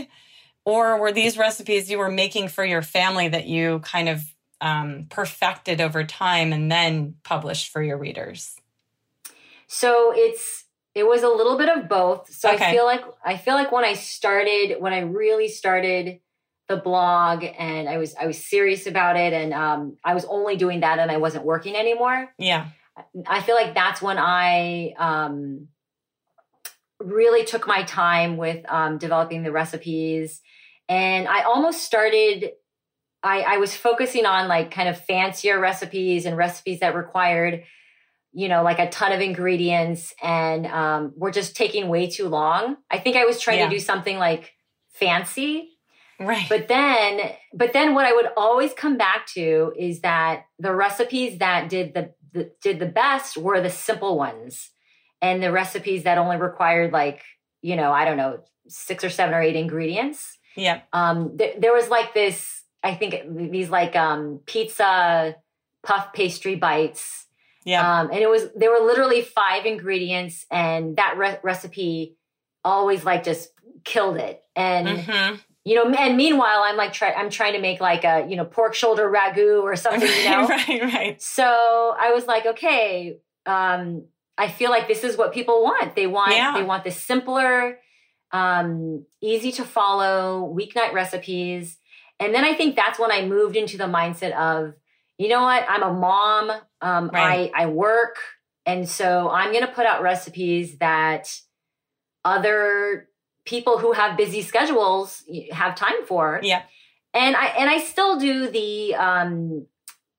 Or 0.65 0.99
were 0.99 1.13
these 1.13 1.39
recipes 1.39 1.89
you 1.91 1.99
were 1.99 2.11
making 2.11 2.49
for 2.49 2.65
your 2.65 2.83
family 2.83 3.29
that 3.29 3.47
you 3.47 3.79
kind 3.81 4.09
of 4.09 4.25
um, 4.61 5.07
perfected 5.09 5.81
over 5.81 6.05
time 6.05 6.53
and 6.53 6.71
then 6.71 7.15
published 7.23 7.71
for 7.73 7.83
your 7.83 7.99
readers? 7.99 8.57
So 9.67 10.13
it's 10.15 10.65
it 10.95 11.07
was 11.07 11.23
a 11.23 11.29
little 11.29 11.59
bit 11.59 11.69
of 11.69 11.89
both. 11.89 12.33
So 12.33 12.51
Okay. 12.51 12.69
I 12.69 12.73
feel 12.73 12.85
like 12.85 13.05
I 13.25 13.37
feel 13.37 13.55
like 13.55 13.73
when 13.73 13.85
I 13.85 13.95
started, 13.95 14.77
when 14.81 14.93
I 14.93 15.01
really 15.01 15.49
started 15.49 16.21
the 16.69 16.77
blog, 16.77 17.45
and 17.59 17.89
I 17.89 17.99
was 17.99 18.15
I 18.15 18.27
was 18.27 18.45
serious 18.45 18.87
about 18.87 19.17
it, 19.17 19.33
and 19.33 19.53
um, 19.53 19.97
I 20.05 20.15
was 20.15 20.25
only 20.25 20.57
doing 20.57 20.81
that, 20.81 20.99
and 20.99 21.11
I 21.11 21.19
wasn't 21.19 21.45
working 21.45 21.77
anymore. 21.77 22.33
Yeah. 22.39 22.69
I 23.27 23.43
feel 23.43 23.55
like 23.57 23.75
that's 23.75 24.01
when 24.01 24.17
I 24.17 24.95
um, 24.99 25.69
really 26.99 27.45
took 27.45 27.67
my 27.67 27.83
time 27.83 28.37
with 28.37 28.65
um, 28.71 28.99
developing 28.99 29.43
the 29.43 29.53
recipes. 29.53 30.41
And 30.89 31.29
I 31.29 31.43
almost 31.43 31.83
started, 31.83 32.53
I, 33.27 33.55
I 33.55 33.57
was 33.59 33.75
focusing 33.75 34.25
on 34.27 34.49
like 34.49 34.71
kind 34.71 34.89
of 34.89 34.97
fancier 35.05 35.59
recipes 35.59 36.25
and 36.27 36.37
recipes 36.37 36.81
that 36.81 36.95
required, 36.95 37.65
you 38.33 38.49
know, 38.49 38.63
like 38.63 38.79
a 38.79 38.89
ton 38.91 39.13
of 39.13 39.21
ingredients 39.21 40.15
and 40.23 40.67
um, 40.67 41.13
were 41.17 41.31
just 41.33 41.57
taking 41.57 41.89
way 41.89 42.09
too 42.09 42.29
long. 42.29 42.77
I 42.91 42.99
think 42.99 43.17
I 43.17 43.25
was 43.25 43.41
trying 43.41 43.59
Yeah. 43.59 43.69
to 43.69 43.75
do 43.75 43.81
something 43.81 44.19
like 44.19 44.53
fancy 44.91 45.71
Right. 46.19 46.47
but 46.49 46.69
then 46.69 47.21
but 47.53 47.75
then 47.75 47.95
what 47.95 48.07
i 48.07 48.13
would 48.15 48.29
always 48.39 48.73
come 48.73 48.97
back 48.97 49.27
to 49.35 49.75
is 49.79 50.01
that 50.01 50.45
the 50.59 50.73
recipes 50.75 51.39
that 51.41 51.69
did 51.69 51.93
the, 51.93 52.15
the 52.33 52.51
did 52.63 52.79
the 52.79 52.87
best 52.87 53.37
were 53.37 53.61
the 53.61 53.69
simple 53.69 54.17
ones 54.17 54.71
and 55.21 55.43
the 55.43 55.53
recipes 55.53 56.05
that 56.05 56.17
only 56.17 56.39
required 56.39 56.91
like 56.91 57.21
you 57.61 57.77
know 57.77 57.93
i 57.93 58.07
don't 58.07 58.17
know 58.17 58.39
six 58.69 59.05
or 59.05 59.11
seven 59.11 59.35
or 59.35 59.43
eight 59.43 59.57
ingredients 59.57 60.39
Yeah. 60.57 60.81
um 60.95 61.37
th- 61.37 61.57
there 61.61 61.75
was 61.75 61.91
like 61.91 62.15
this 62.15 62.56
i 62.91 62.95
think 62.99 63.13
these 63.57 63.71
like 63.79 63.95
um 63.97 64.41
pizza 64.47 65.35
puff 65.87 66.13
pastry 66.13 66.57
bites 66.67 67.27
Yeah. 67.65 67.83
um, 68.01 68.11
and 68.13 68.21
it 68.27 68.31
was 68.35 68.43
there 68.61 68.71
were 68.75 68.85
literally 68.91 69.23
five 69.23 69.63
ingredients 69.67 70.47
and 70.51 70.97
that 71.01 71.13
re- 71.23 71.41
recipe 71.43 72.17
always 72.65 73.05
like 73.11 73.23
just 73.31 73.45
killed 73.85 74.17
it 74.29 74.37
and 74.55 74.89
hmm 75.01 75.35
you 75.69 75.75
know 75.77 75.87
and 76.05 76.17
meanwhile 76.17 76.61
i'm 76.67 76.77
like 76.77 76.93
try, 76.93 77.11
i'm 77.19 77.31
trying 77.39 77.55
to 77.59 77.61
make 77.69 77.81
like 77.81 78.05
a 78.05 78.17
you 78.31 78.37
know 78.39 78.45
pork 78.45 78.73
shoulder 78.83 79.07
ragu 79.19 79.63
or 79.69 79.75
something 79.85 80.09
you 80.19 80.25
know 80.31 80.47
right. 80.49 80.83
Right. 80.95 81.23
so 81.23 81.47
i 82.07 82.09
was 82.17 82.25
like 82.33 82.45
okay 82.53 83.19
um 83.47 84.05
i 84.39 84.47
feel 84.59 84.71
like 84.71 84.87
this 84.93 85.03
is 85.09 85.17
what 85.17 85.33
people 85.39 85.59
want 85.69 85.95
they 85.97 86.07
want 86.19 86.33
Yeah. 86.33 86.53
they 86.57 86.63
want 86.73 86.83
the 86.85 86.91
simpler 87.11 87.79
um 88.33 89.05
easy 89.21 89.53
to 89.53 89.65
follow 89.65 90.21
weeknight 90.59 90.93
recipes 90.93 91.79
and 92.21 92.35
then 92.35 92.45
i 92.45 92.55
think 92.55 92.77
that's 92.77 92.99
when 92.99 93.11
i 93.11 93.25
moved 93.25 93.57
into 93.57 93.77
the 93.77 93.85
mindset 93.85 94.33
of 94.33 94.75
you 95.19 95.29
know 95.29 95.43
what 95.43 95.65
i'm 95.69 95.83
a 95.83 95.93
mom 95.93 96.51
um 96.81 97.11
Right. 97.13 97.53
i 97.55 97.65
i 97.65 97.67
work 97.67 98.17
and 98.65 98.89
so 98.89 99.29
i'm 99.31 99.53
going 99.53 99.67
to 99.67 99.73
put 99.73 99.87
out 99.87 100.03
recipes 100.03 100.79
that 100.79 101.29
other 102.25 103.09
people 103.45 103.79
who 103.79 103.93
have 103.93 104.17
busy 104.17 104.43
schedules 104.43 105.23
have 105.53 105.75
time 105.77 106.05
for 106.07 106.41
Yeah. 106.43 106.63
and 107.15 107.37
i 107.37 107.47
and 107.47 107.71
i 107.71 107.79
still 107.79 108.19
do 108.19 108.49
the 108.51 108.95
um 108.95 109.67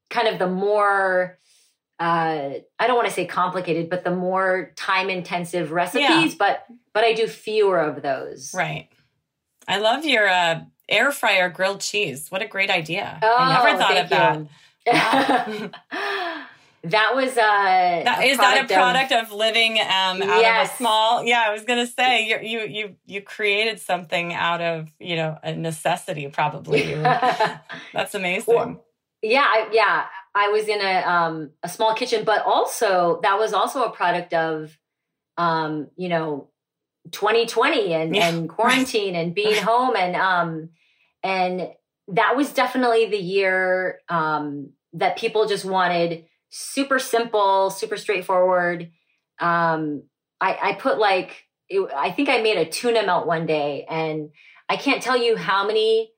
kind 0.09 0.27
of 0.29 0.39
the 0.39 0.47
more 0.47 1.37
uh 1.99 2.49
i 2.79 2.87
don't 2.87 2.95
want 2.95 3.07
to 3.07 3.13
say 3.13 3.25
complicated 3.25 3.89
but 3.89 4.03
the 4.05 4.15
more 4.15 4.71
time 4.77 5.09
intensive 5.09 5.71
recipes 5.71 6.35
but 6.35 6.65
but 6.93 7.03
i 7.03 7.13
do 7.13 7.27
fewer 7.27 7.79
of 7.79 8.01
those 8.01 8.53
Right. 8.53 8.87
I 9.69 9.79
love 9.79 10.05
your 10.05 10.25
uh, 10.29 10.61
air 10.89 11.11
fryer 11.11 11.49
grilled 11.49 11.81
cheese. 11.81 12.29
What 12.29 12.41
a 12.41 12.47
great 12.47 12.69
idea. 12.69 13.19
Oh, 13.21 13.35
I 13.37 13.53
never 13.53 13.77
thought 13.77 13.91
thank 13.91 14.03
of 14.03 14.49
that. 14.85 15.71
that 16.83 17.11
was 17.15 17.31
uh 17.31 18.03
That, 18.03 18.23
is 18.23 18.37
that 18.37 18.63
a 18.63 18.73
product 18.73 19.11
of, 19.11 19.31
living 19.31 19.79
um, 19.79 20.21
out 20.21 20.63
of 20.63 20.69
a 20.69 20.75
small? 20.77 21.23
Yeah, 21.23 21.43
I 21.45 21.51
was 21.51 21.63
gonna 21.63 21.87
say 21.87 22.27
you 22.27 22.39
you 22.41 22.67
you 22.67 22.95
you 23.05 23.21
created 23.21 23.79
something 23.79 24.33
out 24.33 24.61
of 24.61 24.89
you 24.99 25.15
know 25.15 25.37
a 25.43 25.53
necessity 25.53 26.27
probably. 26.31 26.93
That's 27.93 28.15
amazing. 28.15 28.55
Well, 28.55 28.83
yeah 29.21 29.45
I, 29.45 29.69
yeah 29.71 30.05
i 30.35 30.49
was 30.49 30.67
in 30.67 30.79
a 30.81 31.01
um 31.01 31.51
a 31.63 31.69
small 31.69 31.95
kitchen 31.95 32.23
but 32.23 32.45
also 32.45 33.19
that 33.23 33.39
was 33.39 33.53
also 33.53 33.83
a 33.83 33.89
product 33.89 34.33
of 34.33 34.77
um 35.37 35.87
you 35.95 36.09
know 36.09 36.49
2020 37.11 37.93
and 37.93 38.15
Yeah, 38.15 38.29
and 38.29 38.49
quarantine 38.49 39.15
and 39.15 39.33
being 39.33 39.55
home 39.63 39.95
and 39.95 40.15
um 40.15 40.69
and 41.23 41.69
that 42.09 42.35
was 42.35 42.53
definitely 42.53 43.07
the 43.07 43.17
year 43.17 43.99
um 44.09 44.71
that 44.93 45.17
people 45.17 45.47
just 45.47 45.65
wanted 45.65 46.25
super 46.49 46.99
simple 46.99 47.69
super 47.69 47.97
straightforward 47.97 48.91
um 49.39 50.03
i 50.39 50.57
i 50.61 50.73
put 50.73 50.97
like 50.97 51.45
it, 51.69 51.89
i 51.95 52.11
think 52.11 52.29
i 52.29 52.41
made 52.41 52.57
a 52.57 52.65
tuna 52.65 53.05
melt 53.05 53.27
one 53.27 53.45
day 53.45 53.85
and 53.89 54.29
i 54.69 54.77
can't 54.77 55.01
tell 55.01 55.17
you 55.17 55.35
how 55.35 55.67
many 55.67 56.11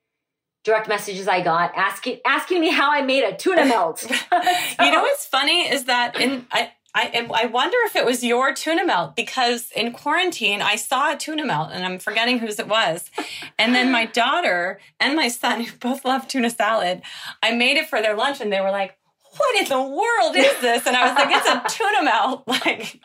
direct 0.64 0.88
messages 0.88 1.28
i 1.28 1.42
got 1.42 1.72
asking 1.76 2.20
asking 2.26 2.62
me 2.62 2.70
how 2.70 2.92
i 2.92 3.02
made 3.02 3.24
a 3.24 3.36
tuna 3.36 3.66
melt 3.66 4.04
you 4.12 4.92
know 4.92 5.02
what's 5.02 5.26
funny 5.26 5.68
is 5.68 5.86
that 5.86 6.20
in 6.20 6.46
I. 6.52 6.72
I, 6.96 7.28
I 7.34 7.46
wonder 7.46 7.78
if 7.86 7.96
it 7.96 8.06
was 8.06 8.24
your 8.24 8.54
tuna 8.54 8.86
melt 8.86 9.16
because 9.16 9.72
in 9.76 9.92
quarantine 9.92 10.62
I 10.62 10.76
saw 10.76 11.14
a 11.14 11.18
tuna 11.18 11.46
melt 11.46 11.70
and 11.72 11.86
I'm 11.86 12.00
forgetting 12.00 12.40
whose 12.40 12.58
it 12.58 12.68
was. 12.68 13.12
And 13.60 13.76
then 13.76 13.92
my 13.92 14.06
daughter 14.06 14.80
and 15.00 15.16
my 15.16 15.28
son, 15.28 15.62
who 15.62 15.78
both 15.78 16.04
love 16.04 16.28
tuna 16.28 16.50
salad, 16.50 17.02
I 17.44 17.52
made 17.52 17.78
it 17.78 17.88
for 17.88 18.02
their 18.02 18.16
lunch 18.16 18.42
and 18.42 18.52
they 18.52 18.62
were 18.62 18.72
like, 18.72 18.98
What 19.38 19.62
in 19.62 19.70
the 19.70 19.82
world 19.82 20.36
is 20.36 20.60
this? 20.62 20.88
And 20.88 20.96
I 20.96 21.08
was 21.08 21.16
like, 21.16 21.30
It's 21.32 21.48
a 21.48 21.78
tuna 21.78 22.04
melt. 22.04 22.44
Like, 22.66 23.00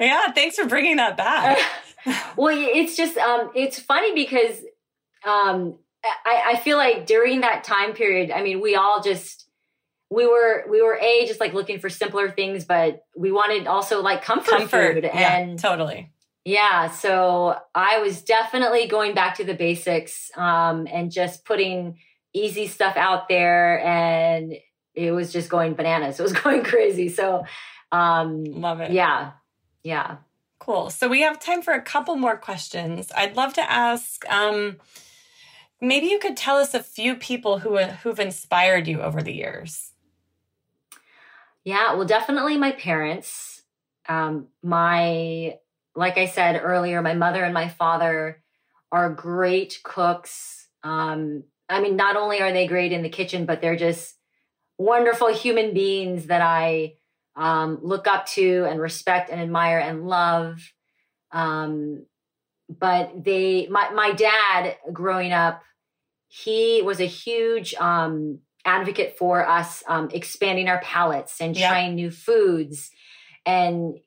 yeah, 0.00 0.32
thanks 0.32 0.56
for 0.56 0.66
bringing 0.66 0.96
that 0.96 1.16
back. 1.16 1.58
well 2.36 2.56
it's 2.56 2.96
just 2.96 3.16
um 3.16 3.50
it's 3.54 3.78
funny 3.78 4.14
because 4.14 4.58
um 5.24 5.76
I, 6.24 6.52
I 6.52 6.56
feel 6.56 6.76
like 6.76 7.06
during 7.06 7.40
that 7.40 7.64
time 7.64 7.94
period 7.94 8.30
i 8.30 8.42
mean 8.42 8.60
we 8.60 8.76
all 8.76 9.02
just 9.02 9.45
we 10.10 10.26
were 10.26 10.64
we 10.70 10.82
were 10.82 10.96
a 11.00 11.26
just 11.26 11.40
like 11.40 11.52
looking 11.52 11.78
for 11.80 11.88
simpler 11.90 12.30
things 12.30 12.64
but 12.64 13.04
we 13.16 13.32
wanted 13.32 13.66
also 13.66 14.02
like 14.02 14.22
comfort, 14.22 14.50
Comfort. 14.50 14.94
food 14.94 15.04
Yeah, 15.04 15.36
and 15.38 15.58
totally. 15.58 16.12
yeah 16.44 16.90
so 16.90 17.56
i 17.74 17.98
was 17.98 18.22
definitely 18.22 18.86
going 18.86 19.14
back 19.14 19.34
to 19.36 19.44
the 19.44 19.54
basics 19.54 20.30
um 20.36 20.86
and 20.90 21.10
just 21.10 21.44
putting 21.44 21.98
easy 22.32 22.66
stuff 22.68 22.96
out 22.96 23.28
there 23.28 23.80
and 23.84 24.54
it 24.94 25.10
was 25.10 25.32
just 25.32 25.48
going 25.50 25.74
bananas 25.74 26.20
it 26.20 26.22
was 26.22 26.32
going 26.32 26.62
crazy 26.62 27.08
so 27.08 27.44
um 27.92 28.44
Love 28.44 28.80
it. 28.80 28.92
yeah 28.92 29.32
yeah 29.82 30.16
Cool. 30.58 30.88
So 30.90 31.06
we 31.06 31.20
have 31.20 31.38
time 31.38 31.60
for 31.62 31.74
a 31.74 31.82
couple 31.82 32.16
more 32.16 32.36
questions. 32.36 33.12
I'd 33.14 33.36
love 33.36 33.52
to 33.54 33.70
ask 33.70 34.24
um, 34.28 34.78
maybe 35.82 36.06
you 36.06 36.18
could 36.18 36.36
tell 36.36 36.56
us 36.56 36.72
a 36.74 36.82
few 36.82 37.14
people 37.14 37.58
who 37.58 37.76
who've 37.78 38.18
inspired 38.18 38.88
you 38.88 39.02
over 39.02 39.22
the 39.22 39.34
years. 39.34 39.92
Yeah, 41.66 41.94
well, 41.96 42.06
definitely 42.06 42.56
my 42.58 42.72
parents. 42.72 43.64
Um, 44.08 44.48
my, 44.62 45.58
like 45.96 46.16
I 46.16 46.26
said 46.26 46.60
earlier, 46.62 47.02
my 47.02 47.14
mother 47.14 47.44
and 47.44 47.52
my 47.52 47.68
father 47.68 48.40
are 48.92 49.10
great 49.10 49.80
cooks. 49.82 50.68
Um, 50.84 51.42
I 51.68 51.80
mean, 51.80 51.96
not 51.96 52.16
only 52.16 52.40
are 52.40 52.52
they 52.52 52.68
great 52.68 52.92
in 52.92 53.02
the 53.02 53.08
kitchen, 53.10 53.46
but 53.46 53.60
they're 53.60 53.76
just 53.76 54.16
wonderful 54.78 55.32
human 55.34 55.74
beings 55.74 56.26
that 56.28 56.42
I 56.42 56.94
um, 57.36 57.80
look 57.82 58.08
up 58.08 58.26
to 58.28 58.66
and 58.66 58.80
respect 58.80 59.30
and 59.30 59.40
admire 59.40 59.80
and 59.80 60.08
love. 60.08 60.60
Um, 61.32 62.06
but 62.68 63.24
they, 63.24 63.68
my 63.68 63.90
my 63.90 64.12
dad, 64.12 64.76
growing 64.92 65.32
up, 65.32 65.62
he 66.28 66.82
was 66.82 67.00
a 67.00 67.06
huge 67.06 67.74
um, 67.76 68.40
advocate 68.66 69.16
for 69.18 69.46
us 69.48 69.82
um, 69.88 70.10
expanding 70.12 70.68
our 70.68 70.80
palates 70.80 71.40
and 71.40 71.56
Yeah. 71.56 71.68
trying 71.70 71.94
new 71.94 72.10
foods. 72.10 72.90
And 73.46 73.98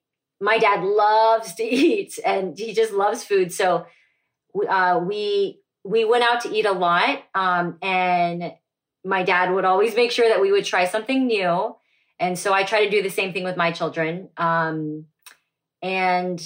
my 0.42 0.58
dad 0.60 0.84
loves 0.84 1.54
to 1.56 1.64
eat, 1.84 2.20
and 2.26 2.58
he 2.58 2.74
just 2.74 2.94
loves 2.94 3.24
food. 3.24 3.52
So 3.54 3.86
we- 4.54 4.68
uh, 4.68 5.00
we 5.00 5.62
we 5.86 6.04
went 6.06 6.24
out 6.26 6.42
to 6.42 6.50
eat 6.54 6.66
a 6.66 6.74
lot, 6.74 7.24
um, 7.34 7.78
and 7.82 8.54
my 9.06 9.24
dad 9.24 9.54
would 9.54 9.64
always 9.66 9.96
make 9.96 10.12
sure 10.12 10.28
that 10.28 10.42
we 10.42 10.52
would 10.52 10.66
try 10.66 10.86
something 10.86 11.26
new. 11.28 11.76
and 12.22 12.38
so 12.38 12.54
I 12.54 12.64
try 12.64 12.84
to 12.84 12.90
do 12.92 13.02
the 13.02 13.10
same 13.10 13.32
thing 13.32 13.46
with 13.46 13.56
my 13.56 13.72
children. 13.72 14.28
Um, 14.36 15.06
and 15.82 16.38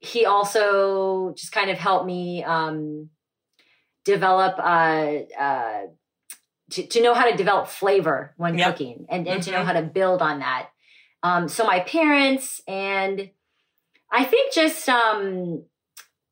he 0.00 0.26
also 0.26 1.32
just 1.36 1.52
kind 1.52 1.70
of 1.70 1.78
helped 1.78 2.04
me 2.06 2.44
um, 2.44 3.08
develop 4.04 4.58
uh, 4.58 5.42
uh, 5.42 5.82
to, 6.70 6.86
to 6.86 7.02
know 7.02 7.14
how 7.14 7.30
to 7.30 7.36
develop 7.36 7.68
flavor 7.68 8.34
when 8.36 8.56
yep. 8.56 8.72
cooking 8.72 9.06
and, 9.08 9.26
and 9.26 9.40
mm-hmm. 9.40 9.40
to 9.42 9.50
know 9.50 9.58
mm-hmm. 9.58 9.66
how 9.66 9.72
to 9.74 9.82
build 9.82 10.22
on 10.22 10.40
that. 10.40 10.68
Um, 11.22 11.48
so 11.48 11.64
my 11.64 11.80
parents 11.80 12.60
and 12.66 13.30
I 14.10 14.24
think 14.24 14.52
just 14.52 14.88
um, 14.88 15.64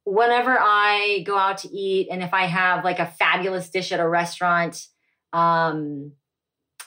whenever 0.05 0.57
I 0.59 1.23
go 1.27 1.37
out 1.37 1.59
to 1.59 1.69
eat 1.69 2.09
and 2.11 2.23
if 2.23 2.33
I 2.33 2.47
have 2.47 2.85
like 2.85 2.99
a 2.99 3.07
fabulous 3.07 3.69
dish 3.69 3.93
at 3.93 4.01
a 4.01 4.09
restaurant, 4.09 4.87
um, 5.33 6.13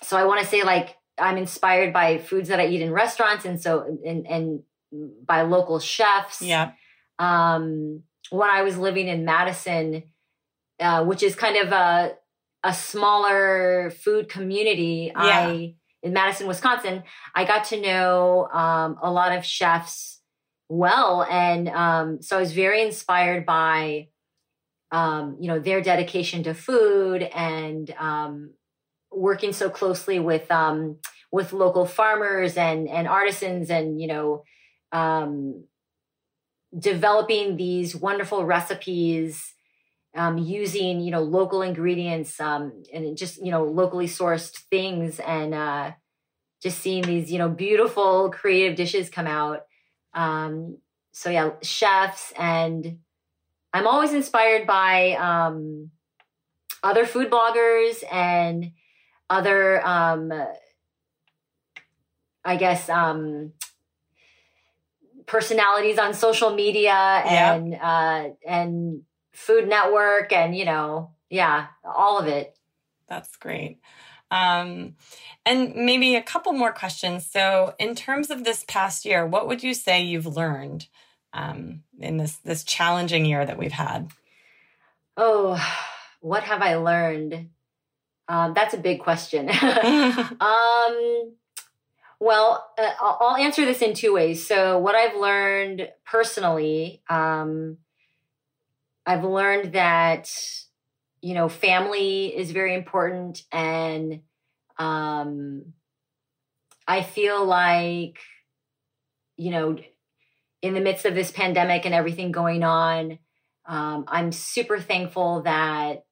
so 0.01 0.17
I 0.17 0.25
want 0.25 0.41
to 0.41 0.47
say 0.47 0.63
like 0.63 0.97
I'm 1.17 1.37
inspired 1.37 1.93
by 1.93 2.17
foods 2.17 2.49
that 2.49 2.59
I 2.59 2.67
eat 2.67 2.81
in 2.81 2.91
restaurants 2.91 3.45
and 3.45 3.61
so 3.61 3.99
and 4.05 4.25
and 4.25 4.63
by 5.25 5.43
local 5.43 5.79
chefs. 5.79 6.41
Yeah. 6.41 6.71
Um, 7.19 8.03
when 8.31 8.49
I 8.49 8.63
was 8.63 8.77
living 8.77 9.07
in 9.07 9.25
Madison, 9.25 10.03
uh, 10.79 11.05
which 11.05 11.21
is 11.21 11.35
kind 11.35 11.57
of 11.57 11.71
a 11.71 12.13
a 12.63 12.73
smaller 12.73 13.91
food 14.03 14.29
community, 14.29 15.11
yeah. 15.15 15.21
I 15.21 15.75
in 16.03 16.13
Madison, 16.13 16.47
Wisconsin, 16.47 17.03
I 17.35 17.45
got 17.45 17.65
to 17.65 17.79
know 17.79 18.47
um, 18.51 18.97
a 19.01 19.11
lot 19.11 19.37
of 19.37 19.45
chefs 19.45 20.19
well, 20.67 21.23
and 21.29 21.67
um, 21.69 22.21
so 22.21 22.37
I 22.37 22.39
was 22.39 22.53
very 22.53 22.81
inspired 22.81 23.45
by 23.45 24.07
um, 24.91 25.37
you 25.39 25.47
know 25.47 25.59
their 25.59 25.81
dedication 25.81 26.43
to 26.43 26.53
food 26.53 27.23
and 27.23 27.93
um, 27.99 28.51
working 29.11 29.53
so 29.53 29.69
closely 29.69 30.19
with 30.19 30.49
um, 30.51 30.97
with 31.31 31.53
local 31.53 31.85
farmers 31.85 32.57
and 32.57 32.87
and 32.87 33.07
artisans 33.07 33.69
and 33.69 34.01
you 34.01 34.07
know 34.07 34.43
um, 34.91 35.65
developing 36.77 37.57
these 37.57 37.95
wonderful 37.95 38.45
recipes 38.45 39.53
um, 40.15 40.37
using 40.37 40.99
you 41.01 41.11
know 41.11 41.21
local 41.21 41.61
ingredients 41.61 42.39
um, 42.39 42.83
and 42.93 43.17
just 43.17 43.43
you 43.43 43.51
know 43.51 43.63
locally 43.63 44.07
sourced 44.07 44.57
things 44.69 45.19
and 45.19 45.53
uh, 45.53 45.91
just 46.61 46.79
seeing 46.79 47.03
these 47.03 47.31
you 47.31 47.37
know 47.37 47.49
beautiful 47.49 48.29
creative 48.29 48.75
dishes 48.75 49.09
come 49.09 49.27
out. 49.27 49.61
Um, 50.13 50.77
so 51.11 51.29
yeah 51.29 51.51
chefs 51.61 52.33
and 52.37 52.99
i'm 53.73 53.87
always 53.87 54.13
inspired 54.13 54.65
by 54.65 55.11
um, 55.11 55.91
other 56.83 57.05
food 57.05 57.29
bloggers 57.29 58.03
and 58.11 58.71
other 59.29 59.85
um, 59.85 60.31
i 62.45 62.55
guess 62.55 62.89
um, 62.89 63.51
personalities 65.25 65.99
on 65.99 66.13
social 66.13 66.53
media 66.55 66.93
and 66.93 67.75
uh, 67.75 68.29
and 68.47 69.01
Food 69.31 69.67
Network 69.67 70.33
and 70.33 70.55
you 70.55 70.65
know, 70.65 71.11
yeah, 71.29 71.67
all 71.83 72.19
of 72.19 72.27
it. 72.27 72.57
That's 73.07 73.35
great. 73.35 73.79
Um, 74.31 74.95
and 75.45 75.75
maybe 75.75 76.15
a 76.15 76.23
couple 76.23 76.53
more 76.53 76.71
questions. 76.71 77.25
So, 77.25 77.75
in 77.77 77.95
terms 77.95 78.29
of 78.29 78.43
this 78.43 78.63
past 78.67 79.05
year, 79.05 79.25
what 79.25 79.47
would 79.47 79.61
you 79.61 79.73
say 79.73 80.01
you've 80.01 80.25
learned 80.25 80.87
um, 81.33 81.83
in 81.99 82.17
this 82.17 82.37
this 82.37 82.63
challenging 82.63 83.25
year 83.25 83.45
that 83.45 83.57
we've 83.57 83.71
had? 83.71 84.11
Oh, 85.17 85.61
what 86.21 86.43
have 86.43 86.61
I 86.61 86.75
learned? 86.75 87.49
Um, 88.27 88.53
that's 88.53 88.73
a 88.73 88.77
big 88.77 89.01
question. 89.01 89.49
um, 89.61 91.33
well, 92.19 92.71
uh, 92.77 92.91
I'll 93.01 93.35
answer 93.35 93.65
this 93.65 93.81
in 93.81 93.93
two 93.93 94.13
ways. 94.13 94.47
So, 94.47 94.77
what 94.77 94.95
I've 94.95 95.17
learned 95.17 95.89
personally, 96.05 97.01
um, 97.09 97.77
I've 99.05 99.23
learned 99.23 99.73
that 99.73 100.29
you 101.21 101.33
know 101.33 101.49
family 101.49 102.27
is 102.27 102.51
very 102.51 102.73
important, 102.75 103.43
and 103.51 104.21
um, 104.77 105.73
I 106.87 107.03
feel 107.03 107.45
like 107.45 108.19
you 109.37 109.51
know 109.51 109.77
in 110.61 110.73
the 110.73 110.81
midst 110.81 111.05
of 111.05 111.15
this 111.15 111.31
pandemic 111.31 111.85
and 111.85 111.95
everything 111.95 112.31
going 112.31 112.63
on, 112.63 113.17
um, 113.65 114.05
I'm 114.07 114.31
super 114.31 114.79
thankful 114.79 115.41
that 115.43 116.05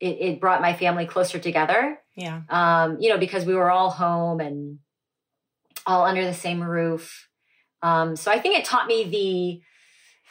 it, 0.00 0.16
it 0.20 0.40
brought 0.40 0.62
my 0.62 0.72
family 0.72 1.06
closer 1.06 1.38
together 1.38 1.98
yeah. 2.16 2.42
Um, 2.48 2.98
you 3.00 3.08
know, 3.08 3.18
because 3.18 3.44
we 3.44 3.54
were 3.54 3.70
all 3.70 3.90
home 3.90 4.40
and 4.40 4.78
all 5.86 6.04
under 6.04 6.24
the 6.24 6.34
same 6.34 6.62
roof. 6.62 7.28
Um, 7.82 8.16
so 8.16 8.30
I 8.30 8.38
think 8.38 8.58
it 8.58 8.64
taught 8.64 8.86
me 8.86 9.04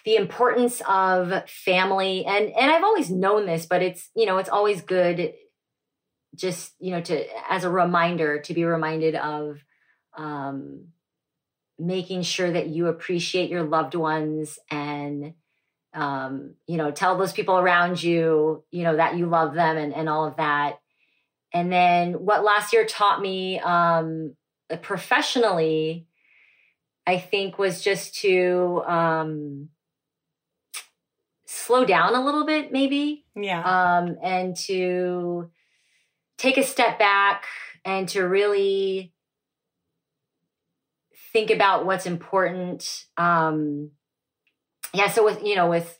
the 0.05 0.15
importance 0.15 0.81
of 0.87 1.49
family 1.49 2.25
and 2.25 2.49
and 2.51 2.71
I've 2.71 2.83
always 2.83 3.09
known 3.09 3.45
this, 3.45 3.65
but 3.65 3.81
it's, 3.81 4.09
you 4.15 4.25
know, 4.25 4.37
it's 4.37 4.49
always 4.49 4.81
good 4.81 5.33
just, 6.35 6.73
you 6.79 6.91
know, 6.91 7.01
to 7.01 7.25
as 7.51 7.63
a 7.63 7.69
reminder 7.69 8.39
to 8.41 8.53
be 8.53 8.63
reminded 8.63 9.15
of 9.15 9.57
um 10.17 10.87
making 11.79 12.21
sure 12.21 12.51
that 12.51 12.67
you 12.67 12.87
appreciate 12.87 13.49
your 13.49 13.63
loved 13.63 13.95
ones 13.95 14.59
and 14.69 15.33
um, 15.93 16.55
you 16.67 16.77
know, 16.77 16.91
tell 16.91 17.17
those 17.17 17.33
people 17.33 17.57
around 17.57 18.01
you, 18.01 18.63
you 18.71 18.83
know, 18.83 18.95
that 18.95 19.17
you 19.17 19.25
love 19.25 19.53
them 19.53 19.77
and, 19.77 19.93
and 19.93 20.07
all 20.07 20.25
of 20.25 20.37
that. 20.37 20.79
And 21.53 21.71
then 21.71 22.13
what 22.13 22.43
last 22.43 22.71
year 22.71 22.85
taught 22.85 23.21
me 23.21 23.59
um, 23.59 24.35
professionally, 24.81 26.07
I 27.05 27.17
think, 27.17 27.59
was 27.59 27.81
just 27.81 28.15
to 28.21 28.83
um, 28.87 29.69
slow 31.71 31.85
down 31.85 32.15
a 32.15 32.23
little 32.23 32.45
bit, 32.45 32.73
maybe. 32.73 33.23
Yeah. 33.33 33.61
Um, 33.61 34.17
and 34.21 34.57
to 34.67 35.49
take 36.37 36.57
a 36.57 36.63
step 36.63 36.99
back 36.99 37.45
and 37.85 38.09
to 38.09 38.23
really 38.23 39.13
think 41.31 41.49
about 41.49 41.85
what's 41.85 42.05
important. 42.05 43.05
Um, 43.15 43.91
yeah. 44.93 45.09
So 45.09 45.23
with 45.23 45.41
you 45.43 45.55
know 45.55 45.69
with 45.69 45.97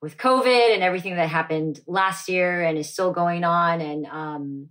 with 0.00 0.16
COVID 0.16 0.72
and 0.72 0.82
everything 0.82 1.16
that 1.16 1.28
happened 1.28 1.78
last 1.86 2.30
year 2.30 2.62
and 2.62 2.78
is 2.78 2.90
still 2.90 3.12
going 3.12 3.44
on, 3.44 3.82
and 3.82 4.06
um, 4.06 4.68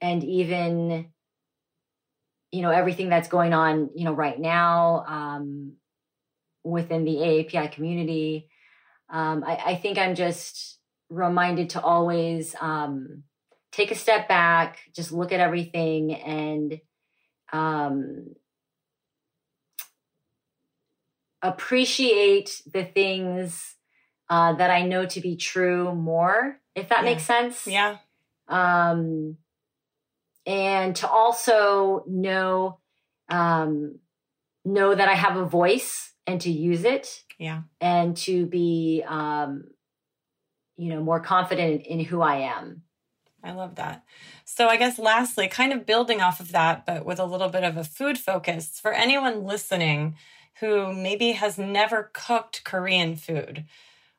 and 0.00 0.24
even 0.24 1.10
you 2.50 2.62
know 2.62 2.70
everything 2.70 3.10
that's 3.10 3.28
going 3.28 3.52
on, 3.52 3.90
you 3.94 4.06
know, 4.06 4.14
right 4.14 4.40
now 4.40 5.04
um, 5.06 5.74
within 6.64 7.04
the 7.04 7.16
AAPI 7.16 7.72
community. 7.72 8.48
Um, 9.14 9.44
I, 9.46 9.56
I 9.64 9.74
think 9.76 9.96
I'm 9.96 10.16
just 10.16 10.80
reminded 11.08 11.70
to 11.70 11.80
always 11.80 12.56
um, 12.60 13.22
take 13.70 13.92
a 13.92 13.94
step 13.94 14.26
back, 14.26 14.78
just 14.92 15.12
look 15.12 15.30
at 15.30 15.38
everything, 15.38 16.12
and 16.12 16.80
um, 17.52 18.34
appreciate 21.42 22.60
the 22.66 22.84
things 22.84 23.76
uh, 24.28 24.54
that 24.54 24.72
I 24.72 24.82
know 24.82 25.06
to 25.06 25.20
be 25.20 25.36
true 25.36 25.94
more, 25.94 26.58
if 26.74 26.88
that 26.88 27.04
yeah. 27.04 27.10
makes 27.10 27.22
sense. 27.22 27.68
Yeah. 27.68 27.98
Um, 28.48 29.36
and 30.44 30.96
to 30.96 31.08
also 31.08 32.02
know 32.08 32.78
um, 33.28 34.00
know 34.64 34.92
that 34.92 35.08
I 35.08 35.14
have 35.14 35.36
a 35.36 35.44
voice 35.44 36.12
and 36.26 36.40
to 36.40 36.50
use 36.50 36.84
it. 36.84 37.23
Yeah. 37.38 37.62
And 37.80 38.16
to 38.18 38.46
be 38.46 39.02
um, 39.06 39.64
you 40.76 40.88
know 40.88 41.02
more 41.02 41.20
confident 41.20 41.86
in 41.86 42.00
who 42.00 42.20
I 42.20 42.36
am. 42.36 42.82
I 43.42 43.52
love 43.52 43.74
that. 43.74 44.04
So, 44.44 44.68
I 44.68 44.76
guess 44.76 44.98
lastly, 44.98 45.48
kind 45.48 45.72
of 45.72 45.84
building 45.84 46.20
off 46.22 46.40
of 46.40 46.52
that, 46.52 46.86
but 46.86 47.04
with 47.04 47.18
a 47.18 47.26
little 47.26 47.50
bit 47.50 47.62
of 47.62 47.76
a 47.76 47.84
food 47.84 48.18
focus 48.18 48.80
for 48.80 48.92
anyone 48.92 49.44
listening 49.44 50.16
who 50.60 50.92
maybe 50.92 51.32
has 51.32 51.58
never 51.58 52.10
cooked 52.14 52.64
Korean 52.64 53.16
food, 53.16 53.66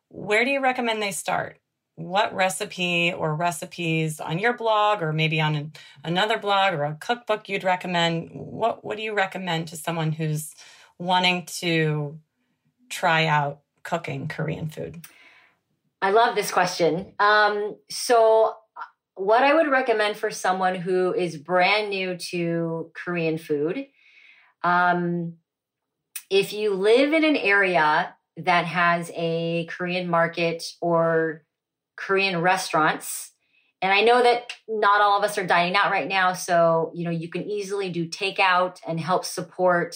where 0.10 0.46
do 0.46 0.52
you 0.52 0.62
recommend 0.62 1.02
they 1.02 1.12
start? 1.12 1.60
What 1.96 2.36
recipe 2.36 3.14
or 3.14 3.36
recipes 3.36 4.20
on 4.20 4.38
your 4.38 4.54
blog 4.54 5.02
or 5.02 5.14
maybe 5.14 5.42
on 5.42 5.56
an, 5.56 5.74
another 6.04 6.38
blog 6.38 6.74
or 6.74 6.84
a 6.84 6.98
cookbook 7.00 7.50
you'd 7.50 7.64
recommend? 7.64 8.30
What, 8.34 8.84
what 8.84 8.98
do 8.98 9.04
you 9.04 9.16
recommend 9.16 9.70
to 9.70 9.78
someone 9.78 10.12
who's 10.12 10.54
wanting 11.00 11.46
to 11.46 12.20
try 12.90 13.26
out 13.26 13.62
cooking 13.84 14.28
Korean 14.28 14.70
food? 14.70 15.06
I 16.02 16.12
love 16.12 16.36
this 16.36 16.52
question. 16.52 17.14
Um, 17.20 17.76
so, 17.90 18.54
what 19.16 19.44
I 19.44 19.54
would 19.54 19.72
recommend 19.72 20.18
for 20.18 20.30
someone 20.30 20.76
who 20.76 21.14
is 21.14 21.38
brand 21.38 21.90
new 21.90 22.18
to 22.18 22.92
Korean 22.94 23.38
food, 23.38 23.86
um, 24.64 25.36
if 26.30 26.52
you 26.52 26.74
live 26.74 27.14
in 27.14 27.24
an 27.24 27.38
area 27.38 28.16
that 28.38 28.66
has 28.66 29.10
a 29.16 29.68
Korean 29.68 30.10
market 30.10 30.64
or 30.82 31.46
Korean 31.96 32.42
restaurants 32.42 33.32
and 33.86 33.94
I 33.94 34.02
know 34.02 34.24
that 34.24 34.52
not 34.68 35.00
all 35.00 35.20
of 35.20 35.24
us 35.24 35.38
are 35.38 35.46
dining 35.46 35.76
out 35.76 35.92
right 35.92 36.08
now. 36.08 36.34
So, 36.34 36.92
you 36.96 37.04
know, 37.04 37.12
you 37.12 37.30
can 37.30 37.44
easily 37.44 37.92
do 37.92 38.08
takeout 38.08 38.80
and 38.88 39.00
help 39.00 39.26
support 39.26 39.96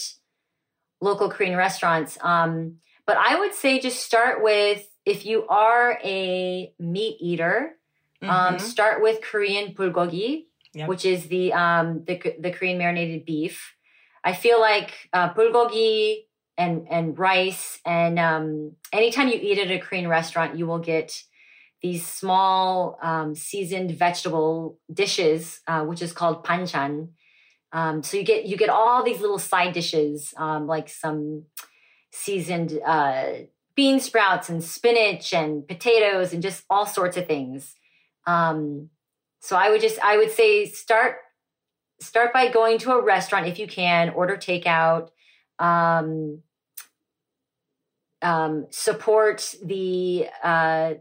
local 1.00 1.30
Korean 1.30 1.56
restaurants. 1.56 2.18
Um, 2.20 2.76
but 3.06 3.16
I 3.16 3.38
would 3.38 3.54
say 3.54 3.80
just 3.80 4.04
start 4.04 4.42
with 4.42 4.86
if 5.04 5.26
you 5.26 5.46
are 5.48 5.98
a 6.04 6.72
meat 6.78 7.16
eater, 7.20 7.76
um, 8.22 8.28
mm-hmm. 8.28 8.54
um, 8.54 8.58
start 8.58 9.02
with 9.02 9.22
Korean 9.22 9.74
bulgogi, 9.74 10.44
yep. 10.74 10.88
which 10.88 11.04
is 11.04 11.26
the, 11.28 11.52
um, 11.52 12.04
the 12.06 12.36
the 12.38 12.50
Korean 12.50 12.78
marinated 12.78 13.24
beef. 13.24 13.74
I 14.22 14.34
feel 14.34 14.60
like 14.60 15.08
uh, 15.12 15.32
bulgogi 15.32 16.26
and 16.58 16.86
and 16.90 17.18
rice 17.18 17.80
and 17.86 18.18
um, 18.18 18.72
anytime 18.92 19.28
you 19.28 19.38
eat 19.40 19.58
at 19.58 19.70
a 19.70 19.78
Korean 19.78 20.08
restaurant, 20.08 20.58
you 20.58 20.66
will 20.66 20.78
get 20.78 21.22
these 21.82 22.06
small 22.06 22.98
um, 23.02 23.34
seasoned 23.34 23.92
vegetable 23.92 24.78
dishes, 24.92 25.60
uh, 25.66 25.82
which 25.84 26.02
is 26.02 26.12
called 26.12 26.44
banchan. 26.44 27.08
Um, 27.72 28.02
so 28.02 28.16
you 28.16 28.24
get 28.24 28.46
you 28.46 28.56
get 28.56 28.68
all 28.68 29.02
these 29.04 29.20
little 29.20 29.38
side 29.38 29.72
dishes, 29.72 30.34
um, 30.36 30.66
like 30.66 30.88
some 30.88 31.44
seasoned 32.10 32.78
uh, 32.84 33.24
bean 33.76 34.00
sprouts 34.00 34.48
and 34.48 34.62
spinach 34.62 35.32
and 35.32 35.66
potatoes 35.66 36.32
and 36.32 36.42
just 36.42 36.64
all 36.68 36.86
sorts 36.86 37.16
of 37.16 37.26
things. 37.26 37.76
Um, 38.26 38.90
so 39.40 39.56
I 39.56 39.70
would 39.70 39.80
just 39.80 39.98
I 40.00 40.16
would 40.16 40.30
say 40.30 40.66
start 40.66 41.18
start 42.00 42.32
by 42.32 42.48
going 42.48 42.78
to 42.78 42.92
a 42.92 43.02
restaurant 43.02 43.46
if 43.46 43.58
you 43.58 43.66
can, 43.66 44.10
order 44.10 44.36
takeout. 44.36 45.10
Um, 45.58 46.42
um, 48.22 48.66
support 48.70 49.54
the 49.62 50.26
uh, 50.42 50.94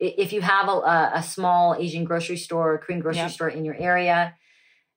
if 0.00 0.32
you 0.32 0.40
have 0.40 0.68
a, 0.68 1.12
a, 1.14 1.22
small 1.22 1.74
Asian 1.78 2.04
grocery 2.04 2.36
store, 2.36 2.78
Korean 2.78 3.00
grocery 3.00 3.22
yep. 3.22 3.30
store 3.30 3.48
in 3.48 3.64
your 3.64 3.74
area, 3.76 4.34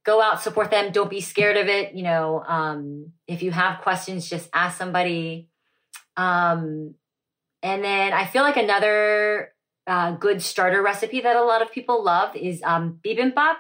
go 0.06 0.22
out, 0.22 0.42
support 0.42 0.72
them. 0.72 0.92
Don't 0.92 1.10
be 1.10 1.22
scared 1.22 1.58
of 1.58 1.68
it. 1.68 1.94
You 1.94 2.04
know, 2.04 2.44
um, 2.48 3.12
if 3.28 3.44
you 3.44 3.52
have 3.52 3.82
questions, 3.82 4.30
just 4.30 4.50
ask 4.54 4.78
somebody. 4.78 5.50
Um, 6.18 6.96
and 7.64 7.84
then 7.84 8.14
I 8.14 8.26
feel 8.26 8.44
like 8.44 8.58
another 8.58 9.54
uh, 9.88 10.12
good 10.14 10.42
starter 10.42 10.82
recipe 10.82 11.22
that 11.22 11.36
a 11.36 11.44
lot 11.44 11.62
of 11.62 11.72
people 11.72 12.04
love 12.04 12.36
is 12.36 12.62
um, 12.64 13.00
bibimbap, 13.06 13.56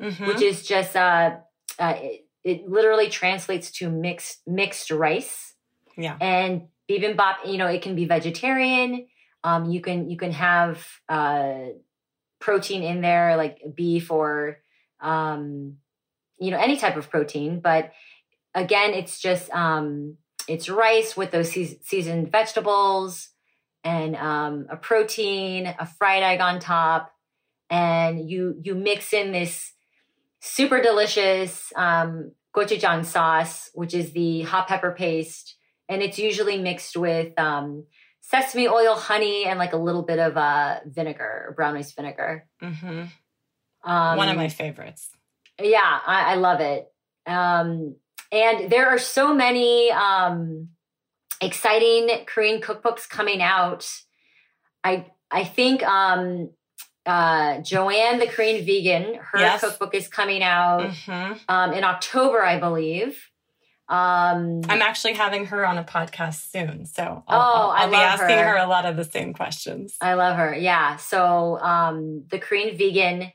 mm-hmm. 0.00 0.26
which 0.26 0.42
is 0.42 0.66
just 0.66 0.96
uh, 0.96 1.36
uh, 1.78 1.94
it, 1.96 2.26
it 2.44 2.68
literally 2.68 3.08
translates 3.08 3.70
to 3.72 3.90
mixed 3.90 4.40
mixed 4.46 4.90
rice. 4.90 5.54
Yeah. 5.96 6.16
And 6.20 6.68
bibimbap, 6.90 7.46
you 7.46 7.58
know, 7.58 7.66
it 7.66 7.82
can 7.82 7.94
be 7.94 8.04
vegetarian. 8.04 9.06
Um, 9.42 9.70
you 9.70 9.80
can 9.80 10.10
you 10.10 10.16
can 10.16 10.32
have 10.32 10.84
uh, 11.08 11.54
protein 12.40 12.82
in 12.82 13.00
there 13.00 13.36
like 13.36 13.60
beef 13.74 14.10
or 14.10 14.58
um, 15.00 15.76
you 16.38 16.50
know 16.50 16.58
any 16.58 16.76
type 16.76 16.96
of 16.96 17.10
protein, 17.10 17.60
but 17.60 17.92
again, 18.54 18.94
it's 18.94 19.20
just 19.20 19.50
um, 19.50 20.16
it's 20.48 20.68
rice 20.68 21.16
with 21.16 21.30
those 21.30 21.50
seasoned 21.50 22.30
vegetables 22.30 23.28
and 23.84 24.16
um, 24.16 24.66
a 24.70 24.76
protein, 24.76 25.74
a 25.78 25.86
fried 25.86 26.22
egg 26.22 26.40
on 26.40 26.60
top, 26.60 27.12
and 27.70 28.28
you 28.28 28.56
you 28.62 28.74
mix 28.74 29.12
in 29.12 29.32
this 29.32 29.72
super 30.40 30.80
delicious 30.80 31.72
um, 31.76 32.32
gochujang 32.54 33.04
sauce, 33.04 33.70
which 33.74 33.94
is 33.94 34.12
the 34.12 34.42
hot 34.42 34.68
pepper 34.68 34.92
paste 34.92 35.56
and 35.88 36.02
it's 36.02 36.18
usually 36.18 36.58
mixed 36.58 36.96
with 36.96 37.38
um, 37.38 37.84
sesame 38.20 38.68
oil, 38.68 38.94
honey, 38.94 39.44
and 39.44 39.58
like 39.58 39.72
a 39.72 39.76
little 39.76 40.02
bit 40.02 40.18
of 40.18 40.36
uh, 40.36 40.80
vinegar, 40.86 41.52
brown 41.56 41.74
rice 41.74 41.92
vinegar. 41.92 42.46
Mm-hmm. 42.62 43.04
Um, 43.90 44.16
One 44.16 44.28
of 44.28 44.36
my 44.36 44.48
favorites. 44.48 45.08
Yeah, 45.60 45.98
I, 46.06 46.32
I 46.32 46.34
love 46.36 46.60
it. 46.60 46.92
Um, 47.26 47.96
and 48.32 48.70
there 48.70 48.88
are 48.88 48.98
so 48.98 49.34
many 49.34 49.90
um, 49.90 50.68
exciting 51.40 52.24
Korean 52.26 52.60
cookbooks 52.60 53.08
coming 53.08 53.42
out. 53.42 53.88
I 54.84 55.06
I 55.30 55.44
think 55.44 55.82
um, 55.82 56.50
uh, 57.04 57.60
Joanne, 57.60 58.18
the 58.18 58.26
Korean 58.26 58.64
vegan, 58.64 59.14
her 59.14 59.38
yes. 59.38 59.60
cookbook 59.60 59.94
is 59.94 60.08
coming 60.08 60.42
out 60.42 60.90
mm-hmm. 60.90 61.34
um, 61.48 61.72
in 61.72 61.84
October, 61.84 62.42
I 62.42 62.58
believe. 62.58 63.30
Um, 63.88 64.62
I'm 64.68 64.82
actually 64.82 65.14
having 65.14 65.46
her 65.46 65.64
on 65.64 65.78
a 65.78 65.84
podcast 65.84 66.50
soon, 66.50 66.86
so 66.86 67.22
I'll, 67.28 67.40
oh, 67.40 67.70
I'll, 67.70 67.84
I'll 67.84 67.90
be 67.90 67.96
asking 67.96 68.36
her. 68.36 68.44
her. 68.44 68.56
a 68.56 68.66
lot 68.66 68.84
of 68.84 68.96
the 68.96 69.04
same 69.04 69.32
questions. 69.32 69.96
I 70.00 70.14
love 70.14 70.36
her. 70.36 70.54
Yeah. 70.56 70.96
So 70.96 71.58
um, 71.60 72.24
the 72.28 72.40
Korean 72.40 72.76
vegan, 72.76 73.30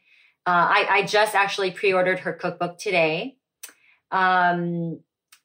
uh, 0.45 0.49
I, 0.49 0.87
I 0.89 1.01
just 1.03 1.35
actually 1.35 1.71
pre-ordered 1.71 2.19
her 2.19 2.33
cookbook 2.33 2.77
today. 2.77 3.37
Um, 4.11 4.99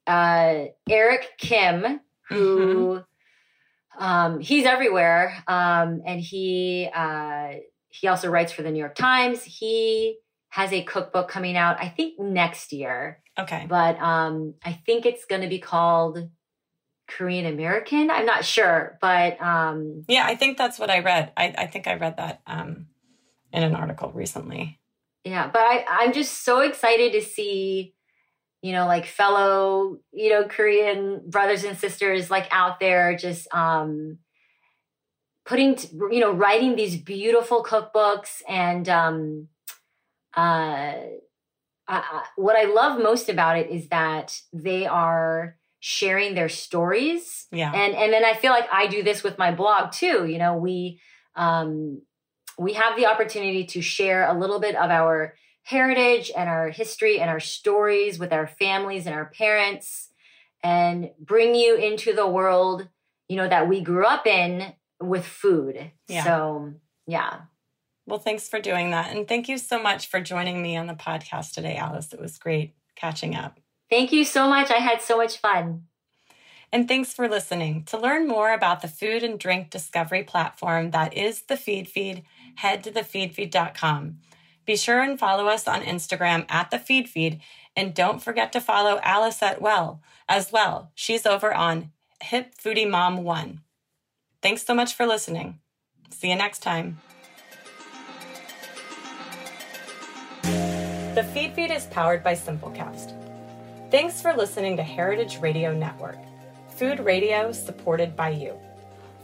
uh, 0.06 0.66
Eric 0.88 1.28
Kim, 1.38 2.00
who 2.28 2.58
mm-hmm. 2.58 4.02
um, 4.02 4.40
he's 4.40 4.64
everywhere, 4.64 5.36
um, 5.46 6.02
and 6.06 6.20
he 6.20 6.88
uh, 6.94 7.54
he 7.88 8.08
also 8.08 8.28
writes 8.28 8.52
for 8.52 8.62
the 8.62 8.70
New 8.70 8.78
York 8.78 8.94
Times. 8.94 9.42
He 9.42 10.18
has 10.50 10.72
a 10.72 10.82
cookbook 10.82 11.28
coming 11.28 11.56
out, 11.56 11.76
I 11.80 11.88
think 11.88 12.18
next 12.18 12.72
year. 12.72 13.20
Okay. 13.38 13.66
But 13.68 14.00
um, 14.00 14.54
I 14.64 14.72
think 14.72 15.04
it's 15.04 15.26
going 15.26 15.42
to 15.42 15.48
be 15.48 15.58
called 15.58 16.30
Korean 17.06 17.46
American. 17.46 18.10
I'm 18.10 18.26
not 18.26 18.44
sure, 18.44 18.98
but 19.00 19.40
um, 19.40 20.04
yeah, 20.08 20.24
I 20.26 20.34
think 20.34 20.56
that's 20.56 20.78
what 20.78 20.90
I 20.90 21.00
read. 21.00 21.32
I, 21.36 21.54
I 21.58 21.66
think 21.66 21.86
I 21.86 21.96
read 21.96 22.16
that 22.16 22.40
um, 22.46 22.86
in 23.52 23.62
an 23.62 23.74
article 23.74 24.10
recently. 24.12 24.80
Yeah, 25.26 25.50
but 25.52 25.60
I, 25.60 25.84
I'm 25.88 26.12
just 26.12 26.44
so 26.44 26.60
excited 26.60 27.12
to 27.12 27.20
see, 27.20 27.94
you 28.62 28.70
know, 28.70 28.86
like 28.86 29.06
fellow, 29.06 29.98
you 30.12 30.30
know, 30.30 30.44
Korean 30.44 31.20
brothers 31.28 31.64
and 31.64 31.76
sisters 31.76 32.30
like 32.30 32.46
out 32.52 32.78
there 32.78 33.16
just 33.16 33.52
um, 33.52 34.18
putting, 35.44 35.76
you 36.12 36.20
know, 36.20 36.30
writing 36.30 36.76
these 36.76 36.96
beautiful 36.96 37.64
cookbooks 37.64 38.40
and 38.48 38.88
um, 38.88 39.48
uh, 40.36 40.92
I, 41.88 42.22
what 42.36 42.54
I 42.54 42.72
love 42.72 43.00
most 43.00 43.28
about 43.28 43.58
it 43.58 43.68
is 43.68 43.88
that 43.88 44.40
they 44.52 44.86
are 44.86 45.56
sharing 45.80 46.36
their 46.36 46.48
stories. 46.48 47.46
Yeah. 47.50 47.72
And 47.72 47.96
and 47.96 48.12
then 48.12 48.24
I 48.24 48.34
feel 48.34 48.52
like 48.52 48.68
I 48.72 48.86
do 48.86 49.02
this 49.02 49.24
with 49.24 49.38
my 49.38 49.50
blog 49.50 49.90
too. 49.90 50.26
You 50.26 50.38
know, 50.38 50.56
we 50.56 51.00
um 51.34 52.02
we 52.58 52.74
have 52.74 52.96
the 52.96 53.06
opportunity 53.06 53.64
to 53.66 53.82
share 53.82 54.28
a 54.28 54.38
little 54.38 54.60
bit 54.60 54.74
of 54.74 54.90
our 54.90 55.34
heritage 55.62 56.30
and 56.36 56.48
our 56.48 56.70
history 56.70 57.18
and 57.20 57.28
our 57.28 57.40
stories 57.40 58.18
with 58.18 58.32
our 58.32 58.46
families 58.46 59.06
and 59.06 59.14
our 59.14 59.26
parents 59.26 60.10
and 60.62 61.10
bring 61.18 61.54
you 61.54 61.76
into 61.76 62.12
the 62.12 62.26
world, 62.26 62.88
you 63.28 63.36
know, 63.36 63.48
that 63.48 63.68
we 63.68 63.80
grew 63.80 64.04
up 64.04 64.26
in 64.26 64.72
with 65.00 65.26
food. 65.26 65.90
Yeah. 66.08 66.24
So, 66.24 66.74
yeah. 67.06 67.40
Well, 68.06 68.20
thanks 68.20 68.48
for 68.48 68.60
doing 68.60 68.92
that. 68.92 69.14
And 69.14 69.26
thank 69.26 69.48
you 69.48 69.58
so 69.58 69.82
much 69.82 70.06
for 70.06 70.20
joining 70.20 70.62
me 70.62 70.76
on 70.76 70.86
the 70.86 70.94
podcast 70.94 71.52
today, 71.52 71.76
Alice. 71.76 72.12
It 72.12 72.20
was 72.20 72.38
great 72.38 72.74
catching 72.94 73.34
up. 73.34 73.58
Thank 73.90 74.12
you 74.12 74.24
so 74.24 74.48
much. 74.48 74.70
I 74.70 74.78
had 74.78 75.02
so 75.02 75.16
much 75.16 75.38
fun. 75.38 75.82
And 76.72 76.88
thanks 76.88 77.12
for 77.12 77.28
listening. 77.28 77.84
To 77.84 77.98
learn 77.98 78.26
more 78.26 78.52
about 78.52 78.82
the 78.82 78.88
food 78.88 79.22
and 79.22 79.38
drink 79.38 79.70
discovery 79.70 80.24
platform 80.24 80.90
that 80.90 81.14
is 81.14 81.42
the 81.42 81.54
Feedfeed, 81.54 82.22
head 82.56 82.84
to 82.84 82.90
thefeedfeed.com. 82.90 84.18
Be 84.66 84.76
sure 84.76 85.00
and 85.00 85.18
follow 85.18 85.46
us 85.46 85.68
on 85.68 85.82
Instagram 85.82 86.44
at 86.50 86.70
the 86.70 86.78
Feedfeed, 86.78 87.40
and 87.76 87.94
don't 87.94 88.22
forget 88.22 88.52
to 88.52 88.60
follow 88.60 88.98
Alice 89.02 89.42
at 89.42 89.62
Well 89.62 90.02
as 90.28 90.50
well. 90.50 90.90
She's 90.94 91.24
over 91.24 91.54
on 91.54 91.92
Hip 92.22 92.54
Foodie 92.54 92.90
Mom 92.90 93.22
One. 93.22 93.60
Thanks 94.42 94.64
so 94.64 94.74
much 94.74 94.94
for 94.94 95.06
listening. 95.06 95.60
See 96.10 96.30
you 96.30 96.36
next 96.36 96.60
time. 96.60 96.98
The 100.42 101.22
Feedfeed 101.34 101.74
is 101.74 101.86
powered 101.86 102.22
by 102.22 102.34
Simplecast. 102.34 103.14
Thanks 103.90 104.20
for 104.20 104.34
listening 104.34 104.76
to 104.76 104.82
Heritage 104.82 105.38
Radio 105.40 105.72
Network, 105.72 106.18
food 106.76 107.00
radio 107.00 107.52
supported 107.52 108.16
by 108.16 108.30
you. 108.30 108.58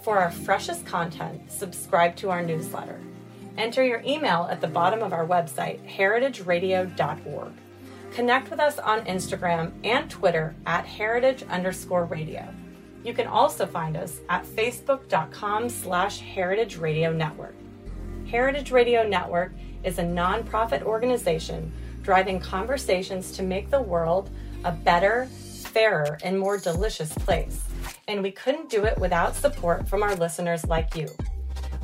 For 0.03 0.19
our 0.19 0.31
freshest 0.31 0.87
content, 0.87 1.51
subscribe 1.51 2.17
to 2.17 2.31
our 2.31 2.43
newsletter. 2.43 3.01
Enter 3.59 3.85
your 3.85 4.03
email 4.07 4.49
at 4.51 4.61
the 4.61 4.67
bottom 4.67 5.03
of 5.03 5.13
our 5.13 5.27
website, 5.27 5.79
heritageradio.org. 5.89 7.53
Connect 8.13 8.51
with 8.51 8.61
us 8.61 8.79
on 8.79 9.05
Instagram 9.07 9.73
and 9.85 10.11
Twitter 10.11 10.55
at 10.67 10.85
heritage 10.87 11.43
underscore 11.45 12.05
radio. 12.05 12.47
You 13.05 13.15
can 13.15 13.27
also 13.27 13.67
find 13.67 13.97
us 13.97 14.21
at 14.29 14.45
facebook.com 14.45 15.69
slash 15.69 16.21
heritage 16.21 16.77
radio 16.77 17.13
network. 17.13 17.55
Heritage 18.27 18.71
Radio 18.71 19.07
Network 19.07 19.53
is 19.85 19.99
a 19.99 20.03
nonprofit 20.03 20.83
organization 20.83 21.73
driving 22.03 22.41
conversations 22.41 23.33
to 23.33 23.43
make 23.43 23.71
the 23.71 23.81
world 23.81 24.31
a 24.65 24.73
better, 24.73 25.27
fairer, 25.27 26.19
and 26.23 26.39
more 26.39 26.59
delicious 26.59 27.13
place. 27.13 27.65
And 28.09 28.23
we 28.23 28.31
couldn't 28.31 28.71
do 28.71 28.85
it 28.85 28.99
without 28.99 29.35
support 29.35 29.89
from 29.89 30.03
our 30.03 30.15
listeners 30.17 30.67
like 30.67 30.95
you. 30.95 31.09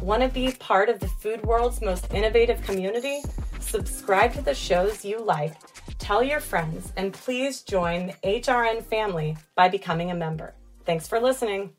Want 0.00 0.22
to 0.22 0.28
be 0.28 0.52
part 0.52 0.88
of 0.88 1.00
the 1.00 1.08
food 1.08 1.44
world's 1.44 1.80
most 1.80 2.14
innovative 2.14 2.62
community? 2.62 3.20
Subscribe 3.58 4.32
to 4.34 4.40
the 4.40 4.54
shows 4.54 5.04
you 5.04 5.18
like, 5.18 5.54
tell 5.98 6.22
your 6.22 6.38
friends, 6.38 6.92
and 6.96 7.12
please 7.12 7.62
join 7.62 8.06
the 8.06 8.40
HRN 8.40 8.84
family 8.84 9.36
by 9.56 9.68
becoming 9.68 10.10
a 10.10 10.14
member. 10.14 10.54
Thanks 10.84 11.08
for 11.08 11.20
listening. 11.20 11.72